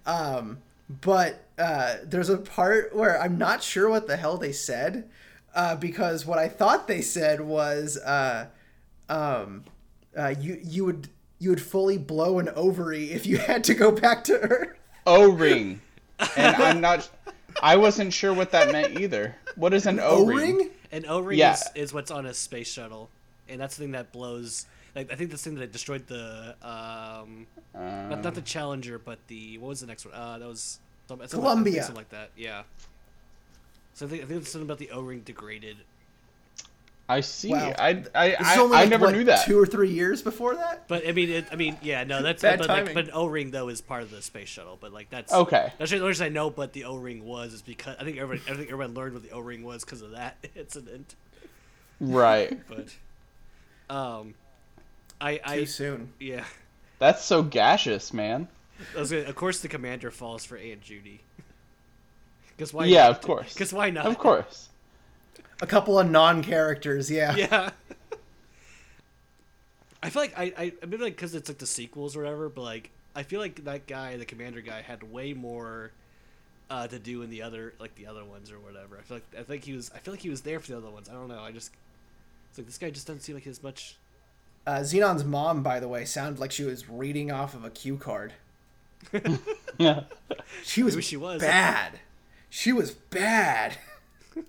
Um, 0.06 0.58
but 0.88 1.44
uh, 1.58 1.96
there's 2.04 2.28
a 2.28 2.38
part 2.38 2.94
where 2.94 3.20
I'm 3.20 3.36
not 3.36 3.62
sure 3.62 3.88
what 3.88 4.06
the 4.06 4.16
hell 4.16 4.36
they 4.36 4.52
said, 4.52 5.08
uh, 5.54 5.76
because 5.76 6.24
what 6.24 6.38
I 6.38 6.48
thought 6.48 6.86
they 6.86 7.00
said 7.00 7.40
was, 7.40 7.98
uh, 7.98 8.46
um, 9.08 9.64
uh, 10.16 10.34
you 10.38 10.60
you 10.62 10.84
would 10.84 11.08
you 11.38 11.50
would 11.50 11.62
fully 11.62 11.98
blow 11.98 12.38
an 12.38 12.48
ovary 12.56 13.12
if 13.12 13.26
you 13.26 13.38
had 13.38 13.64
to 13.64 13.74
go 13.74 13.90
back 13.92 14.24
to 14.24 14.38
Earth. 14.40 14.76
O 15.06 15.30
ring. 15.32 15.80
And 16.36 16.56
I'm 16.56 16.80
not. 16.80 17.08
I 17.62 17.76
wasn't 17.76 18.12
sure 18.12 18.34
what 18.34 18.50
that 18.50 18.72
meant 18.72 18.98
either. 19.00 19.36
What 19.54 19.72
is 19.72 19.86
an 19.86 20.00
O 20.00 20.22
O 20.22 20.26
ring? 20.26 20.56
ring? 20.58 20.70
An 20.90 21.04
O 21.06 21.20
ring 21.20 21.38
Yeah. 21.38 21.52
is, 21.54 21.64
is 21.76 21.94
what's 21.94 22.10
on 22.10 22.26
a 22.26 22.34
space 22.34 22.68
shuttle, 22.72 23.08
and 23.48 23.60
that's 23.60 23.76
the 23.76 23.84
thing 23.84 23.92
that 23.92 24.10
blows. 24.10 24.66
Like 24.96 25.12
I 25.12 25.14
think 25.16 25.30
the 25.30 25.38
thing 25.38 25.54
that 25.56 25.70
destroyed 25.70 26.08
the 26.08 26.56
um, 26.60 27.46
not, 27.74 28.22
not 28.24 28.34
the 28.34 28.40
Challenger, 28.42 28.98
but 28.98 29.18
the 29.28 29.58
what 29.58 29.68
was 29.68 29.80
the 29.80 29.86
next 29.86 30.04
one? 30.06 30.14
Uh, 30.14 30.38
that 30.38 30.48
was 30.48 30.80
something, 31.06 31.28
something 31.28 31.44
like- 31.44 31.52
Columbia. 31.52 31.82
something 31.82 31.96
like 31.96 32.08
that. 32.10 32.30
Yeah. 32.36 32.62
So 33.94 34.06
I 34.06 34.08
think 34.08 34.24
I 34.24 34.26
think 34.26 34.40
it's 34.42 34.50
something 34.50 34.66
about 34.66 34.78
the 34.78 34.90
O 34.90 35.00
ring 35.02 35.20
degraded. 35.20 35.76
I 37.10 37.20
see. 37.20 37.48
Wow. 37.50 37.72
I 37.78 38.04
I 38.14 38.28
This 38.30 38.36
I, 38.40 38.58
only, 38.58 38.76
I 38.76 38.80
like, 38.80 38.90
never 38.90 39.06
what, 39.06 39.14
knew 39.14 39.24
that. 39.24 39.46
Two 39.46 39.58
or 39.58 39.64
three 39.66 39.90
years 39.90 40.20
before 40.22 40.54
that. 40.56 40.86
But 40.88 41.08
I 41.08 41.12
mean, 41.12 41.30
it, 41.30 41.46
I 41.50 41.56
mean, 41.56 41.78
yeah, 41.80 42.04
no, 42.04 42.22
that's 42.22 42.42
Bad 42.42 42.58
but, 42.58 42.68
like, 42.68 42.78
timing. 42.86 42.94
but 42.94 43.14
O 43.14 43.26
ring 43.26 43.50
though 43.50 43.68
is 43.68 43.80
part 43.80 44.02
of 44.02 44.10
the 44.10 44.20
space 44.20 44.48
shuttle. 44.48 44.76
But 44.78 44.92
like 44.92 45.08
that's 45.08 45.32
Okay. 45.32 45.72
That's 45.78 45.90
the 45.90 45.96
only 45.96 46.08
reason 46.08 46.26
I 46.26 46.28
know 46.28 46.50
what 46.50 46.74
the 46.74 46.84
O 46.84 46.96
ring 46.96 47.24
was 47.24 47.54
is 47.54 47.62
because 47.62 47.96
I 47.98 48.04
think 48.04 48.18
everybody 48.18 48.50
I 48.50 48.56
think 48.56 48.70
everyone 48.70 48.94
learned 48.94 49.14
what 49.14 49.22
the 49.22 49.30
O 49.30 49.40
ring 49.40 49.62
was 49.62 49.84
because 49.84 50.02
of 50.02 50.10
that 50.10 50.36
incident. 50.54 51.14
Right. 52.00 52.60
But 52.68 53.94
um, 53.94 54.34
I 55.20 55.40
I 55.44 55.56
Too 55.60 55.66
soon. 55.66 56.12
yeah. 56.20 56.44
That's 56.98 57.24
so 57.24 57.42
gaseous, 57.42 58.12
man. 58.12 58.48
Gonna, 58.94 59.20
of 59.20 59.34
course, 59.34 59.60
the 59.60 59.68
commander 59.68 60.10
falls 60.10 60.44
for 60.44 60.56
Aunt 60.56 60.82
Judy. 60.82 61.20
Because 62.56 62.74
why? 62.74 62.84
Yeah, 62.86 63.04
not? 63.04 63.10
of 63.12 63.20
course. 63.22 63.54
Because 63.54 63.72
why 63.72 63.90
not? 63.90 64.06
Of 64.06 64.18
course. 64.18 64.68
A 65.60 65.66
couple 65.66 65.98
of 65.98 66.10
non-characters, 66.10 67.10
yeah. 67.10 67.34
Yeah. 67.36 67.70
I 70.02 70.10
feel 70.10 70.22
like 70.22 70.38
I 70.38 70.44
I 70.56 70.72
I 70.82 70.86
maybe 70.86 71.02
like 71.02 71.16
because 71.16 71.34
it's 71.34 71.48
like 71.48 71.58
the 71.58 71.66
sequels 71.66 72.16
or 72.16 72.22
whatever, 72.22 72.48
but 72.48 72.62
like 72.62 72.90
I 73.16 73.24
feel 73.24 73.40
like 73.40 73.64
that 73.64 73.86
guy, 73.86 74.16
the 74.16 74.24
commander 74.24 74.60
guy, 74.60 74.80
had 74.80 75.02
way 75.02 75.32
more 75.32 75.90
uh, 76.70 76.86
to 76.86 76.98
do 77.00 77.22
in 77.22 77.30
the 77.30 77.42
other 77.42 77.74
like 77.80 77.94
the 77.96 78.06
other 78.06 78.24
ones 78.24 78.52
or 78.52 78.60
whatever. 78.60 78.96
I 78.98 79.02
feel 79.02 79.16
like 79.16 79.40
I 79.40 79.42
think 79.42 79.64
he 79.64 79.72
was 79.72 79.90
I 79.94 79.98
feel 79.98 80.14
like 80.14 80.20
he 80.20 80.30
was 80.30 80.42
there 80.42 80.60
for 80.60 80.68
the 80.70 80.76
other 80.78 80.90
ones. 80.90 81.08
I 81.08 81.14
don't 81.14 81.28
know. 81.28 81.40
I 81.40 81.50
just 81.50 81.72
it's 82.50 82.58
like 82.58 82.66
this 82.66 82.78
guy 82.78 82.90
just 82.90 83.06
doesn't 83.08 83.22
seem 83.22 83.34
like 83.34 83.46
as 83.46 83.62
much. 83.62 83.96
Uh, 84.66 84.80
Zenon's 84.80 85.24
mom, 85.24 85.62
by 85.62 85.80
the 85.80 85.88
way, 85.88 86.04
sounded 86.04 86.38
like 86.38 86.52
she 86.52 86.62
was 86.62 86.88
reading 86.88 87.32
off 87.32 87.54
of 87.54 87.64
a 87.64 87.70
cue 87.70 87.96
card. 87.96 88.34
Yeah. 89.78 90.02
She 90.64 90.82
was, 90.82 90.94
Maybe 90.96 91.02
she 91.04 91.16
was. 91.16 91.40
bad. 91.40 92.00
She 92.50 92.72
was 92.72 92.90
bad. 92.90 93.78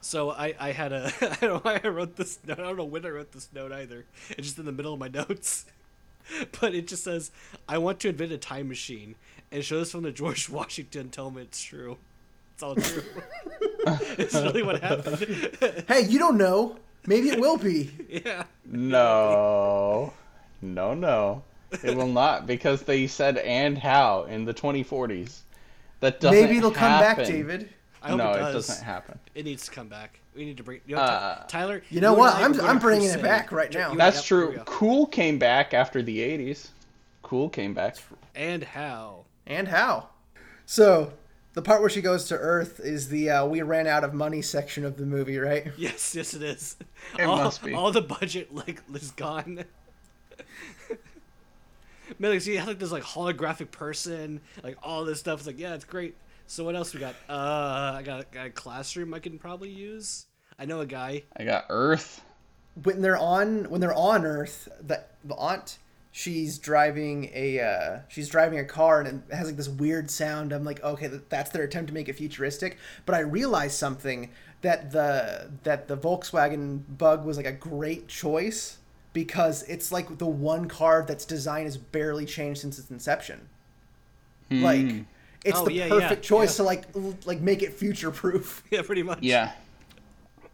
So 0.00 0.30
I, 0.30 0.54
I 0.58 0.72
had 0.72 0.92
a 0.92 1.12
I 1.20 1.36
don't 1.40 1.42
know 1.42 1.58
why 1.58 1.80
I 1.82 1.88
wrote 1.88 2.16
this 2.16 2.38
note. 2.46 2.58
I 2.58 2.62
don't 2.62 2.76
know 2.76 2.84
when 2.84 3.04
I 3.04 3.10
wrote 3.10 3.32
this 3.32 3.48
note 3.54 3.72
either. 3.72 4.04
It's 4.30 4.46
just 4.46 4.58
in 4.58 4.64
the 4.64 4.72
middle 4.72 4.94
of 4.94 5.00
my 5.00 5.08
notes. 5.08 5.66
But 6.60 6.76
it 6.76 6.86
just 6.86 7.02
says, 7.02 7.32
I 7.68 7.78
want 7.78 7.98
to 8.00 8.08
invent 8.08 8.30
a 8.30 8.38
time 8.38 8.68
machine 8.68 9.16
and 9.50 9.64
show 9.64 9.80
this 9.80 9.90
from 9.90 10.02
the 10.02 10.12
George 10.12 10.48
Washington 10.50 11.08
tell 11.08 11.28
me 11.32 11.42
it's 11.42 11.60
true. 11.60 11.96
It's 12.54 12.62
all 12.62 12.76
true. 12.76 13.02
it's 14.16 14.34
really 14.34 14.62
what 14.62 14.80
happened. 14.80 15.18
Hey, 15.88 16.02
you 16.02 16.20
don't 16.20 16.38
know. 16.38 16.76
Maybe 17.04 17.30
it 17.30 17.40
will 17.40 17.56
be. 17.56 17.90
yeah. 18.08 18.44
No. 18.64 20.12
No, 20.62 20.94
no. 20.94 21.42
It 21.82 21.96
will 21.96 22.06
not 22.06 22.46
because 22.46 22.82
they 22.82 23.08
said 23.08 23.38
and 23.38 23.76
how 23.76 24.24
in 24.24 24.44
the 24.44 24.54
2040s. 24.54 25.40
That 26.00 26.20
doesn't 26.20 26.40
Maybe 26.40 26.58
it'll 26.58 26.70
come 26.70 27.00
back. 27.00 27.18
David. 27.18 27.70
I 28.02 28.08
hope 28.10 28.18
no, 28.18 28.32
it 28.32 28.38
does. 28.38 28.66
doesn't 28.66 28.84
happen. 28.84 29.18
It 29.34 29.44
needs 29.44 29.66
to 29.66 29.70
come 29.70 29.88
back. 29.88 30.20
We 30.34 30.44
need 30.44 30.56
to 30.56 30.62
bring. 30.62 30.80
You 30.86 30.96
know, 30.96 31.02
Uh, 31.02 31.44
Tyler. 31.46 31.82
You 31.90 32.00
know 32.00 32.10
and 32.12 32.18
what? 32.18 32.34
I 32.34 32.42
I'm- 32.42 32.60
I'm 32.60 32.76
to 32.76 32.80
bringing 32.80 33.10
it 33.10 33.22
back 33.22 33.52
right 33.52 33.72
now. 33.72 33.92
You- 33.92 33.98
That's 33.98 34.18
yep, 34.18 34.24
true. 34.24 34.58
Cool 34.64 35.06
came 35.06 35.38
back 35.38 35.74
after 35.74 36.02
the 36.02 36.20
80s. 36.20 36.68
Cool 37.22 37.48
came 37.48 37.74
back. 37.74 37.96
And 38.34 38.64
how? 38.64 39.24
And 39.46 39.68
how? 39.68 40.08
So, 40.66 41.12
the 41.52 41.62
part 41.62 41.80
where 41.80 41.90
she 41.90 42.00
goes 42.00 42.24
to 42.26 42.36
Earth 42.36 42.80
is 42.80 43.08
the 43.08 43.28
uh, 43.30 43.46
we 43.46 43.60
ran 43.62 43.86
out 43.86 44.04
of 44.04 44.14
money 44.14 44.40
section 44.40 44.84
of 44.84 44.96
the 44.96 45.04
movie, 45.04 45.38
right? 45.38 45.66
Yes, 45.76 46.14
yes, 46.14 46.32
it 46.34 46.42
is. 46.42 46.76
It 47.18 47.24
all, 47.24 47.36
must 47.38 47.62
be. 47.62 47.74
All 47.74 47.90
the 47.92 48.00
budget 48.02 48.54
like 48.54 48.82
is 48.94 49.10
gone. 49.10 49.64
Man, 52.18 52.32
like, 52.32 52.40
see, 52.40 52.56
I 52.56 52.60
have 52.60 52.68
like 52.68 52.78
this 52.78 52.90
like 52.92 53.02
holographic 53.04 53.70
person, 53.70 54.40
like 54.64 54.76
all 54.82 55.04
this 55.04 55.20
stuff. 55.20 55.38
It's 55.40 55.46
like, 55.46 55.58
yeah, 55.58 55.74
it's 55.74 55.84
great. 55.84 56.16
So 56.50 56.64
what 56.64 56.74
else 56.74 56.92
we 56.92 56.98
got? 56.98 57.14
Uh, 57.28 57.94
I 57.98 58.02
got, 58.04 58.32
got 58.32 58.46
a 58.46 58.50
classroom 58.50 59.14
I 59.14 59.20
can 59.20 59.38
probably 59.38 59.70
use. 59.70 60.26
I 60.58 60.64
know 60.64 60.80
a 60.80 60.86
guy. 60.86 61.22
I 61.36 61.44
got 61.44 61.66
Earth. 61.68 62.24
When 62.82 63.02
they're 63.02 63.16
on 63.16 63.70
when 63.70 63.80
they're 63.80 63.94
on 63.94 64.24
Earth, 64.26 64.68
the 64.84 65.04
the 65.24 65.36
aunt 65.36 65.78
she's 66.10 66.58
driving 66.58 67.30
a 67.32 67.60
uh, 67.60 67.98
she's 68.08 68.28
driving 68.28 68.58
a 68.58 68.64
car 68.64 69.00
and 69.00 69.22
it 69.28 69.34
has 69.34 69.46
like 69.46 69.56
this 69.56 69.68
weird 69.68 70.10
sound. 70.10 70.52
I'm 70.52 70.64
like, 70.64 70.82
okay, 70.82 71.06
that's 71.28 71.50
their 71.50 71.62
attempt 71.62 71.86
to 71.86 71.94
make 71.94 72.08
it 72.08 72.14
futuristic. 72.14 72.78
But 73.06 73.14
I 73.14 73.20
realized 73.20 73.76
something 73.76 74.30
that 74.62 74.90
the 74.90 75.52
that 75.62 75.86
the 75.86 75.96
Volkswagen 75.96 76.82
Bug 76.98 77.24
was 77.24 77.36
like 77.36 77.46
a 77.46 77.52
great 77.52 78.08
choice 78.08 78.78
because 79.12 79.62
it's 79.68 79.92
like 79.92 80.18
the 80.18 80.26
one 80.26 80.66
car 80.66 81.04
that's 81.06 81.24
design 81.24 81.66
has 81.66 81.76
barely 81.76 82.26
changed 82.26 82.62
since 82.62 82.76
its 82.76 82.90
inception. 82.90 83.48
Like 84.50 85.04
it's 85.44 85.58
Oh, 85.58 85.64
the 85.64 85.72
yeah, 85.72 85.86
yeah, 85.86 85.88
perfect 86.00 86.22
choice 86.22 86.52
yeah. 86.54 86.56
to 86.58 86.62
like 86.64 86.84
like 87.26 87.40
make 87.40 87.62
it 87.62 87.72
future 87.72 88.10
proof. 88.10 88.62
Yeah, 88.70 88.82
pretty 88.82 89.02
much. 89.02 89.18
Yeah. 89.22 89.52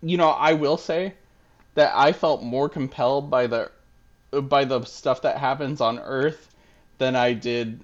You 0.03 0.17
know, 0.17 0.31
I 0.31 0.53
will 0.53 0.77
say 0.77 1.15
that 1.75 1.93
I 1.95 2.13
felt 2.13 2.43
more 2.43 2.69
compelled 2.69 3.31
by 3.31 3.47
the 3.47 3.71
by 4.31 4.65
the 4.65 4.85
stuff 4.85 5.23
that 5.23 5.39
happens 5.39 5.81
on 5.81 5.99
Earth 5.99 6.55
than 6.99 7.17
I 7.17 7.33
did 7.33 7.81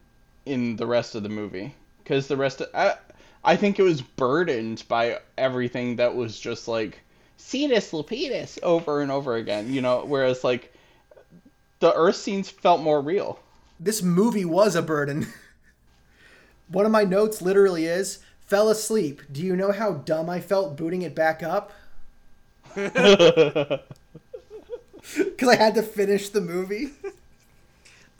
in 0.46 0.76
the 0.76 0.86
rest 0.86 1.14
of 1.14 1.22
the 1.22 1.28
movie. 1.28 1.74
Because 2.03 2.28
the 2.28 2.36
rest 2.36 2.61
of 2.61 2.68
I, 2.74 2.94
I 3.44 3.57
think 3.57 3.78
it 3.78 3.82
was 3.82 4.03
burdened 4.03 4.84
by 4.88 5.20
everything 5.38 5.96
that 5.96 6.14
was 6.14 6.38
just 6.38 6.68
like 6.68 7.00
Zetus 7.38 7.90
Lapetus 7.92 8.59
over 8.62 9.03
and 9.03 9.11
over 9.11 9.36
again. 9.36 9.72
You 9.72 9.80
know, 9.80 10.05
whereas 10.05 10.44
like 10.44 10.72
the 11.80 11.92
Earth 11.94 12.16
scenes 12.16 12.48
felt 12.48 12.80
more 12.80 13.00
real. 13.00 13.40
This 13.80 14.03
movie 14.03 14.44
was 14.44 14.76
a 14.76 14.82
burden. 14.82 15.26
One 16.73 16.87
of 16.87 16.93
my 16.93 17.05
notes 17.05 17.41
literally 17.41 17.87
is 17.87 18.18
fell 18.41 18.68
asleep. 18.68 19.23
Do 19.31 19.43
you 19.43 19.55
know 19.55 19.73
how 19.73 19.93
dumb 19.93 20.29
I 20.29 20.41
felt 20.41 20.77
booting 20.77 21.03
it 21.03 21.14
back 21.14 21.43
up? 21.43 21.73
Because 25.16 25.49
I 25.49 25.57
had 25.57 25.75
to 25.75 25.83
finish 25.83 26.29
the 26.29 26.41
movie. 26.41 26.91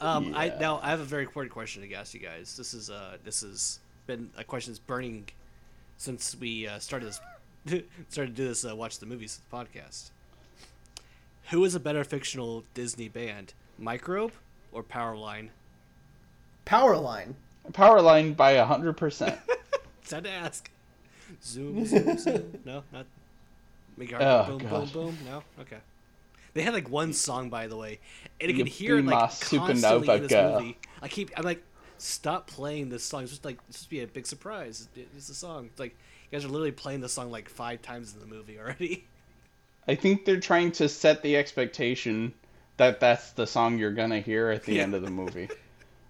Um, 0.01 0.33
I 0.35 0.53
now 0.59 0.81
I 0.83 0.91
have 0.91 0.99
a 1.01 1.05
very 1.05 1.23
important 1.23 1.53
question 1.53 1.81
to 1.89 1.95
ask 1.95 2.13
you 2.13 2.19
guys. 2.19 2.57
This 2.57 2.75
is 2.75 2.91
uh 2.91 3.19
this 3.23 3.43
has 3.43 3.79
been 4.07 4.31
a 4.37 4.43
question 4.43 4.73
that's 4.73 4.81
burning 4.81 5.29
since 5.97 6.37
we 6.39 6.67
uh, 6.67 6.81
started 6.81 7.07
this 7.07 7.21
started 8.09 8.35
to 8.35 8.43
do 8.43 8.49
this 8.49 8.65
uh, 8.65 8.75
watch 8.75 8.99
the 8.99 9.07
movies 9.07 9.41
podcast. 9.53 10.11
Who 11.51 11.65
is 11.65 11.77
a 11.77 11.81
better 11.81 12.03
fictional 12.03 12.65
Disney 12.75 13.09
band, 13.09 13.55
Microbe 13.79 14.33
or 14.73 14.83
Powerline? 14.83 15.51
Powerline. 16.67 17.35
Powerline 17.71 18.37
by 18.37 18.57
hundred 18.59 18.95
percent. 18.97 19.39
It's 20.03 20.11
had 20.11 20.25
to 20.25 20.31
ask. 20.31 20.69
Zoom, 21.45 21.87
zoom, 21.87 22.19
zoom. 22.19 22.59
No, 22.65 22.83
not. 22.93 23.07
Make 23.97 24.11
your 24.11 24.21
Oh, 24.23 24.45
boom, 24.59 24.69
boom, 24.69 24.87
boom. 24.93 25.19
No, 25.25 25.45
okay. 25.61 25.79
They 26.55 26.63
had 26.63 26.75
like 26.75 26.91
one 26.91 27.13
song, 27.13 27.51
by 27.51 27.69
the 27.69 27.77
way, 27.77 28.01
and 28.41 28.51
you 28.51 28.57
can 28.57 28.67
hear 28.67 28.99
it 28.99 29.05
like 29.07 29.17
constantly 29.41 29.75
supernova 29.77 30.17
in 30.17 30.23
this 30.23 30.33
girl. 30.33 30.61
movie. 30.61 30.77
I 31.01 31.07
keep, 31.09 31.31
I'm 31.37 31.45
like, 31.45 31.63
stop 31.99 32.49
playing 32.49 32.89
this 32.91 33.05
song. 33.05 33.23
It's 33.23 33.31
just 33.31 33.45
like, 33.45 33.59
it's 33.69 33.79
just 33.79 33.91
be 33.91 34.01
a 34.03 34.07
big 34.09 34.27
surprise. 34.27 34.89
It's 34.97 35.29
a 35.29 35.35
song. 35.35 35.67
It's 35.67 35.79
like 35.81 35.93
you 36.31 36.37
guys 36.39 36.45
are 36.45 36.49
literally 36.49 36.73
playing 36.73 37.01
the 37.01 37.09
song 37.09 37.31
like 37.31 37.49
five 37.49 37.81
times 37.81 38.13
in 38.13 38.19
the 38.21 38.27
movie 38.27 38.59
already. 38.59 39.05
I 39.89 39.95
think 39.95 40.25
they're 40.25 40.41
trying 40.41 40.73
to 40.73 40.89
set 40.89 41.23
the 41.23 41.37
expectation 41.37 42.35
that 42.77 42.99
that's 43.01 43.31
the 43.33 43.47
song 43.47 43.79
you're 43.79 43.93
gonna 43.93 44.21
hear 44.21 44.51
at 44.51 44.65
the 44.65 44.75
Yeah. 44.75 44.83
end 44.83 44.95
of 44.95 45.03
the 45.03 45.11
movie. 45.11 45.49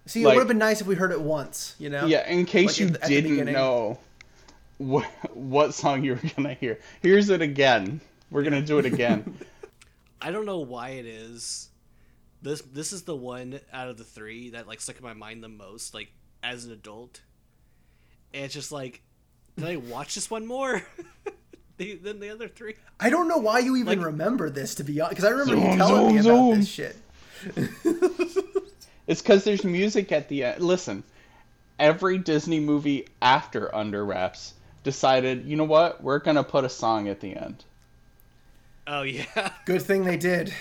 See, 0.06 0.22
it 0.22 0.26
would 0.26 0.36
have 0.38 0.48
been 0.48 0.58
nice 0.58 0.80
if 0.80 0.86
we 0.86 0.94
heard 0.96 1.12
it 1.12 1.20
once, 1.20 1.74
you 1.78 1.88
know? 1.88 2.06
Yeah, 2.06 2.28
in 2.28 2.44
case 2.44 2.70
Like 2.70 2.80
you 2.80 2.86
at 2.88 3.02
the- 3.02 3.08
didn't 3.22 3.52
know 3.52 3.98
what 4.78 5.04
what 5.34 5.74
song 5.74 6.02
you 6.04 6.14
were 6.14 6.20
gonna 6.36 6.54
hear. 6.54 6.80
Here's 7.02 7.28
it 7.28 7.40
again. 7.40 8.00
We're 8.30 8.42
gonna 8.42 8.62
do 8.62 8.78
it 8.78 8.84
again. 8.86 9.36
I 10.20 10.30
don't 10.32 10.46
know 10.46 10.58
why 10.58 10.90
it 10.90 11.06
is. 11.06 11.68
This 12.42 12.62
this 12.62 12.92
is 12.92 13.02
the 13.02 13.14
one 13.14 13.60
out 13.72 13.88
of 13.88 13.96
the 13.96 14.02
three 14.04 14.50
that 14.50 14.66
like 14.66 14.80
stuck 14.80 14.96
in 14.98 15.04
my 15.04 15.12
mind 15.14 15.42
the 15.44 15.48
most, 15.48 15.94
like 15.94 16.10
as 16.42 16.64
an 16.64 16.72
adult. 16.72 17.20
And 18.34 18.44
it's 18.44 18.54
just 18.54 18.72
like, 18.72 19.02
did 19.56 19.66
I 19.68 19.76
watch 19.76 20.14
this 20.16 20.28
one 20.30 20.46
more 20.46 20.82
than 21.76 22.18
the 22.18 22.30
other 22.30 22.48
three? 22.48 22.74
I 22.98 23.10
don't 23.10 23.28
know 23.28 23.36
why 23.38 23.60
you 23.60 23.76
even 23.76 23.98
Like- 23.98 24.06
remember 24.06 24.50
this, 24.50 24.74
to 24.76 24.84
be 24.84 25.00
honest. 25.00 25.10
Because 25.16 25.24
I 25.26 25.30
remember 25.30 25.54
Zoom, 25.54 25.70
you 25.70 25.76
telling 25.76 26.06
me 26.14 26.20
about 26.20 26.22
zoom. 26.24 26.58
this 26.58 26.68
shit. 26.68 26.96
It's 29.06 29.22
because 29.22 29.44
there's 29.44 29.64
music 29.64 30.12
at 30.12 30.28
the 30.28 30.44
end. 30.44 30.62
Listen, 30.62 31.02
every 31.78 32.18
Disney 32.18 32.60
movie 32.60 33.06
after 33.20 33.74
Under 33.74 34.04
Wraps 34.04 34.54
decided, 34.84 35.44
you 35.44 35.56
know 35.56 35.64
what? 35.64 36.02
We're 36.02 36.18
gonna 36.18 36.44
put 36.44 36.64
a 36.64 36.68
song 36.68 37.08
at 37.08 37.20
the 37.20 37.36
end. 37.36 37.64
Oh 38.86 39.02
yeah, 39.02 39.52
Good 39.64 39.82
thing 39.82 40.04
they 40.04 40.16
did. 40.16 40.52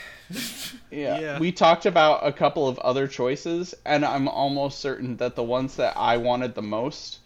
Yeah. 0.89 1.19
Yeah. 1.19 1.39
We 1.39 1.51
talked 1.51 1.85
about 1.85 2.25
a 2.25 2.31
couple 2.31 2.67
of 2.67 2.79
other 2.79 3.07
choices, 3.07 3.73
and 3.85 4.05
I'm 4.05 4.27
almost 4.27 4.79
certain 4.79 5.17
that 5.17 5.35
the 5.35 5.43
ones 5.43 5.75
that 5.75 5.95
I 5.97 6.17
wanted 6.17 6.55
the 6.55 6.61
most, 6.61 7.19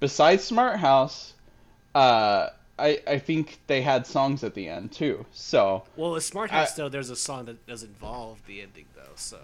besides 0.00 0.42
Smart 0.44 0.78
House, 0.78 1.34
uh, 1.94 2.48
I 2.78 3.00
I 3.06 3.18
think 3.18 3.58
they 3.66 3.82
had 3.82 4.06
songs 4.06 4.42
at 4.44 4.54
the 4.54 4.68
end 4.68 4.92
too. 4.92 5.26
So, 5.32 5.82
well, 5.96 6.12
with 6.12 6.24
Smart 6.24 6.50
House 6.50 6.72
I- 6.72 6.82
though, 6.82 6.88
there's 6.88 7.10
a 7.10 7.16
song 7.16 7.44
that 7.46 7.66
does 7.66 7.82
involve 7.82 8.38
the 8.46 8.62
ending 8.62 8.86
though. 8.94 9.14
So 9.16 9.38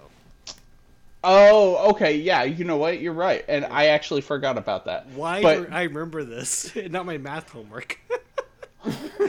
oh, 1.24 1.90
okay, 1.90 2.16
yeah, 2.16 2.42
you 2.44 2.64
know 2.64 2.76
what? 2.76 3.00
You're 3.00 3.12
right, 3.12 3.44
and 3.48 3.64
I 3.64 3.86
actually 3.86 4.20
forgot 4.20 4.58
about 4.58 4.84
that. 4.86 5.06
why 5.08 5.42
But- 5.42 5.60
re- 5.60 5.66
I 5.70 5.82
remember 5.84 6.24
this, 6.24 6.72
not 6.90 7.06
my 7.06 7.18
math 7.18 7.50
homework. 7.50 7.98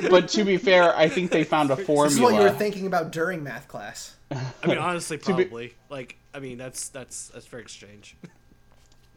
But 0.10 0.30
to 0.30 0.44
be 0.44 0.58
fair, 0.58 0.96
I 0.98 1.08
think 1.08 1.30
they 1.30 1.44
found 1.44 1.70
a 1.70 1.76
formula. 1.78 2.06
This 2.10 2.16
is 2.16 2.22
what 2.22 2.34
you 2.34 2.40
were 2.42 2.50
thinking 2.50 2.88
about 2.88 3.12
during 3.12 3.44
math 3.44 3.68
class. 3.68 4.16
I 4.32 4.42
mean, 4.66 4.80
honestly, 4.80 5.18
be- 5.18 5.24
probably. 5.24 5.74
Like, 5.92 6.18
I 6.34 6.40
mean, 6.40 6.58
that's 6.58 6.90
that's 6.90 7.28
that's 7.30 7.46
very 7.46 7.70
strange. 7.70 8.16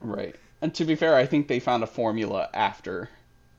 Right. 0.01 0.37
And 0.61 0.74
to 0.74 0.85
be 0.85 0.95
fair, 0.95 1.16
I 1.16 1.24
think 1.24 1.49
they 1.49 1.59
found 1.59 1.83
a 1.83 1.87
formula 1.87 2.51
after 2.53 3.09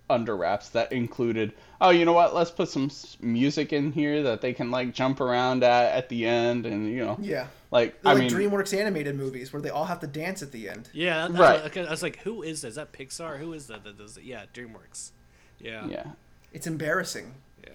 Under 0.08 0.38
Wraps 0.38 0.70
that 0.70 0.92
included, 0.92 1.52
oh, 1.82 1.90
you 1.90 2.06
know 2.06 2.14
what? 2.14 2.36
Let's 2.36 2.52
put 2.52 2.70
some 2.70 2.92
music 3.22 3.74
in 3.74 3.92
here 3.92 4.22
that 4.22 4.42
they 4.42 4.54
can 4.54 4.70
like 4.70 4.94
jump 4.94 5.20
around 5.20 5.64
at 5.64 5.94
at 5.96 6.10
the 6.10 6.28
end, 6.28 6.68
and 6.68 6.88
you 6.88 7.04
know, 7.04 7.18
Yeah. 7.20 7.48
Like 7.70 8.02
They're 8.02 8.12
I 8.12 8.16
like 8.16 8.32
mean, 8.32 8.32
DreamWorks 8.52 8.78
animated 8.78 9.16
movies 9.18 9.52
where 9.52 9.62
they 9.62 9.70
all 9.70 9.86
have 9.86 10.00
to 10.00 10.08
dance 10.08 10.42
at 10.42 10.52
the 10.54 10.70
end. 10.70 10.90
Yeah, 10.94 11.28
that, 11.28 11.34
that's 11.34 11.40
Right. 11.40 11.76
what- 11.76 11.88
I 11.88 11.92
was 11.92 12.02
like, 12.04 12.20
who 12.20 12.42
is 12.44 12.62
that? 12.62 12.70
Is 12.70 12.76
that 12.76 12.94
Pixar? 12.94 13.40
Who 13.40 13.52
is 13.54 13.68
that 13.68 13.84
that 13.84 13.98
does 13.98 14.16
it? 14.18 14.24
Yeah, 14.24 14.46
DreamWorks. 14.54 15.12
Yeah. 15.60 15.86
yeah. 15.88 16.06
It's 16.54 16.66
embarrassing. 16.68 17.34
Yeah. 17.64 17.72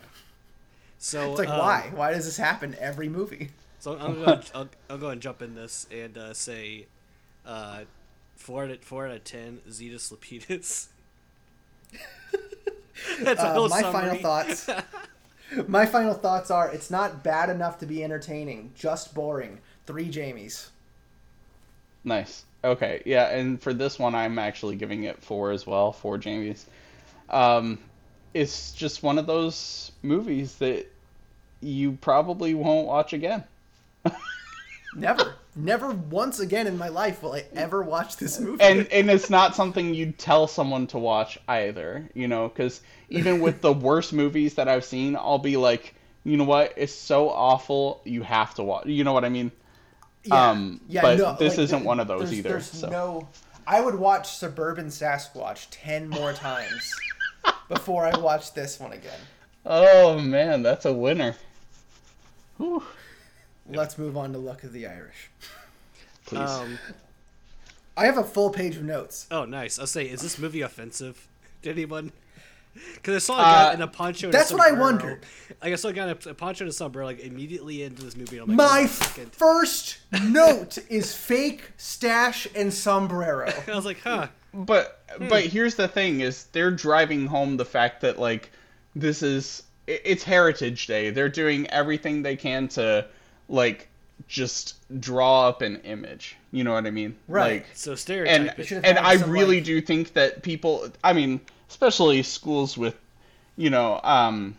So 0.98 1.30
It's 1.32 1.40
like, 1.40 1.48
um, 1.50 1.58
why? 1.58 1.90
Why 1.94 2.12
does 2.12 2.24
this 2.24 2.36
happen 2.38 2.74
every 2.80 3.08
movie? 3.08 3.50
So 3.80 3.98
I'm 3.98 4.14
going. 4.24 4.42
I'll, 4.54 4.68
I'll 4.88 4.98
go 4.98 5.08
and 5.10 5.20
jump 5.20 5.42
in 5.42 5.54
this 5.54 5.86
and 5.92 6.16
uh, 6.16 6.32
say, 6.32 6.86
uh, 7.44 7.80
four 8.36 8.64
out 8.64 8.70
of 8.70 8.80
four 8.80 9.06
out 9.06 9.12
of 9.12 9.24
ten. 9.24 9.60
Zetus 9.68 10.10
Lapetus. 10.12 10.86
That's 13.20 13.40
a 13.42 13.46
Uh, 13.48 13.52
whole 13.54 13.68
my 13.68 13.80
summary. 13.82 14.00
final 14.00 14.16
thoughts. 14.16 14.70
my 15.68 15.86
final 15.86 16.14
thoughts 16.14 16.50
are: 16.50 16.70
it's 16.70 16.90
not 16.90 17.22
bad 17.24 17.50
enough 17.50 17.78
to 17.78 17.86
be 17.86 18.02
entertaining, 18.04 18.72
just 18.76 19.12
boring. 19.14 19.58
Three 19.86 20.10
Jamies. 20.10 20.68
Nice. 22.04 22.44
Okay. 22.64 23.02
Yeah. 23.06 23.28
And 23.28 23.60
for 23.60 23.74
this 23.74 23.98
one, 23.98 24.14
I'm 24.14 24.38
actually 24.38 24.76
giving 24.76 25.04
it 25.04 25.22
four 25.22 25.50
as 25.50 25.66
well. 25.66 25.92
Four 25.92 26.18
Jamies. 26.18 26.64
Um, 27.30 27.78
it's 28.34 28.72
just 28.72 29.02
one 29.02 29.18
of 29.18 29.26
those 29.26 29.92
movies 30.02 30.56
that 30.56 30.86
you 31.60 31.92
probably 32.00 32.54
won't 32.54 32.86
watch 32.86 33.12
again. 33.12 33.44
Never, 34.94 35.36
never 35.56 35.90
once 35.90 36.38
again 36.40 36.66
in 36.66 36.76
my 36.76 36.88
life 36.88 37.22
will 37.22 37.32
I 37.32 37.44
ever 37.54 37.82
watch 37.82 38.18
this 38.18 38.38
movie. 38.38 38.62
and 38.62 38.86
and 38.88 39.10
it's 39.10 39.30
not 39.30 39.54
something 39.54 39.94
you'd 39.94 40.18
tell 40.18 40.46
someone 40.46 40.86
to 40.88 40.98
watch 40.98 41.38
either 41.48 42.08
you 42.14 42.28
know 42.28 42.48
because 42.48 42.80
even 43.08 43.40
with 43.40 43.60
the 43.62 43.72
worst 43.72 44.12
movies 44.12 44.54
that 44.54 44.68
i've 44.68 44.84
seen 44.84 45.16
i'll 45.16 45.38
be 45.38 45.56
like 45.56 45.94
you 46.24 46.36
know 46.36 46.44
what 46.44 46.74
it's 46.76 46.92
so 46.94 47.30
awful 47.30 48.00
you 48.04 48.22
have 48.22 48.54
to 48.54 48.62
watch 48.62 48.86
you 48.86 49.04
know 49.04 49.12
what 49.12 49.24
i 49.24 49.28
mean 49.30 49.50
um, 50.30 50.80
yeah, 50.88 51.02
but 51.02 51.38
this 51.38 51.58
isn't 51.58 51.84
one 51.84 51.98
of 52.00 52.06
those 52.08 52.20
there's, 52.30 52.32
either, 52.34 52.48
There's 52.50 52.70
so. 52.70 52.88
no. 52.88 53.28
I 53.66 53.80
would 53.80 53.94
watch 53.94 54.36
Suburban 54.36 54.86
Sasquatch 54.86 55.66
ten 55.70 56.08
more 56.08 56.32
times 56.32 56.94
before 57.68 58.04
I 58.06 58.16
watch 58.18 58.54
this 58.54 58.78
one 58.80 58.92
again. 58.92 59.18
oh 59.64 60.18
man 60.18 60.62
that's 60.62 60.84
a 60.84 60.92
winner 60.92 61.36
Whew. 62.56 62.82
Let's 63.68 63.96
move 63.96 64.16
on 64.16 64.32
to 64.32 64.38
Luck 64.38 64.64
of 64.64 64.72
the 64.72 64.86
Irish. 64.86 65.30
please 66.26 66.50
Um, 66.50 66.78
I 67.96 68.06
have 68.06 68.18
a 68.18 68.24
full 68.24 68.50
page 68.50 68.76
of 68.76 68.84
notes. 68.84 69.26
oh, 69.30 69.44
nice. 69.44 69.78
I'll 69.78 69.86
say, 69.86 70.04
is 70.04 70.22
this 70.22 70.38
movie 70.38 70.62
offensive 70.62 71.28
to 71.62 71.70
anyone? 71.70 72.12
Because 72.94 73.16
I 73.16 73.18
saw 73.18 73.38
a 73.38 73.42
guy 73.42 73.70
Uh, 73.70 73.72
in 73.74 73.82
a 73.82 73.86
poncho. 73.88 74.30
That's 74.30 74.50
a 74.50 74.54
what 74.56 74.62
I 74.62 74.68
sombrero. 74.70 74.90
wondered. 74.92 75.26
Like 75.62 75.72
I 75.72 75.76
saw 75.76 75.88
a 75.88 75.92
guy 75.92 76.04
in 76.04 76.16
a, 76.26 76.30
a 76.30 76.34
poncho 76.34 76.64
and 76.64 76.70
a 76.70 76.72
sombrero, 76.72 77.06
like 77.06 77.20
immediately 77.20 77.82
into 77.82 78.02
this 78.02 78.16
movie. 78.16 78.38
I'm 78.38 78.48
like, 78.48 78.56
My 78.56 78.80
wait 78.82 79.34
first 79.34 79.98
note 80.24 80.78
is 80.88 81.14
fake 81.14 81.72
stash 81.76 82.46
and 82.54 82.72
sombrero. 82.72 83.52
I 83.68 83.74
was 83.74 83.84
like, 83.84 84.00
huh. 84.00 84.28
but 84.54 84.98
Hmm. 85.18 85.28
but 85.28 85.44
here's 85.44 85.74
the 85.74 85.88
thing 85.88 86.20
is 86.22 86.44
they're 86.52 86.70
driving 86.70 87.26
home 87.26 87.58
the 87.58 87.66
fact 87.66 88.00
that 88.00 88.18
like 88.18 88.50
this 88.96 89.22
is 89.22 89.62
it's 89.86 90.22
heritage 90.24 90.86
day 90.86 91.10
they're 91.10 91.28
doing 91.28 91.68
everything 91.68 92.22
they 92.22 92.34
can 92.36 92.66
to 92.68 93.04
like 93.50 93.88
just 94.28 94.76
draw 95.00 95.48
up 95.48 95.60
an 95.60 95.76
image 95.84 96.36
you 96.50 96.64
know 96.64 96.72
what 96.72 96.86
i 96.86 96.90
mean 96.90 97.14
Right. 97.28 97.62
like 97.62 97.66
So 97.74 97.90
and 97.90 97.98
stereotype. 98.00 98.56
should 98.64 98.76
have 98.76 98.84
and 98.84 98.98
I 98.98 99.14
really 99.26 99.56
like- 99.56 99.64
do 99.66 99.80
think 99.82 100.14
that 100.14 100.42
people 100.42 100.88
I 101.04 101.12
mean 101.12 101.40
especially 101.72 102.22
schools 102.22 102.76
with 102.76 102.94
you 103.56 103.70
know 103.70 103.98
um 104.04 104.54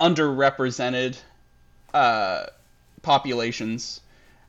underrepresented 0.00 1.18
uh 1.92 2.46
populations 3.02 4.00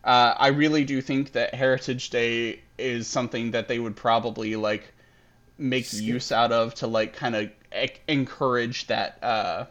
uh 0.05 0.33
I 0.37 0.47
really 0.47 0.85
do 0.85 1.01
think 1.01 1.33
that 1.33 1.53
Heritage 1.53 2.09
Day 2.11 2.61
is 2.77 3.07
something 3.07 3.51
that 3.51 3.67
they 3.67 3.77
would 3.77 3.97
probably 3.97 4.55
like 4.55 4.93
make 5.57 5.91
use 5.91 6.31
out 6.31 6.53
of 6.53 6.75
to 6.75 6.87
like 6.87 7.13
kind 7.13 7.35
of 7.35 7.49
e- 7.77 7.89
encourage 8.07 8.87
that 8.87 9.21
uh 9.21 9.65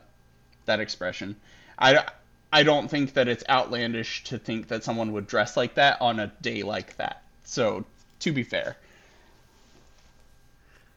that 0.67 0.81
expression. 0.81 1.37
I 1.79 2.05
I 2.53 2.63
don't 2.65 2.89
think 2.89 3.15
that 3.15 3.29
it's 3.29 3.45
outlandish 3.49 4.25
to 4.25 4.39
think 4.39 4.69
that 4.69 4.85
someone 4.85 5.13
would 5.13 5.27
dress 5.27 5.57
like 5.57 5.75
that 5.75 6.01
on 6.03 6.21
a 6.21 6.29
day 6.43 6.63
like 6.63 6.97
that. 6.99 7.23
So, 7.45 7.85
to 8.21 8.31
be 8.33 8.43
fair. 8.43 8.77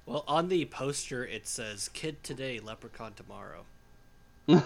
Well, 0.08 0.24
on 0.28 0.50
the 0.50 0.66
poster 0.66 1.24
it 1.24 1.46
says 1.48 1.90
"Kid 1.90 2.24
today, 2.24 2.60
Leprechaun 2.60 3.14
tomorrow." 3.14 3.66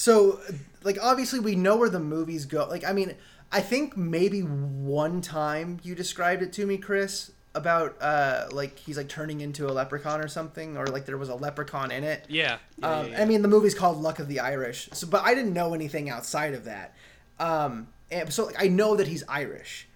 So 0.00 0.40
like 0.82 0.96
obviously 1.02 1.40
we 1.40 1.54
know 1.54 1.76
where 1.76 1.90
the 1.90 2.00
movies 2.00 2.46
go. 2.46 2.66
Like 2.66 2.84
I 2.84 2.92
mean, 2.94 3.14
I 3.52 3.60
think 3.60 3.96
maybe 3.96 4.40
one 4.40 5.20
time 5.20 5.78
you 5.82 5.94
described 5.94 6.42
it 6.42 6.52
to 6.54 6.66
me, 6.66 6.78
Chris, 6.78 7.32
about 7.54 8.00
uh 8.00 8.46
like 8.50 8.78
he's 8.78 8.96
like 8.96 9.08
turning 9.08 9.42
into 9.42 9.66
a 9.68 9.72
leprechaun 9.72 10.20
or 10.20 10.28
something, 10.28 10.76
or 10.76 10.86
like 10.86 11.04
there 11.04 11.18
was 11.18 11.28
a 11.28 11.34
leprechaun 11.34 11.90
in 11.90 12.02
it. 12.04 12.24
Yeah. 12.28 12.58
yeah, 12.78 12.88
Um, 12.88 13.06
yeah, 13.06 13.12
yeah. 13.12 13.22
I 13.22 13.24
mean, 13.26 13.42
the 13.42 13.48
movie's 13.48 13.74
called 13.74 13.98
Luck 13.98 14.18
of 14.18 14.28
the 14.28 14.40
Irish, 14.40 14.88
so 14.92 15.06
but 15.06 15.22
I 15.22 15.34
didn't 15.34 15.52
know 15.52 15.74
anything 15.74 16.08
outside 16.08 16.54
of 16.54 16.64
that. 16.64 16.94
Um, 17.38 17.88
and 18.10 18.32
so 18.32 18.46
like, 18.46 18.56
I 18.58 18.68
know 18.68 18.96
that 18.96 19.06
he's 19.06 19.22
Irish, 19.28 19.86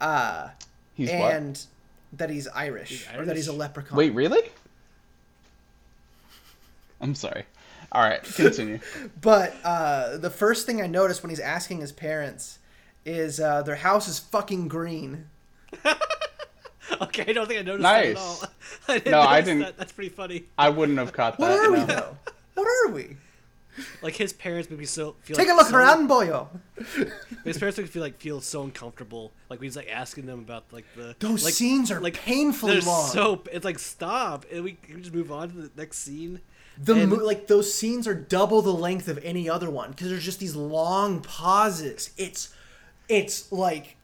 uh, 0.00 0.48
He's 0.94 1.08
what? 1.10 1.32
and 1.32 1.64
that 2.14 2.30
he's 2.30 2.46
Irish, 2.48 2.90
He's 2.90 3.06
or 3.18 3.24
that 3.24 3.36
he's 3.36 3.48
a 3.48 3.52
leprechaun. 3.52 3.96
Wait, 3.96 4.14
really? 4.14 4.42
I'm 7.00 7.14
sorry. 7.14 7.44
All 7.90 8.02
right, 8.02 8.22
continue. 8.36 8.78
But 9.20 9.54
uh, 9.64 10.16
the 10.18 10.30
first 10.30 10.66
thing 10.66 10.80
I 10.80 10.86
noticed 10.86 11.22
when 11.22 11.30
he's 11.30 11.40
asking 11.40 11.80
his 11.80 11.92
parents 11.92 12.58
is 13.04 13.40
uh, 13.40 13.62
their 13.62 13.76
house 13.76 14.08
is 14.08 14.18
fucking 14.18 14.68
green. 14.68 15.26
okay, 17.00 17.24
I 17.28 17.32
don't 17.32 17.46
think 17.48 17.60
I 17.60 17.62
noticed 17.62 17.82
that 17.82 18.06
at 18.06 18.16
all. 18.16 18.42
I 18.88 18.94
didn't 18.98 19.10
No, 19.12 19.20
I 19.20 19.40
didn't- 19.40 19.60
That. 19.60 19.76
That's 19.78 19.92
pretty 19.92 20.10
funny. 20.10 20.44
I 20.56 20.68
wouldn't 20.68 20.98
have 20.98 21.12
caught 21.12 21.38
What 21.38 21.48
that. 21.48 21.58
are 21.58 21.72
we 21.72 21.80
though? 21.80 22.16
What 22.54 22.68
are 22.68 22.92
we? 22.92 23.16
Like 24.02 24.16
his 24.16 24.32
parents 24.32 24.68
would 24.68 24.78
be 24.78 24.84
so 24.86 25.16
feel 25.22 25.36
Take 25.36 25.48
like 25.48 25.54
a 25.54 25.56
look 25.56 25.68
so, 25.68 25.76
around, 25.76 26.08
boyo. 26.08 26.48
His 27.44 27.58
parents 27.58 27.78
would 27.78 27.88
feel 27.88 28.02
like 28.02 28.20
feel 28.20 28.40
so 28.40 28.62
uncomfortable. 28.62 29.32
Like 29.48 29.60
when 29.60 29.66
he's 29.66 29.76
like 29.76 29.90
asking 29.90 30.26
them 30.26 30.40
about 30.40 30.64
like 30.72 30.84
the 30.96 31.16
Those 31.18 31.44
like, 31.44 31.54
scenes 31.54 31.90
are 31.90 32.00
like 32.00 32.14
painfully 32.14 32.80
long. 32.80 33.08
So 33.08 33.42
it's 33.50 33.64
like 33.64 33.78
stop, 33.78 34.44
and 34.52 34.62
we 34.64 34.72
can 34.74 34.96
we 34.96 35.00
just 35.00 35.14
move 35.14 35.32
on 35.32 35.48
to 35.50 35.54
the 35.56 35.70
next 35.76 35.98
scene. 35.98 36.40
The 36.82 36.94
And- 36.94 37.10
mo- 37.10 37.16
like 37.24 37.46
those 37.46 37.72
scenes 37.72 38.06
are 38.06 38.14
double 38.14 38.62
the 38.62 38.72
length 38.74 39.08
of 39.08 39.18
any 39.22 39.48
other 39.48 39.70
one 39.70 39.90
because 39.90 40.08
there's 40.10 40.24
just 40.24 40.40
these 40.40 40.54
long 40.56 41.20
pauses. 41.20 42.10
It's 42.16 42.54
it's 43.08 43.50
like 43.52 43.96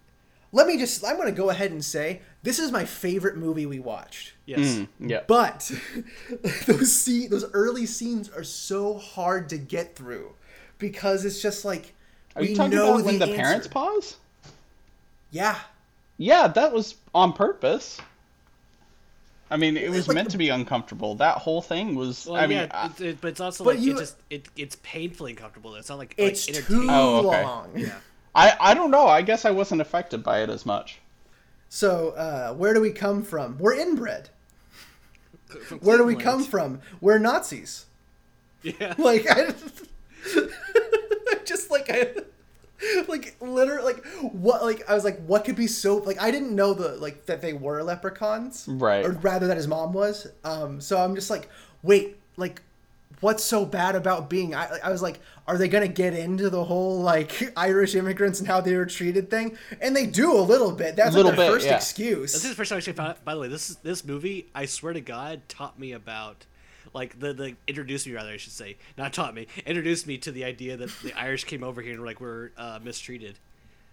let 0.53 0.67
me 0.67 0.79
just 0.79 1.05
I'm 1.05 1.17
going 1.17 1.29
to 1.29 1.33
go 1.37 1.51
ahead 1.51 1.71
and 1.73 1.85
say 1.85 2.23
this 2.43 2.59
is 2.59 2.71
my 2.73 2.85
favorite 2.85 3.37
movie 3.37 3.67
we 3.67 3.79
watched. 3.79 4.33
Yes. 4.47 4.61
Mm, 4.61 4.89
yeah. 5.01 5.21
But 5.27 5.71
those 6.67 6.93
scene, 6.93 7.31
those 7.31 7.45
early 7.53 7.85
scenes 7.87 8.29
are 8.31 8.45
so 8.45 8.95
hard 8.99 9.49
to 9.51 9.59
get 9.59 9.97
through 9.97 10.33
because 10.79 11.25
it's 11.25 11.43
just 11.43 11.65
like 11.65 11.95
Are 12.37 12.43
we 12.43 12.51
you 12.51 12.57
talking 12.57 12.77
know 12.77 12.95
about 12.95 13.05
when 13.07 13.19
the 13.19 13.27
answer. 13.27 13.37
parents 13.37 13.67
pause? 13.67 14.17
Yeah, 15.31 15.59
Yeah, 16.17 16.49
that 16.49 16.73
was 16.73 16.95
on 17.15 17.33
purpose. 17.35 18.01
I 19.51 19.57
mean, 19.57 19.77
it 19.77 19.91
was 19.91 20.09
Like- 20.09 20.15
meant 20.15 20.31
to 20.33 20.39
be 20.39 20.49
uncomfortable. 20.51 21.15
That 21.17 21.39
whole 21.39 21.63
thing 21.63 21.95
was. 21.95 22.27
Well, 22.27 22.37
I 22.37 22.47
mean, 22.47 22.59
yeah, 22.59 22.67
I- 22.71 22.87
it, 22.87 23.01
it, 23.01 23.21
but 23.21 23.29
it's 23.29 23.41
also 23.41 23.65
But 23.65 23.77
like 23.77 23.85
you- 23.85 23.95
it 23.95 23.99
just 23.99 24.17
it 24.31 24.49
it's 24.57 24.77
painfully 24.83 25.33
uncomfortable. 25.33 25.75
It's 25.75 25.89
not 25.89 25.99
like 25.99 26.15
it's 26.19 26.47
like, 26.49 26.57
too 26.67 26.75
entertaining. 26.75 26.91
Oh, 26.91 27.29
okay. 27.29 27.45
long. 27.45 27.71
Yeah. 27.75 27.99
I, 28.35 28.57
I 28.61 28.75
don't 28.75 28.91
know. 28.91 29.07
I 29.07 29.23
guess 29.23 29.45
I 29.45 29.51
wasn't 29.51 29.81
affected 29.81 30.23
by 30.23 30.43
it 30.43 30.51
as 30.51 30.65
much. 30.67 30.99
So 31.69 32.11
uh, 32.11 32.55
where 32.55 32.73
do 32.75 32.81
we 32.81 32.91
come 32.91 33.23
from? 33.23 33.59
We're 33.59 33.75
inbred. 33.75 34.31
From 35.67 35.79
Where 35.81 35.97
do 35.97 36.05
we 36.05 36.15
come 36.17 36.45
from? 36.45 36.81
We're 37.01 37.19
Nazis. 37.19 37.87
Yeah. 38.63 38.95
Like 38.99 39.27
I 39.31 39.55
just 41.45 41.71
like 41.71 41.89
I 41.91 42.09
like 43.09 43.37
literally 43.41 43.83
like 43.95 44.05
what 44.33 44.63
like 44.63 44.89
I 44.89 44.95
was 44.95 45.05
like 45.05 45.21
what 45.25 45.45
could 45.45 45.57
be 45.57 45.67
so 45.67 45.97
like 45.99 46.21
I 46.21 46.31
didn't 46.31 46.55
know 46.55 46.75
the 46.75 46.97
like 46.97 47.27
that 47.27 47.41
they 47.41 47.53
were 47.53 47.83
leprechauns 47.83 48.67
Right. 48.69 49.05
or 49.05 49.13
rather 49.13 49.47
that 49.49 49.57
his 49.57 49.67
mom 49.69 49.93
was 49.93 50.27
um 50.45 50.81
so 50.81 50.99
I'm 50.99 51.15
just 51.15 51.31
like 51.31 51.49
wait 51.83 52.17
like 52.37 52.63
what's 53.21 53.43
so 53.43 53.65
bad 53.67 53.95
about 53.97 54.29
being 54.31 54.55
I, 54.55 54.79
I 54.85 54.91
was 54.91 55.03
like 55.03 55.21
are 55.47 55.57
they 55.59 55.69
gonna 55.69 55.89
get 55.89 56.15
into 56.15 56.51
the 56.51 56.63
whole 56.65 57.01
like 57.01 57.53
Irish 57.57 57.95
immigrants 57.95 58.39
and 58.39 58.47
how 58.49 58.61
they 58.61 58.77
were 58.77 58.87
treated 58.87 59.31
thing 59.31 59.57
and 59.81 59.95
they 59.97 60.07
do 60.07 60.33
a 60.33 60.41
little 60.43 60.71
bit 60.73 60.95
that's 60.97 61.15
Little 61.15 61.31
like 61.31 61.39
their 61.39 61.47
bit, 61.49 61.53
first 61.55 61.67
yeah. 61.67 61.77
excuse 61.77 62.33
This 62.33 62.45
is 62.45 62.51
the 62.51 62.57
first 62.57 62.69
time 62.69 62.77
I 62.77 62.79
actually 62.79 62.93
found. 62.95 63.17
By 63.25 63.35
the 63.35 63.41
way, 63.41 63.49
this 63.49 63.71
is, 63.71 63.77
this 63.77 64.05
movie. 64.05 64.47
I 64.55 64.67
swear 64.67 64.93
to 64.93 65.01
God, 65.01 65.43
taught 65.49 65.79
me 65.79 65.93
about, 65.93 66.47
like 66.95 67.19
the 67.19 67.33
the 67.33 67.57
introduced 67.67 68.07
me 68.07 68.13
rather 68.15 68.31
I 68.31 68.37
should 68.37 68.53
say, 68.53 68.77
not 68.97 69.13
taught 69.13 69.35
me, 69.35 69.47
introduced 69.67 70.07
me 70.07 70.19
to 70.19 70.31
the 70.33 70.45
idea 70.45 70.77
that 70.77 70.91
the 71.03 71.13
Irish 71.15 71.45
came 71.45 71.65
over 71.65 71.81
here 71.83 71.93
and 71.93 72.01
were 72.01 72.07
like 72.07 72.21
were 72.21 72.53
uh, 72.57 72.79
mistreated. 72.83 73.39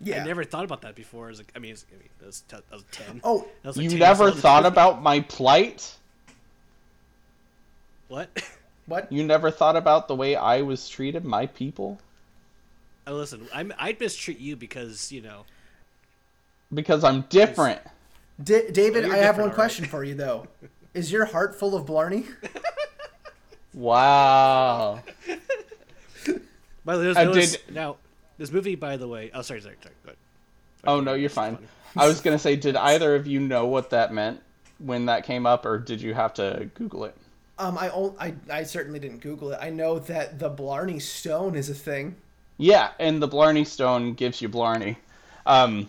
yeah 0.01 0.21
I 0.21 0.25
never 0.25 0.43
thought 0.43 0.65
about 0.65 0.81
that 0.81 0.93
before. 0.95 1.25
I 1.25 1.29
was 1.29 1.39
like, 1.39 1.51
I 1.55 1.59
mean, 1.59 1.71
it's- 1.71 1.85
I 1.91 1.97
mean, 1.97 2.09
I 2.21 2.25
was, 2.25 2.41
t- 2.47 2.57
I 2.71 2.75
was 2.75 2.83
ten. 2.91 3.21
oh 3.23 3.47
was, 3.63 3.77
like, 3.77 3.83
You 3.85 3.89
10 3.91 3.99
never 3.99 4.31
thought 4.31 4.65
about 4.65 5.01
my 5.01 5.21
plight? 5.21 5.95
what? 8.07 8.29
what 8.85 9.11
You 9.11 9.23
never 9.23 9.51
thought 9.51 9.75
about 9.75 10.07
the 10.07 10.15
way 10.15 10.35
I 10.35 10.61
was 10.61 10.87
treated, 10.87 11.25
my 11.25 11.45
people? 11.47 11.99
Oh, 13.07 13.13
listen, 13.13 13.47
I'm, 13.53 13.73
I'd 13.77 13.99
mistreat 13.99 14.39
you 14.39 14.55
because 14.55 15.11
you 15.11 15.21
know. 15.21 15.45
Because 16.73 17.03
I'm 17.03 17.21
different. 17.29 17.79
D- 18.43 18.69
David 18.71 19.05
I 19.05 19.17
have 19.17 19.35
one 19.35 19.43
all 19.43 19.47
right. 19.47 19.55
question 19.55 19.85
for 19.85 20.03
you 20.03 20.13
though 20.15 20.47
is 20.93 21.11
your 21.11 21.25
heart 21.25 21.55
full 21.55 21.75
of 21.75 21.85
Blarney 21.85 22.25
Wow. 23.73 25.01
By 26.83 26.93
the 26.95 26.99
way, 26.99 27.03
there's 27.13 27.17
I 27.17 27.25
did- 27.31 27.61
now 27.71 27.97
this 28.37 28.51
movie. 28.51 28.75
By 28.75 28.97
the 28.97 29.07
way, 29.07 29.31
oh 29.33 29.41
sorry, 29.41 29.61
sorry, 29.61 29.75
sorry. 29.81 29.95
Go 30.03 30.09
ahead. 30.09 30.17
Oh 30.85 30.99
no, 31.01 31.13
you're 31.13 31.29
fine. 31.29 31.57
I 31.97 32.07
was 32.07 32.21
gonna 32.21 32.39
say, 32.39 32.55
did 32.55 32.75
either 32.75 33.15
of 33.15 33.27
you 33.27 33.39
know 33.39 33.65
what 33.65 33.89
that 33.91 34.13
meant 34.13 34.41
when 34.79 35.05
that 35.07 35.25
came 35.25 35.45
up, 35.45 35.65
or 35.65 35.77
did 35.77 36.01
you 36.01 36.13
have 36.13 36.33
to 36.35 36.69
Google 36.75 37.05
it? 37.05 37.15
Um, 37.57 37.77
I, 37.77 37.89
on- 37.89 38.15
I 38.19 38.33
I 38.51 38.63
certainly 38.63 38.99
didn't 38.99 39.19
Google 39.19 39.51
it. 39.51 39.59
I 39.61 39.69
know 39.69 39.99
that 39.99 40.39
the 40.39 40.49
Blarney 40.49 40.99
Stone 40.99 41.55
is 41.55 41.69
a 41.69 41.73
thing. 41.73 42.15
Yeah, 42.57 42.91
and 42.99 43.21
the 43.21 43.27
Blarney 43.27 43.65
Stone 43.65 44.13
gives 44.13 44.41
you 44.41 44.49
Blarney. 44.49 44.97
Um, 45.45 45.87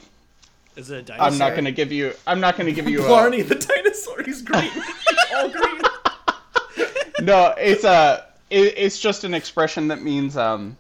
Is 0.77 0.91
it 0.91 0.99
a 0.99 1.03
dinosaur? 1.03 1.27
I'm 1.27 1.39
not 1.39 1.57
gonna 1.57 1.73
give 1.73 1.91
you. 1.91 2.13
I'm 2.27 2.41
not 2.41 2.57
gonna 2.57 2.73
give 2.73 2.89
you. 2.89 3.01
A, 3.05 3.09
Blarney 3.09 3.43
the 3.43 3.55
dinosaur. 3.57 4.23
He's 4.23 4.43
green. 4.43 4.71
All 5.35 5.49
green. 5.49 5.81
no, 7.23 7.55
it's 7.59 7.85
a. 7.85 8.27
It, 8.51 8.75
it's 8.77 9.01
just 9.01 9.25
an 9.25 9.35
expression 9.35 9.89
that 9.89 10.03
means, 10.03 10.37
um, 10.37 10.77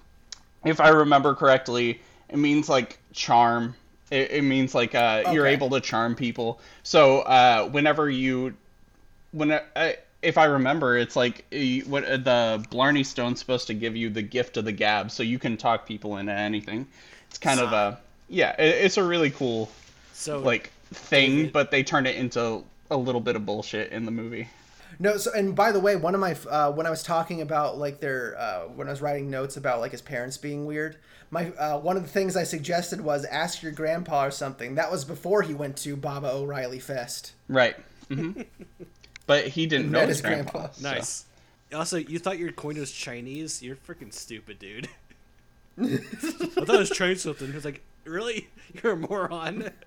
if 0.64 0.80
I 0.80 0.88
remember 0.90 1.34
correctly, 1.34 2.00
it 2.28 2.36
means 2.36 2.68
like 2.68 2.98
charm. 3.12 3.74
It, 4.12 4.30
it 4.30 4.42
means 4.42 4.72
like 4.72 4.94
uh, 4.94 5.24
you're 5.32 5.46
able 5.48 5.68
to 5.70 5.80
charm 5.80 6.14
people. 6.14 6.60
So 6.84 7.20
uh, 7.22 7.68
whenever 7.68 8.08
you, 8.08 8.54
when 9.32 9.50
uh, 9.50 9.92
if 10.22 10.38
I 10.38 10.44
remember, 10.46 10.96
it's 10.96 11.16
like 11.16 11.44
uh, 11.52 11.88
what 11.88 12.04
uh, 12.04 12.16
the 12.16 12.66
Blarney 12.70 13.04
Stone's 13.04 13.38
supposed 13.38 13.66
to 13.68 13.74
give 13.74 13.96
you 13.96 14.10
the 14.10 14.22
gift 14.22 14.56
of 14.56 14.64
the 14.64 14.72
gab, 14.72 15.10
so 15.10 15.22
you 15.22 15.38
can 15.38 15.56
talk 15.56 15.86
people 15.86 16.16
into 16.16 16.32
anything. 16.32 16.86
It's 17.28 17.38
kind 17.38 17.60
of 17.60 17.72
a 17.72 17.98
yeah. 18.28 18.54
It, 18.60 18.84
it's 18.84 18.96
a 18.96 19.04
really 19.04 19.30
cool 19.30 19.70
So 20.12 20.40
like 20.40 20.72
thing, 20.92 21.36
David- 21.36 21.52
but 21.52 21.70
they 21.70 21.82
turned 21.82 22.06
it 22.06 22.16
into 22.16 22.64
a 22.90 22.96
little 22.96 23.20
bit 23.20 23.36
of 23.36 23.44
bullshit 23.44 23.92
in 23.92 24.04
the 24.04 24.10
movie. 24.10 24.48
No, 24.98 25.18
so 25.18 25.30
and 25.34 25.54
by 25.54 25.72
the 25.72 25.80
way, 25.80 25.96
one 25.96 26.14
of 26.14 26.20
my 26.20 26.34
uh, 26.48 26.72
when 26.72 26.86
I 26.86 26.90
was 26.90 27.02
talking 27.02 27.42
about 27.42 27.76
like 27.78 28.00
their 28.00 28.36
uh, 28.38 28.60
when 28.68 28.88
I 28.88 28.90
was 28.90 29.02
writing 29.02 29.28
notes 29.30 29.56
about 29.56 29.80
like 29.80 29.92
his 29.92 30.00
parents 30.00 30.38
being 30.38 30.64
weird, 30.64 30.96
my 31.30 31.50
uh, 31.50 31.78
one 31.78 31.96
of 31.98 32.02
the 32.02 32.08
things 32.08 32.34
I 32.36 32.44
suggested 32.44 33.02
was 33.02 33.24
ask 33.26 33.62
your 33.62 33.72
grandpa 33.72 34.24
or 34.26 34.30
something. 34.30 34.76
That 34.76 34.90
was 34.90 35.04
before 35.04 35.42
he 35.42 35.52
went 35.52 35.76
to 35.78 35.96
Baba 35.96 36.32
O'Reilly 36.32 36.78
Fest. 36.78 37.32
Right. 37.48 37.76
hmm 38.08 38.30
but 39.26 39.48
he 39.48 39.66
didn't 39.66 39.90
know 39.90 40.00
Met 40.00 40.08
his 40.08 40.18
his 40.18 40.26
grandpa. 40.26 40.50
grandpa. 40.52 40.72
so- 40.72 40.82
Nice. 40.82 41.24
Also, 41.74 41.96
you 41.96 42.18
thought 42.20 42.38
your 42.38 42.52
coin 42.52 42.78
was 42.78 42.92
Chinese? 42.92 43.60
You're 43.62 43.74
freaking 43.76 44.12
stupid, 44.12 44.58
dude. 44.60 44.88
I 45.80 45.84
thought 45.96 46.74
it 46.74 46.78
was 46.78 46.90
Chinese 46.90 47.22
something. 47.22 47.48
It 47.48 47.54
was 47.54 47.64
like, 47.64 47.82
really? 48.04 48.48
You're 48.82 48.92
a 48.92 48.96
moron. 48.96 49.70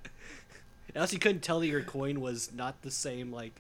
And 0.96 1.02
also, 1.02 1.14
you 1.14 1.20
couldn't 1.20 1.42
tell 1.42 1.60
that 1.60 1.68
your 1.68 1.84
coin 1.84 2.20
was 2.20 2.52
not 2.52 2.82
the 2.82 2.90
same. 2.90 3.32
Like, 3.32 3.54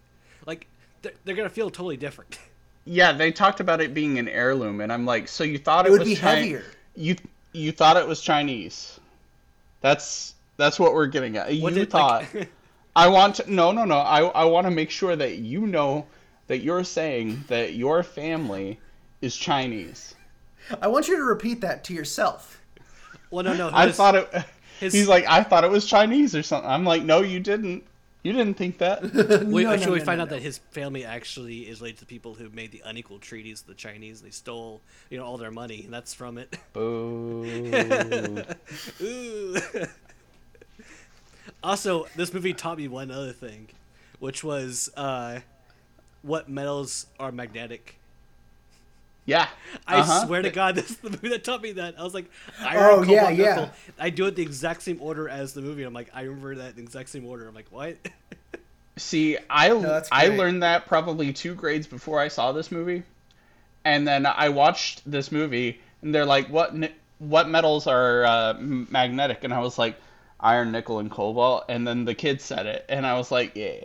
like 0.47 0.65
they're, 1.03 1.11
they're 1.23 1.35
gonna 1.35 1.47
feel 1.47 1.69
totally 1.69 1.95
different. 1.95 2.39
Yeah, 2.85 3.11
they 3.11 3.31
talked 3.31 3.59
about 3.59 3.81
it 3.81 3.93
being 3.93 4.17
an 4.17 4.27
heirloom, 4.27 4.81
and 4.81 4.91
I'm 4.91 5.05
like, 5.05 5.27
so 5.27 5.43
you 5.43 5.59
thought 5.59 5.85
it, 5.85 5.89
It 5.89 5.91
would 5.91 5.99
was 5.99 6.09
be 6.09 6.15
Chi- 6.15 6.35
heavier. 6.37 6.65
You 6.95 7.15
you 7.53 7.71
thought 7.71 7.97
it 7.97 8.07
was 8.07 8.19
Chinese. 8.21 8.99
That's 9.81 10.33
that's 10.57 10.79
what 10.79 10.95
we're 10.95 11.05
getting 11.05 11.37
at. 11.37 11.53
You 11.53 11.69
did, 11.69 11.91
thought. 11.91 12.25
like- 12.33 12.49
I 13.03 13.07
want 13.07 13.35
to 13.35 13.51
no 13.53 13.71
no 13.71 13.85
no. 13.85 13.97
I 13.97 14.21
I 14.43 14.45
want 14.45 14.65
to 14.67 14.71
make 14.71 14.89
sure 14.91 15.15
that 15.15 15.37
you 15.37 15.65
know 15.67 16.05
that 16.47 16.59
you're 16.59 16.83
saying 16.83 17.43
that 17.47 17.73
your 17.73 18.03
family 18.03 18.79
is 19.21 19.35
Chinese. 19.37 20.15
I 20.81 20.87
want 20.87 21.07
you 21.07 21.15
to 21.17 21.23
repeat 21.23 21.61
that 21.61 21.83
to 21.85 21.93
yourself. 21.93 22.61
well, 23.31 23.43
no, 23.43 23.53
no. 23.53 23.69
I 23.73 23.87
his- 23.87 23.95
thought 23.95 24.15
it. 24.15 24.27
his- 24.79 24.93
He's 24.93 25.07
like, 25.07 25.25
I 25.27 25.43
thought 25.43 25.63
it 25.63 25.71
was 25.71 25.85
Chinese 25.85 26.35
or 26.35 26.43
something. 26.43 26.69
I'm 26.69 26.85
like, 26.85 27.03
no, 27.03 27.21
you 27.21 27.39
didn't. 27.39 27.83
You 28.23 28.33
didn't 28.33 28.55
think 28.57 28.79
that. 28.79 29.01
We, 29.47 29.63
No, 29.63 29.71
actually, 29.71 29.85
no, 29.87 29.91
we 29.93 29.99
no, 29.99 30.05
find 30.05 30.17
no, 30.17 30.23
out 30.23 30.29
no. 30.29 30.35
that 30.35 30.41
his 30.43 30.57
family 30.71 31.05
actually 31.05 31.59
is 31.69 31.79
related 31.79 31.99
to 31.99 32.05
the 32.05 32.09
people 32.09 32.33
who 32.33 32.49
made 32.49 32.71
the 32.71 32.81
unequal 32.85 33.19
treaties, 33.19 33.63
with 33.65 33.77
the 33.77 33.81
Chinese. 33.81 34.21
They 34.21 34.29
stole, 34.31 34.81
you 35.09 35.17
know, 35.17 35.23
all 35.25 35.37
their 35.37 35.51
money, 35.51 35.83
and 35.85 35.93
that's 35.93 36.13
from 36.13 36.37
it. 36.37 36.53
Boo. 36.73 37.45
Ooh. 41.65 41.67
also, 41.67 42.07
this 42.15 42.33
movie 42.33 42.53
taught 42.53 42.77
me 42.77 42.87
one 42.87 43.11
other 43.11 43.31
thing, 43.33 43.69
which 44.19 44.43
was 44.43 44.89
uh, 44.95 45.41
what 46.21 46.49
metals 46.49 47.07
are 47.19 47.31
magnetic. 47.31 47.97
Yeah. 49.25 49.47
I 49.87 49.99
Uh-huh. 49.99 50.25
swear 50.25 50.41
to 50.41 50.49
God, 50.49 50.75
this 50.75 50.89
is 50.91 50.97
the 50.97 51.09
movie 51.11 51.29
that 51.29 51.43
taught 51.43 51.61
me 51.61 51.73
that. 51.73 51.95
I 51.99 52.03
was 52.03 52.13
like, 52.13 52.29
I 52.63 52.75
Oh, 52.75 53.01
remember 53.01 53.05
yeah, 53.13 53.29
yeah. 53.29 53.55
Knuckle. 53.55 53.71
I 53.99 54.09
do 54.09 54.25
it 54.27 54.35
the 54.35 54.41
exact 54.41 54.81
same 54.81 55.01
order 55.01 55.29
as 55.29 55.53
the 55.53 55.61
movie. 55.61 55.83
I'm 55.83 55.93
like, 55.93 56.09
I 56.13 56.21
remember 56.23 56.55
that 56.55 56.71
in 56.71 56.75
the 56.77 56.81
exact 56.83 57.09
same 57.09 57.25
order. 57.25 57.47
I'm 57.47 57.55
like, 57.55 57.71
what? 57.71 57.97
See, 58.97 59.37
I 59.49 59.69
that's 59.69 60.09
I 60.11 60.27
learned 60.27 60.63
that 60.63 60.85
probably 60.85 61.31
two 61.33 61.55
grades 61.55 61.87
before 61.87 62.19
I 62.19 62.27
saw 62.27 62.51
this 62.51 62.71
movie, 62.71 63.03
and 63.85 64.07
then 64.07 64.25
I 64.25 64.49
watched 64.49 65.09
this 65.09 65.31
movie, 65.31 65.79
and 66.01 66.13
they're 66.13 66.25
like, 66.25 66.49
"What 66.49 66.73
what 67.19 67.47
metals 67.49 67.87
are 67.87 68.25
uh, 68.25 68.53
magnetic?" 68.59 69.43
And 69.45 69.53
I 69.53 69.59
was 69.59 69.77
like, 69.77 69.99
"Iron, 70.39 70.71
nickel, 70.71 70.99
and 70.99 71.11
cobalt." 71.11 71.65
And 71.69 71.87
then 71.87 72.05
the 72.05 72.15
kid 72.15 72.41
said 72.41 72.65
it, 72.65 72.85
and 72.89 73.05
I 73.05 73.17
was 73.17 73.31
like, 73.31 73.55
"Yeah." 73.55 73.81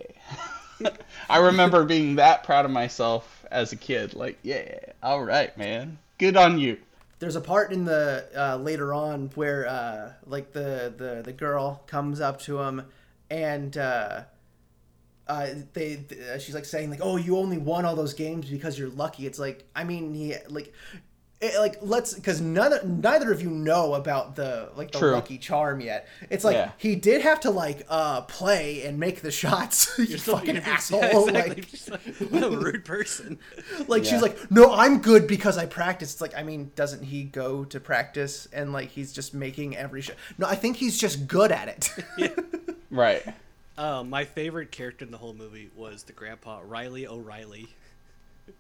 I 1.28 1.38
remember 1.38 1.84
being 1.84 2.16
that 2.16 2.44
proud 2.44 2.64
of 2.64 2.70
myself 2.70 3.44
as 3.50 3.72
a 3.72 3.76
kid. 3.76 4.14
Like, 4.14 4.38
yeah, 4.42 4.78
all 5.02 5.24
right, 5.24 5.56
man, 5.56 5.98
good 6.18 6.36
on 6.36 6.58
you. 6.58 6.78
There's 7.20 7.36
a 7.36 7.40
part 7.40 7.72
in 7.72 7.84
the 7.84 8.26
uh, 8.36 8.56
later 8.56 8.92
on 8.92 9.30
where 9.34 9.66
uh, 9.66 10.12
like 10.26 10.52
the, 10.52 10.92
the 10.96 11.22
the 11.24 11.32
girl 11.32 11.82
comes 11.86 12.20
up 12.20 12.40
to 12.42 12.60
him 12.60 12.82
and 13.30 13.76
uh, 13.78 14.22
uh, 15.26 15.46
they 15.72 15.96
th- 15.96 16.20
uh, 16.20 16.38
she's 16.38 16.54
like 16.54 16.66
saying 16.66 16.90
like 16.90 17.00
oh 17.02 17.16
you 17.16 17.38
only 17.38 17.56
won 17.56 17.84
all 17.84 17.96
those 17.96 18.14
games 18.14 18.50
because 18.50 18.78
you're 18.78 18.90
lucky. 18.90 19.26
It's 19.26 19.38
like 19.38 19.64
I 19.74 19.84
mean 19.84 20.12
he 20.14 20.34
like. 20.48 20.72
It, 21.40 21.58
like 21.58 21.76
let's 21.82 22.14
because 22.14 22.40
none 22.40 23.00
neither 23.02 23.30
of 23.30 23.42
you 23.42 23.50
know 23.50 23.94
about 23.94 24.34
the 24.34 24.70
like 24.76 24.92
the 24.92 24.98
True. 24.98 25.10
lucky 25.12 25.36
charm 25.36 25.80
yet. 25.80 26.08
It's 26.30 26.42
like 26.44 26.54
Yeah. 26.54 26.70
he 26.78 26.94
did 26.96 27.20
have 27.22 27.40
to 27.40 27.50
like 27.50 27.84
uh 27.90 28.22
play 28.22 28.82
and 28.86 28.98
make 28.98 29.20
the 29.20 29.30
shots. 29.30 29.92
you 29.98 30.16
still- 30.16 30.38
fucking 30.38 30.54
you're- 30.54 30.66
asshole! 30.66 31.00
Yeah, 31.00 31.18
exactly. 31.18 31.54
Like, 31.54 31.70
Just 31.70 31.90
like, 31.90 32.00
what 32.30 32.42
a 32.44 32.50
rude 32.50 32.84
person. 32.86 33.38
like 33.88 34.04
Yeah. 34.04 34.10
she's 34.12 34.22
like 34.22 34.50
no 34.50 34.72
i'm 34.72 35.00
good 35.00 35.26
because 35.26 35.58
i 35.58 35.66
practice 35.66 36.12
it's 36.12 36.20
like 36.20 36.34
i 36.36 36.42
mean 36.42 36.70
doesn't 36.76 37.02
he 37.02 37.24
go 37.24 37.64
to 37.64 37.78
practice 37.80 38.46
and 38.52 38.72
like 38.72 38.88
he's 38.90 39.12
just 39.12 39.34
making 39.34 39.76
every 39.76 40.00
shot 40.02 40.16
no 40.38 40.46
i 40.46 40.54
think 40.54 40.76
he's 40.76 40.96
just 40.98 41.26
good 41.26 41.52
at 41.52 41.68
it 42.18 42.38
Right. 42.90 43.22
Uh, 43.76 44.04
my 44.04 44.24
favorite 44.24 44.70
character 44.70 45.04
in 45.04 45.10
the 45.10 45.18
whole 45.18 45.34
movie 45.34 45.68
was 45.74 46.04
the 46.04 46.12
grandpa, 46.12 46.60
Riley 46.64 47.08
O'Reilly. 47.08 47.66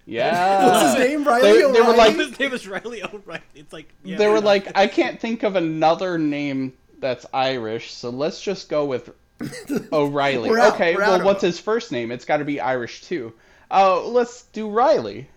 Yeah. 0.06 0.66
what's 0.66 0.96
his 0.98 1.08
name 1.08 1.24
riley 1.24 1.52
They- 1.62 1.72
they 1.72 1.80
were 1.80 1.94
like- 1.94 2.14
His 2.16 2.38
name 2.38 2.52
is 2.52 2.68
Riley 2.68 3.02
O'Reilly. 3.02 3.42
It's 3.54 3.72
like 3.72 3.88
yeah, 4.04 4.16
they 4.18 4.26
were 4.28 4.36
I 4.36 4.40
know. 4.40 4.46
like, 4.46 4.72
I 4.76 4.86
can't 4.86 5.18
think 5.20 5.42
of 5.42 5.56
another 5.56 6.18
name 6.18 6.74
that's 6.98 7.24
Irish, 7.32 7.92
so 7.92 8.10
let's 8.10 8.40
just 8.42 8.68
go 8.68 8.84
with 8.84 9.10
O'Reilly. 9.92 10.50
We're 10.50 10.58
out- 10.58 10.74
okay, 10.74 10.94
we're 10.94 11.00
well, 11.02 11.14
of 11.16 11.24
what's 11.24 11.42
his 11.42 11.58
first 11.58 11.90
name? 11.92 12.10
It's 12.10 12.24
got 12.24 12.38
to 12.38 12.44
be 12.44 12.60
Irish 12.60 13.02
too. 13.02 13.32
Oh, 13.70 14.08
let's 14.12 14.42
do 14.52 14.68
Riley. 14.70 15.28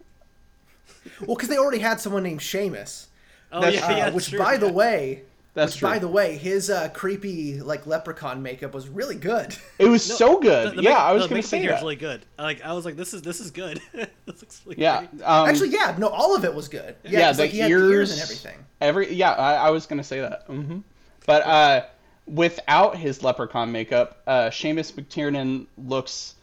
well 1.22 1.36
because 1.36 1.50
they 1.50 1.58
already 1.58 1.80
had 1.80 2.00
someone 2.02 2.24
named 2.24 2.41
Seamus, 2.41 3.08
oh 3.52 3.62
that's- 3.62 3.80
yeah, 3.82 3.88
uh, 3.88 3.98
yeah, 3.98 4.10
which 4.10 4.30
true, 4.30 4.39
by 4.39 4.58
the 4.58 4.72
way 4.72 5.24
That's 5.58 5.74
which 5.74 5.80
true. 5.80 5.89
by 5.89 5.99
the 5.99 6.08
way 6.08 6.38
his 6.38 6.70
uh, 6.70 6.88
creepy 6.93 7.60
like 7.60 7.86
leprechaun 7.88 8.41
makeup 8.41 8.74
was 8.74 8.88
really 8.88 9.16
good 9.16 9.58
it 9.80 9.88
was 9.88 10.08
No, 10.08 10.16
so 10.16 10.39
good. 10.39 10.72
the- 10.72 10.76
the 10.78 10.84
yeah, 10.84 10.89
make- 10.91 10.97
I 10.99 11.12
was 11.14 11.24
gonna 11.24 11.34
makeup 11.36 11.49
say 11.49 11.60
here 11.60 11.72
is 11.72 11.76
that. 11.78 11.82
really 11.82 11.95
good. 11.95 12.26
Like 12.39 12.62
I 12.64 12.74
was 12.74 12.86
like, 12.86 12.95
this 12.95 13.14
is 13.14 13.22
this 13.24 13.39
is 13.39 13.51
good. 13.51 13.82
this 13.93 14.08
looks 14.26 14.62
really 14.66 14.80
yeah, 14.82 15.05
great. 15.08 15.24
um, 15.24 15.49
actually 15.49 15.70
yeah 15.70 15.95
no 15.97 16.08
all 16.08 16.36
of 16.36 16.45
it 16.45 16.53
was 16.53 16.68
good 16.70 16.95
yeah, 17.03 17.12
yeah, 17.12 17.28
'cause, 17.28 17.38
the 17.38 17.43
like, 17.43 17.51
he 17.51 17.60
had 17.60 17.72
ears, 17.72 17.91
ears 17.91 18.12
and 18.14 18.22
everything 18.22 18.66
Every 18.80 19.12
yeah, 19.14 19.32
I, 19.34 19.53
I 19.55 19.70
was 19.72 19.86
gonna 19.88 20.03
say 20.03 20.22
that. 20.22 20.47
Mm-hmm. 20.47 20.80
But 21.26 21.41
uh, 21.45 21.86
without 22.28 22.95
his 22.97 23.24
leprechaun 23.24 23.72
makeup, 23.72 24.22
uh, 24.28 24.49
Seamus 24.49 24.91
McTiernan 24.93 25.66
looks. 25.78 26.36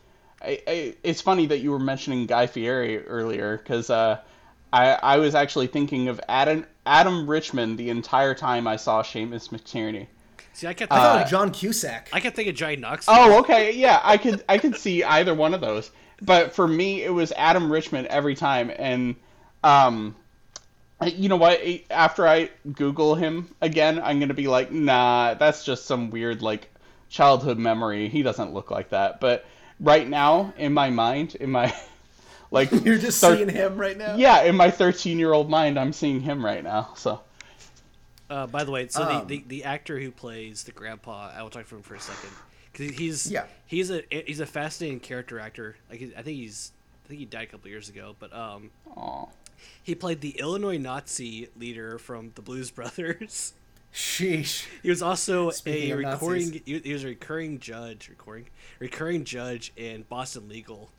I, 0.42 0.60
I, 0.66 0.94
it's 1.02 1.20
funny 1.20 1.46
that 1.46 1.58
you 1.60 1.70
were 1.70 1.78
mentioning 1.78 2.26
Guy 2.26 2.46
Fieri 2.48 3.06
earlier 3.06 3.56
because 3.58 3.88
uh, 3.88 4.18
I 4.72 4.92
I 4.94 5.16
was 5.18 5.34
actually 5.34 5.68
thinking 5.68 6.08
of 6.08 6.20
Adam 6.28 6.66
Adam 6.87 7.28
Richman 7.28 7.76
the 7.76 7.91
entire 7.91 8.35
time 8.35 8.66
I 8.66 8.76
saw 8.76 9.03
Seamus 9.03 9.49
McTiernan. 9.49 10.07
See, 10.53 10.66
I 10.66 10.74
kept 10.74 10.93
i 10.93 10.97
thinking, 10.97 11.05
thought 11.05 11.18
Uh, 11.18 11.24
of 11.24 11.30
john 11.30 11.51
cusack 11.51 12.09
I 12.12 12.20
kept 12.20 12.37
thinking 12.37 12.55
Johnny 12.55 12.76
Knox. 12.76 13.07
Oh, 13.09 13.41
okay, 13.41 13.72
yeah, 13.72 14.01
I 14.05 14.16
could 14.16 14.45
I 14.49 14.59
could 14.59 14.76
see 14.76 15.03
either 15.03 15.35
one 15.35 15.53
of 15.55 15.61
those, 15.61 15.91
but 16.22 16.55
for 16.55 16.68
me 16.68 17.03
it 17.03 17.11
was 17.12 17.32
Adam 17.32 17.70
Richman 17.72 18.07
every 18.09 18.35
time, 18.37 18.70
and 18.76 19.16
um, 19.64 20.14
you 21.05 21.28
know 21.28 21.37
what? 21.37 21.61
After 21.91 22.26
I 22.26 22.51
Google 22.72 23.14
him 23.14 23.49
again, 23.61 24.01
I'm 24.03 24.20
gonna 24.20 24.35
be 24.35 24.47
like, 24.47 24.70
nah, 24.70 25.35
that's 25.35 25.64
just 25.64 25.87
some 25.87 26.11
weird 26.11 26.41
like 26.43 26.70
childhood 27.09 27.59
memory. 27.59 28.09
He 28.09 28.22
doesn't 28.22 28.55
look 28.55 28.70
like 28.70 28.91
that. 28.91 29.20
But 29.20 29.45
right 29.80 30.09
now, 30.09 30.53
in 30.57 30.72
my 30.72 30.91
mind, 30.91 31.35
in 31.35 31.51
my 31.51 31.74
like 32.55 32.70
you're 32.84 32.98
just 32.98 33.20
thir- 33.20 33.36
seeing 33.36 33.48
him 33.50 33.76
right 33.76 33.98
now 33.98 34.16
yeah, 34.16 34.42
in 34.42 34.57
my 34.57 34.70
13 34.70 35.18
year 35.18 35.32
old 35.32 35.50
mind, 35.50 35.78
I'm 35.78 35.92
seeing 35.92 36.20
him 36.20 36.44
right 36.44 36.64
now. 36.64 36.94
So 36.96 37.20
Uh, 38.30 38.46
by 38.46 38.64
the 38.64 38.70
way, 38.70 38.88
so 38.88 39.02
Um, 39.02 39.26
the, 39.26 39.36
the 39.38 39.44
the 39.48 39.64
actor 39.64 40.00
who 40.00 40.11
plays 40.11 40.64
the 40.64 40.72
grandpa, 40.72 41.30
I 41.36 41.42
will 41.42 41.50
talk 41.50 41.66
for 41.66 41.76
him 41.76 41.82
for 41.82 41.94
a 41.94 42.00
second 42.00 42.30
because 42.72 42.96
he's 42.96 43.30
Yeah. 43.30 43.46
he's 43.66 43.90
a 43.90 44.02
he's 44.11 44.40
a 44.40 44.46
fascinating 44.46 45.00
character 45.00 45.38
actor. 45.38 45.76
Like 45.90 46.00
I 46.16 46.22
think 46.22 46.38
he's 46.38 46.72
I 47.05 47.09
think 47.09 47.20
he 47.20 47.26
died 47.26 47.48
a 47.48 47.50
couple 47.50 47.68
years 47.70 47.88
ago, 47.88 48.16
but 48.18 48.32
um 48.32 48.70
aw. 48.96 49.28
he 49.82 49.94
played 49.94 50.20
the 50.20 50.38
Illinois 50.38 50.78
Nazi 50.78 51.48
leader 51.57 51.98
from 51.98 52.32
the 52.34 52.42
Blues 52.42 52.70
Brothers. 52.70 53.55
sheesh 53.92 54.66
He 54.82 54.90
was 54.90 55.02
also 55.02 55.50
Speaking 55.50 55.90
a 55.90 55.92
of 55.92 55.98
recording. 55.98 56.46
Nazis. 56.48 56.62
He 56.64 56.78
he 56.80 56.92
was 56.92 57.05
a 57.05 57.09
recurring 57.09 57.61
judge, 57.61 58.09
recording, 58.09 58.48
recurring 58.80 59.24
judge 59.24 59.72
in 59.76 60.02
Boston 60.09 60.48
Legal, 60.48 60.90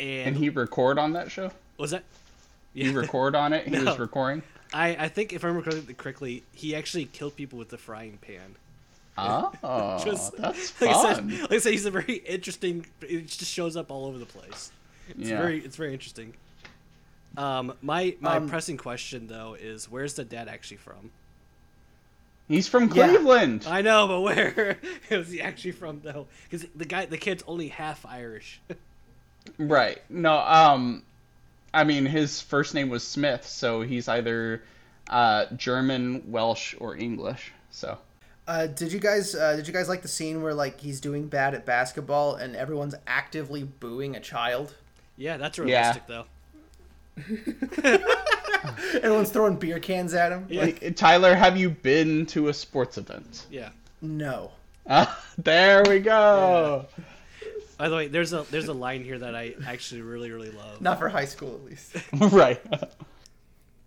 and, 0.00 0.28
and 0.28 0.36
he 0.36 0.48
record 0.48 0.98
on 0.98 1.12
that 1.12 1.30
show. 1.30 1.50
was 1.78 1.90
that. 1.92 2.04
He 2.74 2.90
record 2.90 3.34
on 3.34 3.52
it. 3.52 3.64
He 3.68 3.70
No. 3.72 3.84
was 3.84 3.98
recording. 3.98 4.42
I, 4.72 4.96
I 4.96 5.08
think 5.08 5.32
if 5.32 5.44
I 5.44 5.48
remember 5.48 5.70
correctly- 5.70 5.94
correctly, 5.94 6.42
he 6.52 6.74
actually 6.76 7.06
killed 7.06 7.36
people 7.36 7.58
with 7.58 7.68
the 7.70 7.78
frying 7.78 8.18
pan. 8.20 8.54
Oh, 9.18 10.00
Just- 10.04 10.36
that's 10.36 10.80
like 10.80 10.90
I, 10.90 11.14
fun. 11.14 11.30
said, 11.30 11.40
like 11.42 11.52
I 11.52 11.58
said, 11.58 11.72
he's 11.72 11.84
a 11.84 11.90
very 11.90 12.14
interesting. 12.14 12.86
It 13.02 13.26
just 13.26 13.52
shows 13.52 13.76
up 13.76 13.90
all 13.90 14.06
over 14.06 14.18
the 14.18 14.26
place. 14.26 14.70
It's 15.08 15.28
Yeah. 15.28 15.38
very 15.38 15.58
it's 15.58 15.76
very 15.76 15.92
interesting. 15.92 16.34
Um, 17.36 17.74
my 17.82 18.16
my 18.20 18.36
Um, 18.36 18.48
pressing 18.48 18.76
question 18.76 19.26
though 19.26 19.54
is 19.60 19.90
where's 19.90 20.14
the 20.14 20.24
dad 20.24 20.48
actually 20.48 20.76
from? 20.78 21.10
He's 22.48 22.66
from 22.68 22.84
Yeah. 22.92 23.08
Cleveland. 23.08 23.64
I 23.68 23.82
know, 23.82 24.08
but 24.08 24.20
where 24.22 24.78
is 25.10 25.30
he 25.30 25.40
actually 25.40 25.72
from 25.72 26.00
though? 26.02 26.26
Because 26.48 26.66
the 26.74 26.84
guy, 26.84 27.06
the 27.06 27.18
kid's 27.18 27.42
only 27.46 27.68
half 27.68 28.06
Irish. 28.06 28.60
Right. 29.58 30.00
No, 30.08 30.38
um 30.38 31.02
I 31.72 31.84
mean 31.84 32.06
his 32.06 32.40
first 32.40 32.74
name 32.74 32.88
was 32.88 33.06
Smith, 33.06 33.46
so 33.46 33.82
he's 33.82 34.08
either 34.08 34.62
uh 35.08 35.46
German, 35.56 36.30
Welsh, 36.30 36.74
or 36.78 36.96
English. 36.96 37.52
So 37.70 37.98
Uh, 38.46 38.66
did 38.66 38.92
you 38.92 38.98
guys 38.98 39.34
uh, 39.34 39.54
did 39.56 39.66
you 39.68 39.72
guys 39.72 39.88
like 39.88 40.02
the 40.02 40.08
scene 40.08 40.42
where 40.42 40.54
like 40.54 40.80
he's 40.80 41.00
doing 41.00 41.26
bad 41.28 41.54
at 41.54 41.64
basketball 41.66 42.34
and 42.34 42.56
everyone's 42.56 42.94
actively 43.06 43.62
booing 43.64 44.16
a 44.16 44.20
child? 44.20 44.74
yeah, 45.16 45.36
that's 45.36 45.58
Yeah. 45.58 45.64
realistic 45.64 46.06
though. 46.06 46.24
Everyone's 48.94 49.30
throwing 49.30 49.56
beer 49.56 49.78
cans 49.78 50.14
at 50.14 50.32
him. 50.32 50.46
Yeah. 50.48 50.62
like 50.62 50.96
Tyler, 50.96 51.34
have 51.34 51.56
you 51.56 51.70
been 51.70 52.26
to 52.26 52.48
a 52.48 52.54
sports 52.54 52.98
event? 52.98 53.46
Yeah. 53.50 53.70
No. 54.02 54.52
Uh, 54.86 55.06
there 55.38 55.82
we 55.86 56.00
go. 56.00 56.86
By 57.80 57.88
the 57.88 57.96
way, 57.96 58.08
there's 58.08 58.34
a 58.34 58.44
there's 58.50 58.68
a 58.68 58.74
line 58.74 59.02
here 59.02 59.18
that 59.18 59.34
I 59.34 59.54
actually 59.66 60.02
really 60.02 60.30
really 60.30 60.50
love. 60.50 60.82
Not 60.82 60.98
for 60.98 61.08
high 61.08 61.24
school 61.24 61.54
at 61.54 61.64
least. 61.64 61.96
right. 62.34 62.60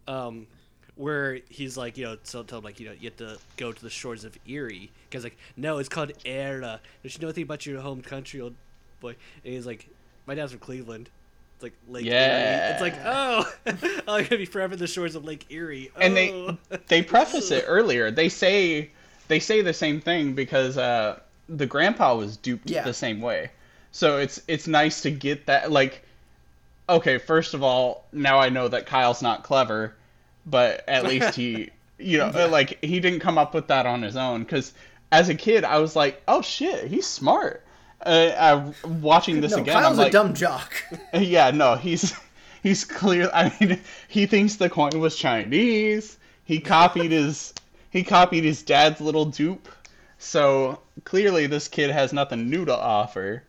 um, 0.07 0.47
where 0.95 1.39
he's 1.47 1.77
like, 1.77 1.95
you 1.95 2.05
know, 2.05 2.17
so 2.23 2.41
tell 2.41 2.57
him 2.57 2.63
like, 2.65 2.79
you 2.79 2.87
know, 2.87 2.95
you 2.99 3.09
have 3.11 3.17
to 3.17 3.37
go 3.55 3.71
to 3.71 3.81
the 3.83 3.91
shores 3.91 4.23
of 4.23 4.35
Erie 4.47 4.89
because 5.07 5.23
like, 5.23 5.37
no, 5.55 5.77
it's 5.77 5.89
called 5.89 6.11
Eire. 6.25 6.59
Don't 6.59 6.81
you 7.03 7.11
know 7.21 7.27
anything 7.27 7.43
about 7.43 7.67
your 7.67 7.81
home 7.81 8.01
country, 8.01 8.41
old 8.41 8.55
boy? 8.99 9.15
And 9.45 9.53
he's 9.53 9.67
like, 9.67 9.87
my 10.25 10.33
dad's 10.33 10.53
from 10.53 10.59
Cleveland. 10.59 11.11
It's 11.55 11.63
like 11.63 11.73
Lake 11.87 12.05
Yeah. 12.05 12.65
Erie. 12.65 12.71
It's 12.73 12.81
like, 12.81 12.95
oh, 13.05 13.53
I'm 14.11 14.23
gonna 14.23 14.37
be 14.37 14.45
forever 14.45 14.73
in 14.73 14.79
the 14.79 14.87
shores 14.87 15.13
of 15.13 15.23
Lake 15.23 15.45
Erie. 15.51 15.91
Oh. 15.95 15.99
And 16.01 16.17
they 16.17 16.57
they 16.87 17.03
preface 17.03 17.51
it 17.51 17.65
earlier. 17.67 18.09
They 18.09 18.29
say 18.29 18.89
they 19.27 19.39
say 19.39 19.61
the 19.61 19.71
same 19.73 20.01
thing 20.01 20.33
because 20.33 20.79
uh 20.79 21.19
the 21.47 21.67
grandpa 21.67 22.15
was 22.15 22.37
duped 22.37 22.71
Yeah. 22.71 22.83
the 22.85 22.93
same 22.93 23.21
way. 23.21 23.51
So 23.93 24.17
it's 24.17 24.41
it's 24.47 24.67
nice 24.67 25.01
to 25.01 25.11
get 25.11 25.45
that 25.45 25.71
like 25.71 26.03
okay, 26.89 27.19
first 27.19 27.53
of 27.53 27.61
all, 27.61 28.05
now 28.11 28.39
I 28.39 28.49
know 28.49 28.67
that 28.67 28.87
Kyle's 28.87 29.21
not 29.21 29.43
clever, 29.43 29.93
but 30.47 30.83
at 30.89 31.03
least 31.11 31.35
he 31.35 31.69
you 31.99 32.17
know 32.17 32.47
like 32.49 32.83
he 32.83 32.99
didn't 32.99 33.19
come 33.19 33.37
up 33.37 33.53
with 33.53 33.67
that 33.67 33.85
on 33.85 34.01
his 34.01 34.17
own 34.17 34.45
cuz 34.45 34.73
as 35.11 35.29
a 35.29 35.35
kid 35.35 35.63
I 35.63 35.77
was 35.77 35.95
like, 35.95 36.23
"Oh 36.27 36.41
shit, 36.41 36.87
he's 36.87 37.05
smart." 37.05 37.63
Uh, 38.03 38.31
uh, 38.35 38.87
watching 38.99 39.41
this 39.41 39.51
No, 39.51 39.59
again, 39.59 39.75
Kyle's 39.75 39.91
I'm 39.91 39.97
like, 39.97 40.09
a 40.09 40.11
dumb 40.11 40.33
jock. 40.33 40.73
yeah, 41.13 41.51
no, 41.51 41.75
he's 41.75 42.15
he's 42.63 42.85
clear. 42.85 43.29
I 43.31 43.55
mean, 43.59 43.79
he 44.07 44.25
thinks 44.25 44.55
the 44.55 44.71
coin 44.71 44.99
was 44.99 45.15
Chinese. 45.15 46.17
He 46.43 46.59
copied 46.59 47.11
his 47.11 47.53
he 47.91 48.03
copied 48.03 48.43
his 48.43 48.63
dad's 48.63 48.99
little 48.99 49.25
dupe. 49.25 49.69
So 50.17 50.79
clearly, 51.03 51.45
this 51.45 51.67
kid 51.67 51.91
has 51.91 52.11
nothing 52.11 52.49
new 52.49 52.65
to 52.65 52.75
offer 52.75 53.43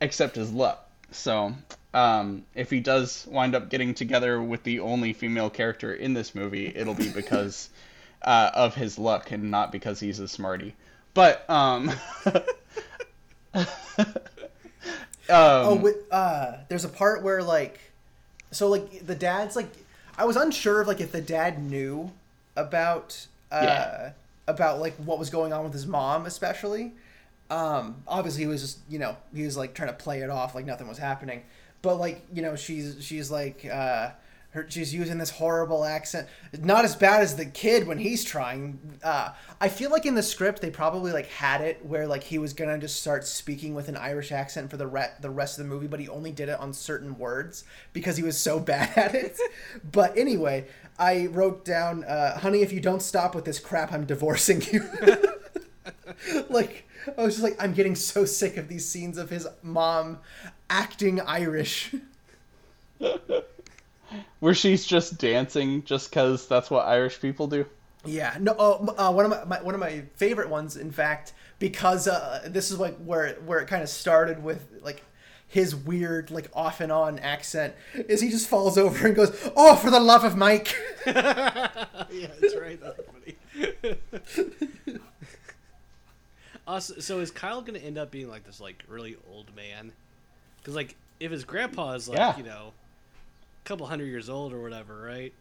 except 0.00 0.36
his 0.36 0.52
luck. 0.52 0.88
So 1.10 1.54
um, 1.94 2.44
if 2.54 2.70
he 2.70 2.80
does 2.80 3.26
wind 3.30 3.54
up 3.54 3.70
getting 3.70 3.94
together 3.94 4.40
with 4.42 4.62
the 4.62 4.80
only 4.80 5.12
female 5.12 5.50
character 5.50 5.92
in 5.94 6.14
this 6.14 6.34
movie, 6.34 6.72
it'll 6.74 6.94
be 6.94 7.08
because 7.08 7.70
uh, 8.22 8.50
of 8.54 8.74
his 8.74 8.98
luck 8.98 9.30
and 9.30 9.50
not 9.50 9.72
because 9.72 10.00
he's 10.00 10.18
a 10.20 10.28
smarty. 10.28 10.74
But 11.14 11.48
um, 11.50 11.90
um, 13.54 13.64
oh, 15.28 15.74
with, 15.76 15.96
uh, 16.10 16.58
there's 16.68 16.84
a 16.84 16.88
part 16.88 17.22
where 17.22 17.42
like, 17.42 17.80
so 18.50 18.68
like 18.68 19.06
the 19.06 19.14
dad's 19.14 19.56
like, 19.56 19.70
I 20.16 20.24
was 20.24 20.36
unsure 20.36 20.80
of 20.80 20.86
like 20.88 21.00
if 21.00 21.12
the 21.12 21.20
dad 21.20 21.62
knew 21.62 22.12
about 22.56 23.26
uh, 23.50 23.64
Yeah. 23.64 24.10
about 24.46 24.80
like 24.80 24.94
what 24.96 25.18
was 25.18 25.30
going 25.30 25.52
on 25.52 25.64
with 25.64 25.72
his 25.72 25.86
mom, 25.86 26.26
especially. 26.26 26.92
Um, 27.50 28.02
obviously, 28.06 28.42
he 28.42 28.46
was 28.46 28.60
just 28.60 28.78
you 28.88 28.98
know 28.98 29.16
he 29.34 29.44
was 29.44 29.56
like 29.56 29.74
trying 29.74 29.88
to 29.88 29.94
play 29.94 30.20
it 30.20 30.30
off 30.30 30.54
like 30.54 30.66
nothing 30.66 30.88
was 30.88 30.98
happening, 30.98 31.42
but 31.82 31.96
like 31.96 32.22
you 32.32 32.42
know 32.42 32.56
she's 32.56 32.96
she's 33.02 33.30
like 33.30 33.64
uh, 33.64 34.10
her 34.50 34.66
she's 34.68 34.94
using 34.94 35.18
this 35.18 35.30
horrible 35.30 35.84
accent, 35.84 36.26
not 36.60 36.84
as 36.84 36.96
bad 36.96 37.22
as 37.22 37.36
the 37.36 37.46
kid 37.46 37.86
when 37.86 37.98
he's 37.98 38.24
trying. 38.24 38.78
Uh, 39.02 39.30
I 39.60 39.68
feel 39.68 39.90
like 39.90 40.06
in 40.06 40.14
the 40.14 40.22
script 40.22 40.60
they 40.60 40.70
probably 40.70 41.12
like 41.12 41.26
had 41.26 41.60
it 41.60 41.84
where 41.84 42.06
like 42.06 42.22
he 42.22 42.38
was 42.38 42.52
gonna 42.52 42.78
just 42.78 43.00
start 43.00 43.26
speaking 43.26 43.74
with 43.74 43.88
an 43.88 43.96
Irish 43.96 44.32
accent 44.32 44.70
for 44.70 44.76
the 44.76 44.86
re- 44.86 45.12
the 45.20 45.30
rest 45.30 45.58
of 45.58 45.64
the 45.64 45.70
movie, 45.70 45.86
but 45.86 46.00
he 46.00 46.08
only 46.08 46.32
did 46.32 46.48
it 46.48 46.58
on 46.58 46.72
certain 46.72 47.18
words 47.18 47.64
because 47.92 48.16
he 48.16 48.22
was 48.22 48.38
so 48.38 48.58
bad 48.60 48.96
at 48.96 49.14
it. 49.14 49.38
but 49.92 50.16
anyway, 50.16 50.66
I 50.98 51.26
wrote 51.26 51.64
down, 51.64 52.04
uh, 52.04 52.38
"Honey, 52.40 52.62
if 52.62 52.72
you 52.72 52.80
don't 52.80 53.02
stop 53.02 53.34
with 53.34 53.44
this 53.44 53.58
crap, 53.58 53.92
I'm 53.92 54.06
divorcing 54.06 54.62
you." 54.70 54.88
like 56.50 56.87
I 57.16 57.22
was 57.22 57.34
just 57.34 57.44
like, 57.44 57.56
I'm 57.62 57.72
getting 57.72 57.94
so 57.94 58.24
sick 58.24 58.56
of 58.56 58.68
these 58.68 58.88
scenes 58.88 59.18
of 59.18 59.30
his 59.30 59.46
mom 59.62 60.18
acting 60.68 61.20
Irish. 61.20 61.94
where 64.40 64.54
she's 64.54 64.86
just 64.86 65.18
dancing 65.18 65.84
just 65.84 66.10
because 66.10 66.46
that's 66.48 66.70
what 66.70 66.86
Irish 66.86 67.20
people 67.20 67.46
do. 67.46 67.66
Yeah, 68.04 68.36
no. 68.40 68.54
Oh, 68.58 68.94
uh, 68.96 69.12
one 69.12 69.24
of 69.24 69.30
my, 69.30 69.44
my 69.44 69.62
one 69.62 69.74
of 69.74 69.80
my 69.80 70.04
favorite 70.14 70.48
ones, 70.48 70.76
in 70.76 70.92
fact, 70.92 71.32
because 71.58 72.06
uh, 72.06 72.42
this 72.46 72.70
is 72.70 72.78
like 72.78 72.96
where 72.98 73.34
where 73.44 73.58
it 73.58 73.66
kind 73.66 73.82
of 73.82 73.88
started 73.88 74.42
with 74.42 74.68
like 74.82 75.02
his 75.48 75.74
weird 75.74 76.30
like 76.30 76.48
off 76.54 76.80
and 76.80 76.92
on 76.92 77.18
accent 77.18 77.74
is 77.94 78.20
he 78.20 78.28
just 78.30 78.48
falls 78.48 78.78
over 78.78 79.06
and 79.06 79.16
goes, 79.16 79.50
"Oh, 79.56 79.74
for 79.74 79.90
the 79.90 80.00
love 80.00 80.22
of 80.24 80.36
Mike." 80.36 80.76
yeah, 81.06 81.88
that's 82.40 82.56
right. 82.56 82.80
That's 82.80 83.00
funny. 83.10 84.98
also, 86.68 87.00
so 87.00 87.18
is 87.18 87.30
Kyle 87.30 87.62
gonna 87.62 87.78
end 87.78 87.98
up 87.98 88.10
being 88.10 88.28
like 88.28 88.44
this 88.44 88.60
like 88.60 88.84
really 88.86 89.16
old 89.32 89.54
man? 89.56 89.90
Because 90.58 90.74
like 90.76 90.94
if 91.18 91.32
his 91.32 91.44
grandpa 91.44 91.94
is 91.94 92.08
like 92.08 92.18
Yeah. 92.18 92.36
you 92.36 92.44
know, 92.44 92.72
a 93.64 93.68
couple 93.68 93.86
hundred 93.86 94.06
years 94.06 94.28
old 94.28 94.52
or 94.52 94.60
whatever, 94.62 95.00
right? 95.00 95.32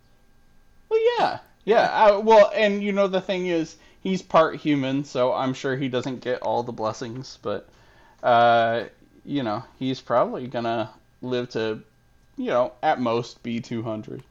Well, 0.90 1.00
yeah, 1.20 1.40
yeah. 1.66 1.84
Uh, 2.06 2.20
well, 2.22 2.50
and 2.56 2.82
you 2.82 2.94
know 2.94 3.08
the 3.08 3.22
thing 3.22 3.48
is, 3.48 3.76
he's 4.02 4.22
part 4.22 4.56
human, 4.56 5.04
so 5.04 5.34
I'm 5.34 5.54
sure 5.54 5.76
he 5.76 5.90
doesn't 5.90 6.22
get 6.22 6.42
all 6.42 6.64
the 6.64 6.72
blessings, 6.72 7.38
but 7.42 7.68
uh, 8.24 8.86
you 9.26 9.44
know, 9.44 9.64
he's 9.78 10.00
probably 10.00 10.48
gonna 10.48 10.90
live 11.22 11.50
to, 11.50 11.82
you 12.38 12.46
know, 12.46 12.72
at 12.82 13.02
most 13.02 13.44
be 13.44 13.60
200. 13.60 14.24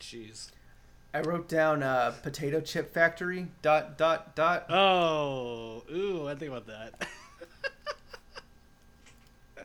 Jeez. 0.00 0.50
I 1.12 1.20
wrote 1.20 1.48
down 1.48 1.82
uh, 1.82 2.12
potato 2.22 2.60
chip 2.60 2.92
factory 2.94 3.48
dot 3.62 3.98
dot 3.98 4.36
dot. 4.36 4.66
Oh, 4.70 5.82
ooh, 5.92 6.28
I 6.28 6.34
think 6.36 6.52
about 6.52 6.66
that. 6.68 7.08
uh, 9.58 9.64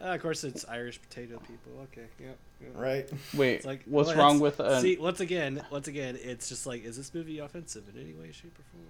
of 0.00 0.20
course, 0.22 0.42
it's 0.42 0.64
Irish 0.68 1.00
potato 1.00 1.38
people. 1.38 1.72
Okay, 1.92 2.06
yep. 2.18 2.36
yep. 2.60 2.70
Right. 2.74 3.08
Wait, 3.34 3.54
It's 3.56 3.66
like 3.66 3.82
what's 3.86 4.08
well, 4.08 4.18
wrong 4.18 4.40
with 4.40 4.58
uh, 4.58 4.80
See, 4.80 4.96
once 4.96 5.20
again, 5.20 5.62
once 5.70 5.86
again, 5.86 6.18
it's 6.20 6.48
just 6.48 6.66
like, 6.66 6.84
is 6.84 6.96
this 6.96 7.14
movie 7.14 7.38
offensive 7.38 7.84
in 7.94 8.00
any 8.00 8.12
way, 8.14 8.32
shape, 8.32 8.58
or 8.58 8.62
form? 8.72 8.84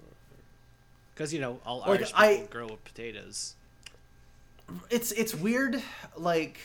Because 1.14 1.34
you 1.34 1.40
know, 1.40 1.60
all 1.66 1.80
Like, 1.80 1.88
Irish 2.00 2.12
people 2.12 2.24
I- 2.24 2.46
grow 2.50 2.66
with 2.68 2.82
potatoes. 2.84 3.56
it's 4.88 5.12
it's 5.12 5.34
weird 5.34 5.82
like 6.16 6.58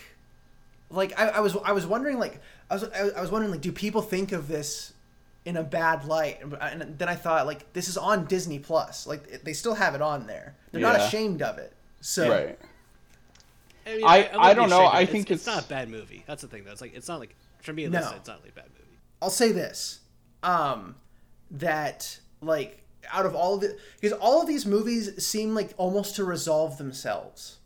like 0.89 1.19
I, 1.19 1.27
I 1.27 1.39
was 1.41 1.57
I 1.65 1.73
was 1.73 1.85
wondering 1.85 2.19
like 2.19 2.39
I 2.69 2.75
was 2.75 2.83
I 2.85 3.19
was 3.19 3.31
wondering 3.31 3.51
like 3.51 3.61
do 3.61 3.71
people 3.73 4.01
think 4.01 4.31
of 4.31 4.47
this 4.47 4.93
in 5.45 5.57
a 5.57 5.63
bad 5.63 6.05
light 6.05 6.39
and 6.41 6.97
then 6.97 7.07
I 7.07 7.15
thought 7.15 7.45
like 7.45 7.71
this 7.73 7.87
is 7.87 7.97
on 7.97 8.25
Disney 8.25 8.59
Plus 8.59 9.05
like 9.07 9.43
they 9.43 9.53
still 9.53 9.75
have 9.75 9.93
it 9.95 10.01
on 10.01 10.25
there 10.27 10.55
they're 10.71 10.81
not 10.81 10.99
ashamed 10.99 11.41
of 11.41 11.57
it 11.59 11.73
so 12.01 12.29
right? 12.29 12.59
I, 13.87 13.95
mean, 13.95 14.03
I- 14.05 14.17
wouldn't 14.21 14.37
I 14.39 14.53
don't 14.55 14.69
know, 14.69 14.85
I 14.85 15.01
it. 15.01 15.09
think 15.09 15.29
it's, 15.29 15.43
it's- 15.43 15.55
not 15.55 15.65
a 15.65 15.67
bad 15.69 15.89
movie. 15.89 16.23
That's 16.25 16.41
the 16.41 16.47
thing, 16.47 16.63
though. 16.63 16.71
It's 16.71 16.81
like 16.81 16.95
it's 16.95 17.07
not 17.07 17.19
like 17.19 17.35
for 17.61 17.71
me, 17.71 17.85
at 17.85 17.91
No. 17.91 17.99
least, 17.99 18.15
it's 18.15 18.27
not 18.27 18.39
really 18.39 18.49
a 18.49 18.53
bad 18.53 18.65
movie. 18.77 18.97
I'll 19.21 19.29
say 19.29 19.51
this 19.51 19.99
um 20.43 20.95
that 21.51 22.19
like 22.41 22.83
out 23.11 23.25
of 23.27 23.35
all 23.35 23.55
of 23.55 23.61
the 23.61 23.77
because 24.01 24.17
all 24.19 24.41
of 24.41 24.47
these 24.47 24.65
movies 24.65 25.23
seem 25.25 25.53
like 25.53 25.73
almost 25.77 26.15
to 26.15 26.23
resolve 26.23 26.77
themselves 26.79 27.57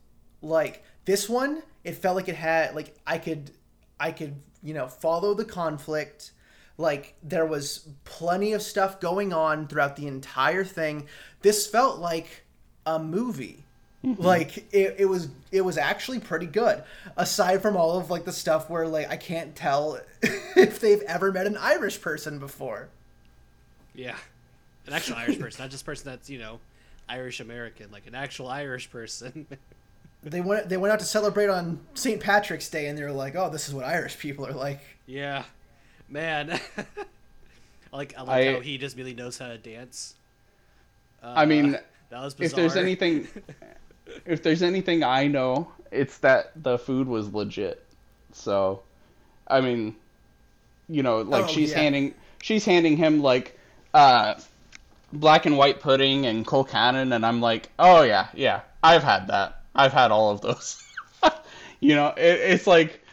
like 0.41 0.83
this 1.05 1.29
one 1.29 1.63
it 1.85 1.93
felt 1.95 2.15
like 2.15 2.27
it 2.27 2.35
had 2.35 2.75
like 2.75 2.95
i 3.07 3.17
could 3.17 3.51
i 3.99 4.11
could 4.11 4.35
you 4.61 4.73
know 4.73 4.87
follow 4.87 5.33
the 5.33 5.45
conflict 5.45 6.31
like 6.79 7.13
there 7.21 7.45
was 7.45 7.89
plenty 8.05 8.53
of 8.53 8.61
stuff 8.61 9.01
going 9.01 9.33
on 9.33 9.67
throughout 9.67 9.97
the 9.97 10.07
entire 10.07 10.63
thing. 10.63 11.07
This 11.41 11.67
felt 11.67 11.99
like 11.99 12.45
a 12.85 12.97
movie. 12.97 13.65
Mm-hmm. 14.03 14.23
Like 14.23 14.73
it, 14.73 14.95
it 14.97 15.05
was 15.05 15.27
it 15.51 15.59
was 15.61 15.77
actually 15.77 16.21
pretty 16.21 16.45
good. 16.45 16.81
Aside 17.17 17.61
from 17.61 17.75
all 17.75 17.99
of 17.99 18.09
like 18.09 18.23
the 18.23 18.31
stuff 18.31 18.69
where 18.69 18.87
like 18.87 19.09
i 19.09 19.17
can't 19.17 19.57
tell 19.57 19.99
if 20.21 20.79
they've 20.79 21.01
ever 21.01 21.33
met 21.33 21.45
an 21.45 21.57
irish 21.57 22.01
person 22.01 22.39
before. 22.39 22.87
Yeah, 23.93 24.15
an 24.87 24.93
actual 24.93 25.17
Irish 25.17 25.37
person, 25.37 25.61
not 25.61 25.71
just 25.71 25.83
a 25.83 25.85
person 25.85 26.09
that's 26.09 26.29
you 26.29 26.39
know 26.39 26.61
Irish 27.09 27.41
American, 27.41 27.91
like 27.91 28.07
an 28.07 28.15
actual 28.15 28.47
Irish 28.47 28.89
person. 28.89 29.45
they 30.23 30.39
went 30.39 30.69
they 30.69 30.77
went 30.77 30.93
out 30.93 30.99
to 30.99 31.05
celebrate 31.05 31.49
on 31.49 31.81
st 31.93 32.21
patrick's 32.21 32.69
day 32.69 32.87
and 32.87 32.97
they 32.97 33.03
were 33.03 33.11
like 33.11 33.35
oh 33.35 33.49
this 33.49 33.69
is 33.69 33.73
what 33.73 33.85
irish 33.85 34.17
people 34.17 34.47
are 34.47 34.53
like. 34.53 34.79
Yeah, 35.05 35.43
man. 36.09 36.51
I 36.51 36.85
like 37.91 38.13
I 38.17 38.21
like 38.23 38.47
I- 38.47 38.53
how 38.53 38.59
he 38.59 38.77
just 38.77 38.97
really 38.97 39.13
knows 39.13 39.37
how 39.37 39.47
to 39.47 39.57
dance. 39.57 40.15
Uh, 41.23 41.33
I 41.35 41.45
mean, 41.45 41.71
that 42.09 42.21
was 42.21 42.33
bizarre. 42.33 42.45
if 42.49 42.55
there's 42.73 42.75
anything, 42.83 43.27
if 44.25 44.41
there's 44.43 44.63
anything 44.63 45.03
I 45.03 45.27
know, 45.27 45.71
it's 45.91 46.17
that 46.19 46.51
the 46.61 46.77
food 46.77 47.07
was 47.07 47.33
legit. 47.33 47.85
So, 48.31 48.83
I 49.47 49.59
mean, 49.61 49.95
you 50.87 51.03
know, 51.03 51.21
like 51.21 51.45
Oh, 51.45 51.47
she's 51.47 51.71
yeah. 51.71 51.79
handing 51.79 52.13
she's 52.41 52.63
handing 52.65 52.95
him 52.97 53.21
like 53.21 53.57
uh 53.93 54.35
black 55.11 55.45
and 55.47 55.57
white 55.57 55.79
pudding 55.79 56.25
and 56.27 56.45
colcannon 56.45 57.13
and 57.15 57.25
I'm 57.25 57.41
like, 57.41 57.69
"Oh 57.79 58.03
yeah, 58.03 58.27
yeah. 58.33 58.61
I've 58.83 59.03
had 59.03 59.27
that. 59.27 59.61
I've 59.75 59.91
had 59.93 60.11
all 60.11 60.29
of 60.31 60.41
those." 60.41 60.83
you 61.79 61.95
know, 61.95 62.07
it, 62.15 62.39
it's 62.51 62.67
like 62.67 63.03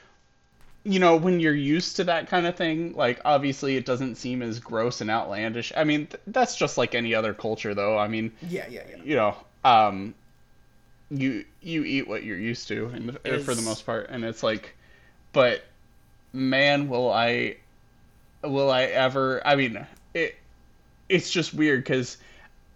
you 0.86 1.00
know, 1.00 1.16
when 1.16 1.40
you're 1.40 1.52
used 1.52 1.96
to 1.96 2.04
that 2.04 2.28
kind 2.28 2.46
of 2.46 2.54
thing, 2.54 2.94
like 2.94 3.20
obviously 3.24 3.76
it 3.76 3.84
doesn't 3.84 4.14
seem 4.14 4.40
as 4.40 4.60
gross 4.60 5.00
and 5.00 5.10
outlandish. 5.10 5.72
I 5.76 5.82
mean, 5.82 6.06
th- 6.06 6.22
that's 6.28 6.54
just 6.54 6.78
like 6.78 6.94
any 6.94 7.12
other 7.12 7.34
culture 7.34 7.74
though. 7.74 7.98
I 7.98 8.06
mean, 8.06 8.30
yeah 8.48 8.66
yeah 8.70 8.82
yeah 8.88 9.02
you 9.02 9.16
know, 9.16 9.36
um, 9.64 10.14
you 11.10 11.44
you 11.60 11.82
eat 11.82 12.06
what 12.06 12.22
you're 12.22 12.38
used 12.38 12.68
to, 12.68 12.86
and 12.86 13.18
uh, 13.26 13.38
for 13.38 13.56
the 13.56 13.62
most 13.62 13.84
part, 13.84 14.10
and 14.10 14.24
it's 14.24 14.44
like, 14.44 14.76
but 15.32 15.64
man, 16.32 16.88
will 16.88 17.12
I, 17.12 17.56
will 18.44 18.70
I 18.70 18.84
ever? 18.84 19.44
I 19.44 19.56
mean, 19.56 19.84
it, 20.14 20.36
it's 21.08 21.30
just 21.30 21.52
weird 21.52 21.82
because 21.82 22.16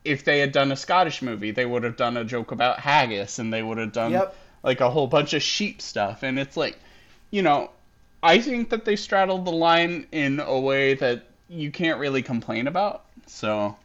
if 0.04 0.24
they 0.24 0.40
had 0.40 0.50
done 0.50 0.72
a 0.72 0.76
Scottish 0.76 1.22
movie, 1.22 1.52
they 1.52 1.64
would 1.66 1.84
have 1.84 1.96
done 1.96 2.16
a 2.16 2.24
joke 2.24 2.50
about 2.50 2.80
haggis, 2.80 3.38
and 3.38 3.52
they 3.52 3.62
would 3.62 3.78
have 3.78 3.92
done 3.92 4.10
Yep. 4.10 4.34
like 4.64 4.80
a 4.80 4.90
whole 4.90 5.06
bunch 5.06 5.32
of 5.32 5.42
sheep 5.44 5.80
stuff, 5.80 6.24
and 6.24 6.40
it's 6.40 6.56
like, 6.56 6.76
you 7.30 7.42
know, 7.42 7.70
I 8.22 8.38
think 8.40 8.70
that 8.70 8.84
they 8.84 8.96
straddled 8.96 9.44
the 9.46 9.50
line 9.52 10.06
in 10.12 10.40
a 10.40 10.58
way 10.58 10.94
that 10.94 11.24
you 11.48 11.70
can't 11.70 11.98
really 11.98 12.22
complain 12.22 12.66
about. 12.66 13.06
So. 13.26 13.76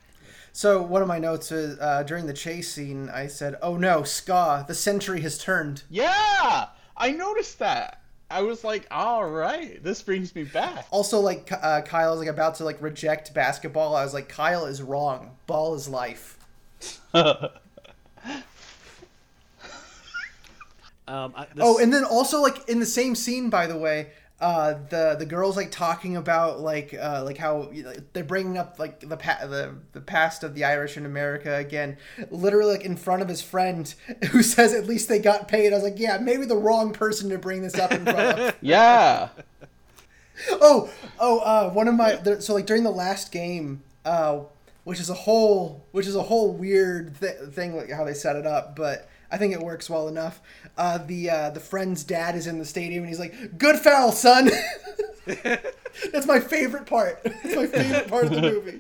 so 0.52 0.82
one 0.82 1.02
of 1.02 1.08
my 1.08 1.20
notes 1.20 1.52
is 1.52 1.80
uh, 1.80 2.04
during 2.04 2.26
the 2.26 2.34
chase 2.34 2.72
scene 2.72 3.10
i 3.10 3.28
said 3.28 3.56
oh 3.62 3.78
no 3.78 4.02
ska 4.04 4.66
the 4.68 4.74
century 4.74 5.22
has 5.22 5.38
turned 5.38 5.84
Yeah, 5.90 6.68
I 6.98 7.12
noticed 7.12 7.60
that. 7.60 8.02
I 8.32 8.42
was 8.42 8.64
like, 8.64 8.88
all 8.90 9.24
right, 9.30 9.84
this 9.84 10.02
brings 10.02 10.34
me 10.34 10.44
back. 10.46 10.88
also 10.90 11.20
like 11.20 11.52
uh, 11.52 11.82
is 11.84 12.20
like 12.20 12.28
about 12.28 12.56
to 12.56 12.64
like 12.66 12.82
reject 12.82 13.34
basketball 13.36 13.96
i 13.96 14.04
was 14.04 14.14
like 14.16 14.28
kyle 14.30 14.66
is 14.66 14.82
wrong 14.82 15.38
ball 15.48 15.76
is 15.76 15.88
life 15.88 16.38
Um, 21.08 21.34
I, 21.36 21.46
this, 21.46 21.62
Oh, 21.62 21.78
and 21.78 21.94
then 21.94 22.04
also 22.04 22.42
like 22.42 22.68
in 22.68 22.80
the 22.80 22.86
same 22.86 23.14
scene, 23.14 23.50
by 23.52 23.68
the 23.68 23.78
way, 23.78 24.10
uh, 24.40 24.74
the 24.90 25.16
the 25.18 25.26
girls 25.26 25.56
like 25.56 25.72
talking 25.72 26.18
about 26.18 26.60
like 26.60 26.94
uh, 26.94 27.24
like 27.24 27.38
how 27.38 27.70
know, 27.72 27.94
they're 28.12 28.24
bringing 28.24 28.58
up 28.58 28.78
like 28.78 29.00
the 29.00 29.16
pa- 29.16 29.46
the 29.46 29.76
the 29.94 30.02
past 30.02 30.44
of 30.44 30.54
the 30.56 30.66
Irish 30.66 30.98
in 30.98 31.06
America 31.06 31.56
again, 31.56 31.98
literally 32.30 32.74
like 32.74 32.86
in 32.86 32.98
front 32.98 33.22
of 33.22 33.30
his 33.30 33.42
friend 33.42 33.94
who 34.32 34.44
says 34.44 34.74
at 34.74 34.88
least 34.88 35.08
they 35.08 35.20
got 35.20 35.48
paid. 35.48 35.72
I 35.72 35.76
was 35.76 35.84
like, 35.84 35.98
yeah, 36.00 36.18
maybe 36.18 36.46
the 36.46 36.58
wrong 36.58 36.92
person 36.92 37.30
to 37.30 37.38
bring 37.38 37.62
this 37.62 37.76
up 37.76 37.92
in 37.92 38.04
front 38.04 38.40
of. 38.40 38.56
Yeah. 38.62 39.30
oh 40.52 40.90
oh 41.18 41.40
uh, 41.40 41.72
one 41.72 41.88
of 41.88 41.96
my 41.96 42.22
so 42.40 42.54
like 42.54 42.66
during 42.66 42.84
the 42.84 42.92
last 42.92 43.32
game, 43.32 43.84
uh, 44.04 44.42
which 44.84 45.00
is 45.00 45.10
a 45.10 45.14
whole 45.14 45.86
which 45.92 46.08
is 46.08 46.16
a 46.16 46.24
whole 46.24 46.52
weird 46.52 47.18
th- 47.22 47.38
thing 47.52 47.78
like 47.78 47.90
how 47.90 48.04
they 48.04 48.14
set 48.14 48.36
it 48.36 48.46
up, 48.46 48.76
but. 48.76 49.10
I 49.32 49.38
think 49.38 49.54
it 49.54 49.60
works 49.60 49.90
well 49.90 50.08
enough. 50.08 50.40
Uh, 50.78 50.98
the 51.00 51.30
uh, 51.30 51.50
the 51.52 51.60
friend's 51.60 52.04
dad 52.04 52.36
is 52.36 52.48
in 52.48 52.60
the 52.60 52.66
stadium 52.66 53.04
and 53.04 53.10
he's 53.10 53.20
like, 53.20 53.58
"Good 53.58 53.78
foul, 53.78 54.12
son." 54.12 54.50
That's 55.26 56.28
my 56.28 56.40
favorite 56.40 56.86
part. 56.86 57.24
That's 57.24 57.56
my 57.56 57.68
favorite 57.68 58.08
part 58.08 58.26
of 58.26 58.32
the 58.32 58.42
movie. 58.42 58.80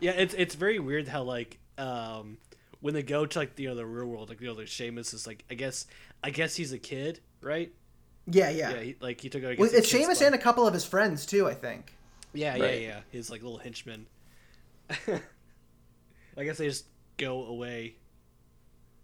yeah, 0.00 0.12
it's 0.12 0.34
it's 0.34 0.54
very 0.54 0.78
weird 0.78 1.08
how 1.08 1.22
like 1.22 1.58
um 1.78 2.38
when 2.80 2.94
they 2.94 3.02
go 3.02 3.26
to 3.26 3.38
like 3.38 3.58
you 3.58 3.68
know 3.68 3.74
the 3.74 3.84
real 3.84 4.06
world, 4.06 4.30
like 4.30 4.40
you 4.40 4.46
know, 4.46 4.54
like 4.54 4.66
Seamus 4.66 5.12
is 5.12 5.26
like 5.26 5.44
I 5.50 5.54
guess 5.54 5.86
I 6.24 6.30
guess 6.30 6.56
he's 6.56 6.72
a 6.72 6.78
kid, 6.78 7.20
right? 7.40 7.70
Yeah, 8.26 8.50
yeah. 8.50 8.70
Yeah, 8.70 8.80
he, 8.80 8.96
like 9.00 9.20
he 9.20 9.28
took 9.28 9.44
out. 9.44 9.58
well, 9.58 9.68
it's 9.72 9.90
the 9.92 9.98
Seamus 9.98 10.24
and 10.24 10.34
a 10.34 10.38
couple 10.38 10.66
of 10.66 10.72
his 10.74 10.84
friends 10.84 11.26
too. 11.26 11.46
I 11.46 11.54
think. 11.54 11.92
Yeah, 12.32 12.52
Right. 12.52 12.60
yeah, 12.80 12.88
yeah. 12.88 13.00
His 13.10 13.30
like 13.30 13.42
little 13.42 13.58
henchman. 13.58 14.06
I 14.90 16.44
guess 16.44 16.58
they 16.58 16.66
just 16.68 16.86
go 17.18 17.44
away. 17.44 17.96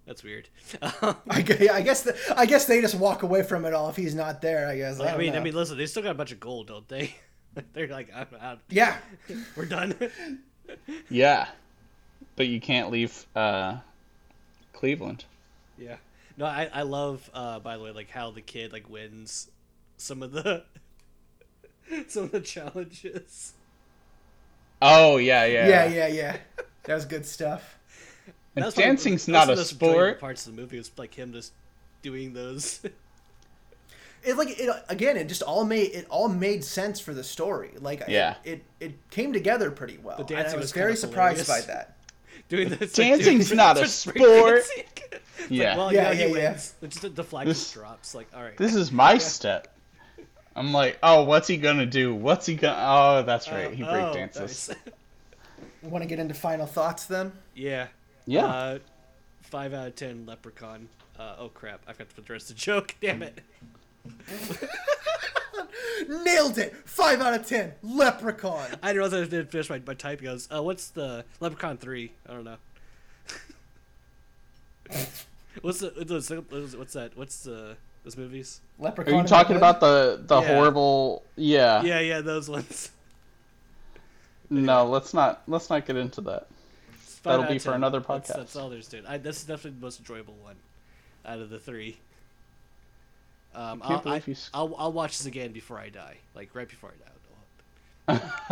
That's 0.07 0.23
weird. 0.25 0.49
I, 0.83 1.43
gu- 1.43 1.69
I 1.73 1.81
guess 1.83 2.03
the, 2.03 2.17
I 2.37 2.45
guess 2.47 2.65
they 2.65 2.81
just 2.81 2.95
walk 2.97 3.23
away 3.23 3.43
from 3.45 3.65
it 3.65 3.73
all 3.73 3.89
if 3.89 3.97
he's 3.97 4.15
not 4.15 4.41
there. 4.43 4.67
I 4.69 4.77
guess. 4.77 4.99
I, 4.99 5.05
I 5.05 5.11
don't 5.13 5.21
mean, 5.21 5.37
I 5.37 5.41
mean, 5.41 5.55
listen, 5.55 5.79
they 5.79 5.87
still 5.87 6.03
got 6.03 6.11
a 6.11 6.15
bunch 6.15 6.33
of 6.33 6.41
gold, 6.41 6.67
don't 6.67 6.89
they? 6.89 7.15
They're 7.73 7.87
like, 7.87 8.09
I'm 8.15 8.27
out. 8.41 8.59
yeah. 8.69 8.97
We're 9.57 9.67
done. 9.67 9.95
Yeah. 11.11 11.49
But 12.37 12.47
you 12.47 12.61
can't 12.61 12.91
leave 12.91 13.27
uh, 13.37 13.79
Cleveland. 14.73 15.25
yeah. 15.77 15.97
No, 16.39 16.47
I 16.47 16.71
I 16.73 16.83
love 16.83 17.29
uh 17.35 17.59
by 17.59 17.77
the 17.77 17.83
way 17.83 17.91
like 17.91 18.09
how 18.09 18.31
the 18.31 18.41
kid 18.41 18.73
like 18.73 18.89
wins 18.89 19.51
some 19.99 20.23
of 20.23 20.33
the 20.33 20.65
some 22.09 22.25
of 22.25 22.31
the 22.33 22.41
challenges. 22.41 23.53
Oh 24.81 25.19
yeah, 25.19 25.45
yeah. 25.45 25.69
Yeah, 25.69 25.85
yeah, 25.87 26.07
yeah. 26.07 26.37
That 26.85 26.95
was 26.95 27.05
good 27.05 27.27
stuff. 27.27 27.79
And 28.55 28.65
That's 28.65 28.77
one 28.77 28.85
of 28.85 28.89
dancing's 28.91 29.27
that's 29.27 29.47
not 29.47 29.53
a 29.53 29.57
the 29.57 29.65
sport. 29.65 30.21
Parts 30.21 30.47
of 30.47 30.55
the 30.55 30.61
movie 30.61 30.77
was 30.79 30.91
like 30.99 31.15
him 31.15 31.33
just 31.33 31.53
doing 32.03 32.33
those. 32.35 32.81
It 34.25 34.37
like 34.37 34.61
it 34.61 34.71
again. 34.89 35.17
It 35.17 35.27
just 35.27 35.43
all 35.43 35.65
made 35.65 35.91
it 35.95 36.07
all 36.09 36.29
made 36.29 36.63
sense 36.63 37.01
for 37.01 37.13
the 37.13 37.25
story. 37.25 37.73
Like 37.81 38.05
Yeah. 38.07 38.37
it 38.45 38.63
it, 38.79 38.87
it 38.93 39.11
came 39.11 39.33
together 39.33 39.73
pretty 39.73 39.99
well. 39.99 40.17
The 40.23 40.37
and 40.37 40.47
I 40.47 40.53
was 40.53 40.63
was 40.63 40.73
very 40.73 40.93
kinda 40.93 41.01
surprised 41.01 41.49
by 41.49 41.61
that. 41.63 41.97
doing 42.49 42.69
this. 42.69 42.93
Dancing's 42.93 43.49
doing, 43.49 43.57
not 43.57 43.79
a 43.79 43.89
sport. 43.89 44.63
Yeah. 45.51 45.71
Like, 45.71 45.77
well, 45.77 45.93
Yeah, 45.93 46.13
yeah, 46.13 46.15
he 46.15 46.33
yeah, 46.35 46.39
yeah. 46.39 46.51
It's 46.53 46.75
just, 47.01 47.17
the 47.17 47.25
flag 47.25 47.49
This- 47.49 47.59
just 47.59 47.75
drops. 47.75 48.15
Like, 48.15 48.29
all 48.33 48.45
right. 48.45 48.57
This 48.57 48.77
is 48.77 48.93
my 48.93 49.19
step. 49.19 49.75
I'm 50.55 50.73
like, 50.73 50.99
oh, 51.03 51.25
what's 51.25 51.49
he 51.49 51.57
gonna 51.57 51.85
do? 51.87 52.15
What's 52.15 52.47
he 52.47 52.55
gonna? 52.55 52.77
Oh, 52.79 53.23
that's 53.25 53.51
right. 53.51 53.67
Oh, 53.67 53.71
he 53.73 53.83
Oh, 53.83 53.91
break 53.91 54.05
oh, 54.05 54.15
dances. 54.15 54.69
nice. 54.69 54.79
Want 55.83 56.03
to 56.03 56.09
get 56.09 56.21
into 56.21 56.35
final 56.35 56.67
thoughts 56.67 57.07
then? 57.07 57.33
yeah. 57.57 57.89
Yeah. 58.27 58.47
Uh, 58.47 58.79
five 59.43 59.75
out 59.75 59.89
of 59.89 59.97
ten. 59.97 60.27
Leprechaun. 60.27 60.89
Uh, 61.19 61.37
oh 61.39 61.49
crap! 61.49 61.81
I 61.87 61.93
forgot 61.93 62.09
to 62.11 62.15
put 62.15 62.27
the 62.27 62.33
rest 62.33 62.51
of 62.51 62.57
the 62.57 62.63
joke. 62.63 62.95
Damn 63.01 63.23
it. 63.23 63.41
Nailed 66.09 66.59
it. 66.59 66.75
Five 66.85 67.21
out 67.21 67.35
of 67.35 67.47
ten. 67.47 67.73
Leprechaun. 67.83 68.67
I 68.83 68.93
didn't 68.93 69.11
realize 69.11 69.15
I 69.15 69.25
didn't 69.31 69.51
finish 69.51 69.71
my, 69.71 69.81
my 69.87 69.95
typing. 69.95 70.29
I 70.29 70.33
was, 70.33 70.49
uh, 70.55 70.63
what's 70.63 70.89
the 70.89 71.25
Leprechaun 71.41 71.79
three? 71.79 72.13
I 72.29 72.33
don't 72.33 72.45
know. 72.45 72.57
what's 75.63 75.81
the 75.81 76.45
what's, 76.49 76.75
what's 76.75 76.93
that? 76.95 77.17
What's 77.17 77.43
the 77.45 77.77
those 78.05 78.17
movies? 78.17 78.61
Leprechaun. 78.79 79.15
Are 79.15 79.17
you 79.19 79.23
the 79.23 79.29
talking 79.29 79.57
about 79.57 79.81
the 79.81 80.21
the 80.25 80.41
Yeah. 80.41 80.47
horrible? 80.49 81.23
Yeah. 81.37 81.83
Yeah, 81.83 82.01
yeah, 82.01 82.21
those 82.21 82.49
ones. 82.49 82.91
No, 84.51 84.87
let's 84.87 85.15
not 85.15 85.43
let's 85.47 85.71
not 85.71 85.87
get 85.87 85.97
into 85.97 86.21
that. 86.23 86.47
Five 87.23 87.41
That'll 87.41 87.53
be 87.53 87.59
for 87.59 87.73
another 87.73 88.01
podcast. 88.01 88.35
that's 88.37 88.57
all 88.57 88.69
there's 88.69 88.89
to 88.89 88.99
it. 88.99 89.05
I, 89.07 89.17
this 89.19 89.37
is 89.39 89.45
definitely 89.45 89.79
the 89.79 89.87
most 89.87 90.01
enjoyable 90.01 90.35
one 90.43 90.57
out 91.25 91.39
of 91.39 91.51
the 91.51 91.59
three. 91.61 91.99
Um, 93.55 93.81
can't 93.81 94.07
I'll, 94.07 94.13
I, 94.15 94.23
you 94.27 94.33
s- 94.33 94.51
I'll 94.53 94.75
I'll 94.79 94.93
watch 94.93 95.19
this 95.19 95.27
again 95.27 95.53
before 95.53 95.79
I 95.79 95.89
die, 95.91 96.17
like 96.35 96.55
right 96.55 96.69
before 96.69 96.91
I 96.91 96.93
die. 97.05 97.09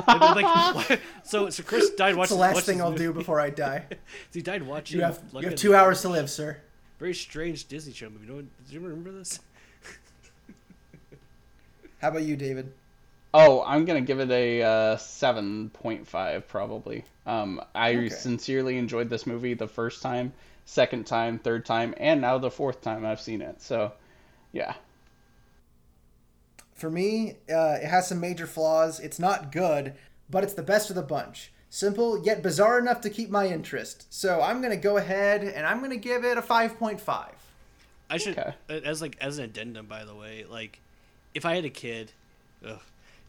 I'll- 0.06 0.34
like, 0.36 0.88
like, 0.90 1.00
so 1.24 1.50
so 1.50 1.62
Chris 1.64 1.90
died 1.90 2.10
It's 2.10 2.18
watching. 2.18 2.36
the 2.36 2.40
last 2.40 2.54
watching 2.54 2.66
thing 2.74 2.82
I'll 2.82 2.90
movie. 2.92 3.04
do 3.04 3.12
before 3.12 3.40
I 3.40 3.50
die. 3.68 3.84
so 3.90 3.96
he 4.32 4.42
died 4.42 4.62
watching. 4.62 4.98
You 4.98 5.04
have 5.04 5.20
you 5.34 5.40
have 5.40 5.56
two 5.56 5.74
hours 5.74 6.02
to 6.02 6.08
live, 6.08 6.30
sir. 6.30 6.58
Very 7.00 7.14
strange 7.14 7.66
Disney 7.66 7.92
Channel 7.92 8.12
movie. 8.14 8.28
No 8.28 8.34
one, 8.36 8.50
do 8.68 8.74
you 8.74 8.80
remember 8.80 9.10
this? 9.10 9.40
How 12.00 12.08
about 12.08 12.22
you, 12.22 12.36
David? 12.36 12.72
Oh, 13.32 13.62
I'm 13.64 13.84
gonna 13.84 14.00
give 14.00 14.18
it 14.20 14.30
a 14.30 14.62
uh, 14.62 14.96
seven 14.96 15.70
point 15.70 16.06
five 16.06 16.48
probably. 16.48 17.04
Um, 17.26 17.62
I 17.74 17.94
Okay. 17.94 18.08
sincerely 18.08 18.76
enjoyed 18.76 19.08
this 19.08 19.26
movie 19.26 19.54
the 19.54 19.68
first 19.68 20.02
time, 20.02 20.32
second 20.64 21.06
time, 21.06 21.38
third 21.38 21.64
time, 21.64 21.94
and 21.96 22.20
now 22.20 22.38
the 22.38 22.50
fourth 22.50 22.80
time 22.82 23.06
I've 23.06 23.20
seen 23.20 23.40
it. 23.40 23.62
So, 23.62 23.92
yeah. 24.52 24.74
For 26.74 26.90
me, 26.90 27.36
uh, 27.52 27.78
it 27.80 27.86
has 27.86 28.08
some 28.08 28.20
major 28.20 28.46
flaws. 28.46 29.00
It's 29.00 29.18
not 29.18 29.52
good, 29.52 29.94
but 30.28 30.42
it's 30.42 30.54
the 30.54 30.62
best 30.62 30.88
of 30.90 30.96
the 30.96 31.02
bunch. 31.02 31.52
Simple 31.68 32.24
yet 32.24 32.42
bizarre 32.42 32.78
enough 32.78 33.00
to 33.02 33.10
keep 33.10 33.30
my 33.30 33.46
interest. 33.46 34.06
So 34.12 34.40
I'm 34.42 34.60
gonna 34.60 34.76
go 34.76 34.96
ahead 34.96 35.44
and 35.44 35.64
I'm 35.66 35.80
gonna 35.80 35.96
give 35.96 36.24
it 36.24 36.36
a 36.36 36.42
five 36.42 36.78
point 36.78 37.00
five. 37.00 37.34
I 38.08 38.16
should 38.16 38.36
Okay. 38.36 38.54
as 38.68 39.00
like 39.00 39.16
as 39.20 39.38
an 39.38 39.44
addendum, 39.44 39.86
by 39.86 40.04
the 40.04 40.14
way, 40.14 40.44
like 40.48 40.80
if 41.34 41.44
I 41.46 41.54
had 41.54 41.64
a 41.64 41.70
kid, 41.70 42.12
ugh, 42.66 42.80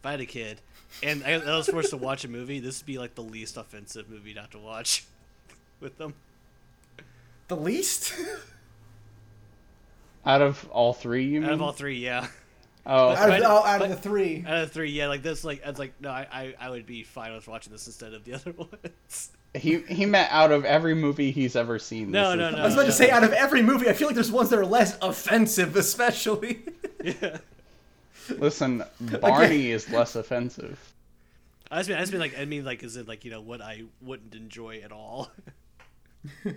if 0.02 0.06
I 0.06 0.10
had 0.10 0.20
a 0.20 0.26
kid, 0.26 0.60
and 1.00 1.22
I, 1.22 1.34
I 1.34 1.56
was 1.56 1.68
forced 1.68 1.90
to 1.90 1.96
watch 1.96 2.24
a 2.24 2.28
movie, 2.28 2.58
this 2.58 2.80
would 2.80 2.86
be 2.86 2.98
like 2.98 3.14
the 3.14 3.22
least 3.22 3.56
offensive 3.56 4.10
movie 4.10 4.34
not 4.34 4.50
to 4.50 4.58
watch 4.58 5.04
with 5.80 5.96
them. 5.96 6.14
The 7.46 7.54
least. 7.56 8.12
Out 10.26 10.42
of 10.42 10.68
all 10.70 10.92
three, 10.92 11.24
you 11.24 11.40
mean? 11.40 11.48
Out 11.50 11.54
of 11.54 11.62
all 11.62 11.70
three, 11.70 11.98
yeah. 11.98 12.26
oh, 12.84 13.10
oh 13.10 13.10
out 13.10 13.30
of, 13.30 13.40
But- 13.40 13.42
oh, 13.44 13.64
out 13.64 13.82
of 13.82 13.90
the 13.90 13.96
three. 13.96 14.44
Out 14.44 14.58
of 14.64 14.72
three, 14.72 14.90
yeah, 14.90 15.06
like 15.06 15.22
this, 15.22 15.44
like 15.44 15.62
it's 15.64 15.78
like 15.78 15.92
no, 16.00 16.10
I, 16.10 16.26
I, 16.32 16.54
I 16.58 16.70
would 16.70 16.84
be 16.84 17.04
fine 17.04 17.32
with 17.32 17.46
watching 17.46 17.72
this 17.72 17.86
instead 17.86 18.12
of 18.12 18.24
the 18.24 18.34
other 18.34 18.50
ones. 18.50 19.30
he 19.54 19.82
he 19.82 20.04
meant 20.04 20.32
out 20.32 20.50
of 20.50 20.64
every 20.64 20.94
movie 20.94 21.30
he's 21.30 21.54
ever 21.54 21.78
seen. 21.78 22.10
No, 22.10 22.30
this 22.30 22.38
no, 22.38 22.50
no. 22.50 22.58
I 22.58 22.64
was 22.64 22.74
about 22.74 22.86
to 22.86 22.92
say, 22.92 23.08
out 23.10 23.22
of 23.22 23.32
every 23.32 23.62
movie, 23.62 23.88
I 23.88 23.92
feel 23.92 24.08
like 24.08 24.16
there's 24.16 24.32
ones 24.32 24.50
that 24.50 24.58
are 24.58 24.66
less 24.66 24.98
offensive, 25.00 25.76
especially. 25.76 26.64
yeah, 27.04 27.38
Listen, 28.30 28.84
Barney 29.20 29.70
is 29.70 29.90
less 29.90 30.14
offensive. 30.16 30.92
I 31.70 31.78
just 31.78 31.88
mean, 31.88 31.98
I 31.98 32.00
just 32.02 32.12
mean 32.12 32.20
like 32.20 32.38
I 32.38 32.44
mean 32.44 32.64
like 32.64 32.82
is 32.82 32.96
it 32.96 33.08
like 33.08 33.24
you 33.24 33.30
know 33.30 33.40
what 33.40 33.62
I 33.62 33.84
wouldn't 34.02 34.34
enjoy 34.34 34.80
at 34.84 34.92
all. 34.92 35.30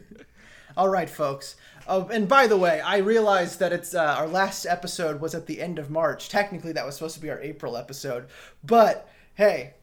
All 0.78 0.90
right, 0.90 1.10
folks. 1.10 1.56
Oh, 1.88 2.10
and 2.10 2.28
by 2.28 2.48
the 2.48 2.58
way, 2.58 2.82
I 2.82 2.98
realized 2.98 3.60
that 3.60 3.72
it's 3.72 3.96
uh, 3.96 4.16
our 4.18 4.28
last 4.28 4.66
episode 4.66 5.22
was 5.22 5.34
at 5.34 5.46
the 5.48 5.62
end 5.62 5.80
of 5.80 5.90
March. 5.90 6.28
Technically, 6.28 6.74
that 6.74 6.86
was 6.86 6.96
supposed 6.96 7.16
to 7.16 7.22
be 7.22 7.30
our 7.30 7.40
April 7.40 7.78
episode, 7.78 8.26
but 8.62 9.10
hey, 9.36 9.76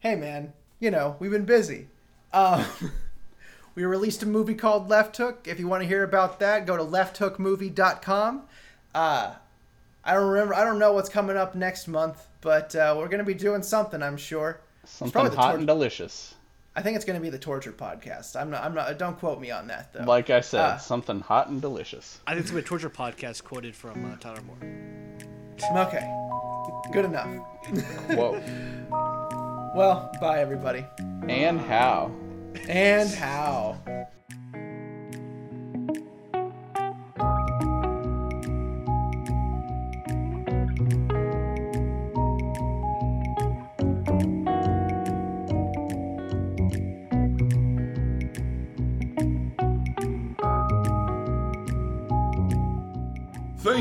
hey, 0.00 0.16
man, 0.16 0.52
you 0.80 0.90
know 0.90 1.16
we've 1.18 1.30
been 1.30 1.46
busy. 1.46 1.88
Um, 2.34 2.64
we 3.74 3.84
released 3.84 4.22
a 4.22 4.26
movie 4.26 4.54
called 4.54 4.90
Left 4.90 5.16
Hook. 5.16 5.46
If 5.48 5.58
you 5.58 5.66
want 5.66 5.82
to 5.82 5.88
hear 5.88 6.02
about 6.02 6.40
that, 6.40 6.66
go 6.66 6.76
to 6.76 6.84
lefthookmovie.com. 6.84 8.42
Uh, 8.94 9.34
I 10.04 10.14
don't 10.14 10.28
remember. 10.28 10.54
I 10.54 10.64
don't 10.64 10.78
know 10.78 10.92
what's 10.92 11.08
coming 11.08 11.36
up 11.36 11.54
next 11.54 11.88
month, 11.88 12.26
but 12.40 12.74
uh, 12.76 12.94
we're 12.98 13.08
gonna 13.08 13.24
be 13.24 13.34
doing 13.34 13.62
something. 13.62 14.02
I'm 14.02 14.16
sure. 14.16 14.60
Something 14.84 15.12
probably 15.12 15.30
the 15.30 15.36
hot 15.36 15.50
tor- 15.52 15.58
and 15.58 15.66
delicious. 15.66 16.34
I 16.76 16.82
think 16.82 16.96
it's 16.96 17.04
gonna 17.04 17.20
be 17.20 17.30
the 17.30 17.38
torture 17.38 17.72
podcast. 17.72 18.34
I'm 18.38 18.50
not. 18.50 18.62
I'm 18.64 18.74
not. 18.74 18.98
Don't 18.98 19.18
quote 19.18 19.40
me 19.40 19.50
on 19.50 19.68
that 19.68 19.92
though. 19.92 20.04
Like 20.04 20.28
I 20.30 20.40
said, 20.40 20.60
Ah. 20.60 20.76
something 20.76 21.20
hot 21.20 21.48
and 21.48 21.62
delicious. 21.62 22.18
I 22.26 22.32
think 22.32 22.42
it's 22.42 22.50
gonna 22.50 22.62
be 22.62 22.66
a 22.66 22.68
torture 22.68 22.90
podcast 22.90 23.44
quoted 23.44 23.74
from 23.74 24.04
uh, 24.12 24.16
Tyler 24.16 24.42
Moore. 24.42 25.84
Okay. 25.86 26.10
Good 26.92 27.04
enough. 27.06 27.28
Whoa. 28.10 28.42
Well, 29.74 30.12
bye 30.20 30.38
everybody. 30.38 30.86
and 31.28 31.58
how? 31.60 32.12
And 32.68 33.10
how? 33.10 33.76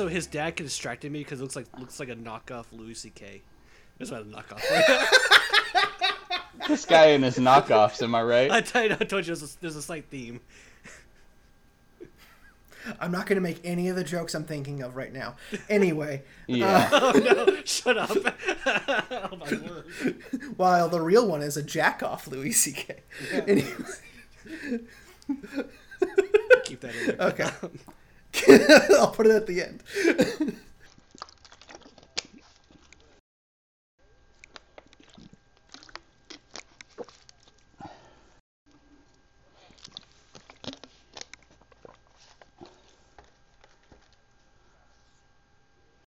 Also, 0.00 0.08
his 0.08 0.26
dad 0.26 0.56
distracted 0.56 1.12
me 1.12 1.18
because 1.18 1.40
it 1.40 1.42
looks 1.42 1.56
like 1.56 1.66
looks 1.78 2.00
like 2.00 2.08
a 2.08 2.16
knockoff 2.16 2.64
Louis 2.72 2.94
C.K. 2.94 3.42
That's 3.98 4.10
not 4.10 4.22
a 4.22 4.24
knockoff. 4.24 4.62
This 6.68 6.84
guy 6.84 7.06
and 7.08 7.24
his 7.24 7.38
knockoffs, 7.38 8.02
am 8.02 8.14
I 8.14 8.22
right? 8.22 8.50
I, 8.50 8.60
tell 8.60 8.84
you, 8.84 8.92
I 8.92 9.04
told 9.04 9.26
you 9.26 9.34
there's 9.34 9.54
a, 9.54 9.60
there's 9.60 9.76
a 9.76 9.82
slight 9.82 10.06
theme. 10.06 10.40
I'm 13.00 13.10
not 13.10 13.26
going 13.26 13.36
to 13.36 13.42
make 13.42 13.60
any 13.64 13.88
of 13.88 13.96
the 13.96 14.04
jokes 14.04 14.34
I'm 14.34 14.44
thinking 14.44 14.82
of 14.82 14.94
right 14.94 15.12
now. 15.12 15.36
Anyway, 15.68 16.22
Yeah. 16.46 16.88
Uh, 16.92 17.12
oh 17.14 17.18
no! 17.18 17.62
Shut 17.64 17.98
up! 17.98 18.10
oh 19.10 19.36
my 19.36 19.52
word! 19.52 20.22
while 20.56 20.88
the 20.88 21.00
real 21.00 21.26
one 21.26 21.42
is 21.42 21.56
a 21.56 21.62
jack 21.62 22.02
off 22.02 22.26
Louis 22.26 22.52
C.K. 22.52 22.96
Anyway, 23.32 23.74
Keep 26.64 26.80
that 26.80 26.94
in 26.94 27.06
there. 27.06 27.28
okay. 27.28 27.50
I'll 28.98 29.10
put 29.10 29.26
it 29.26 29.32
at 29.32 29.46
the 29.46 29.62
end. 29.62 30.56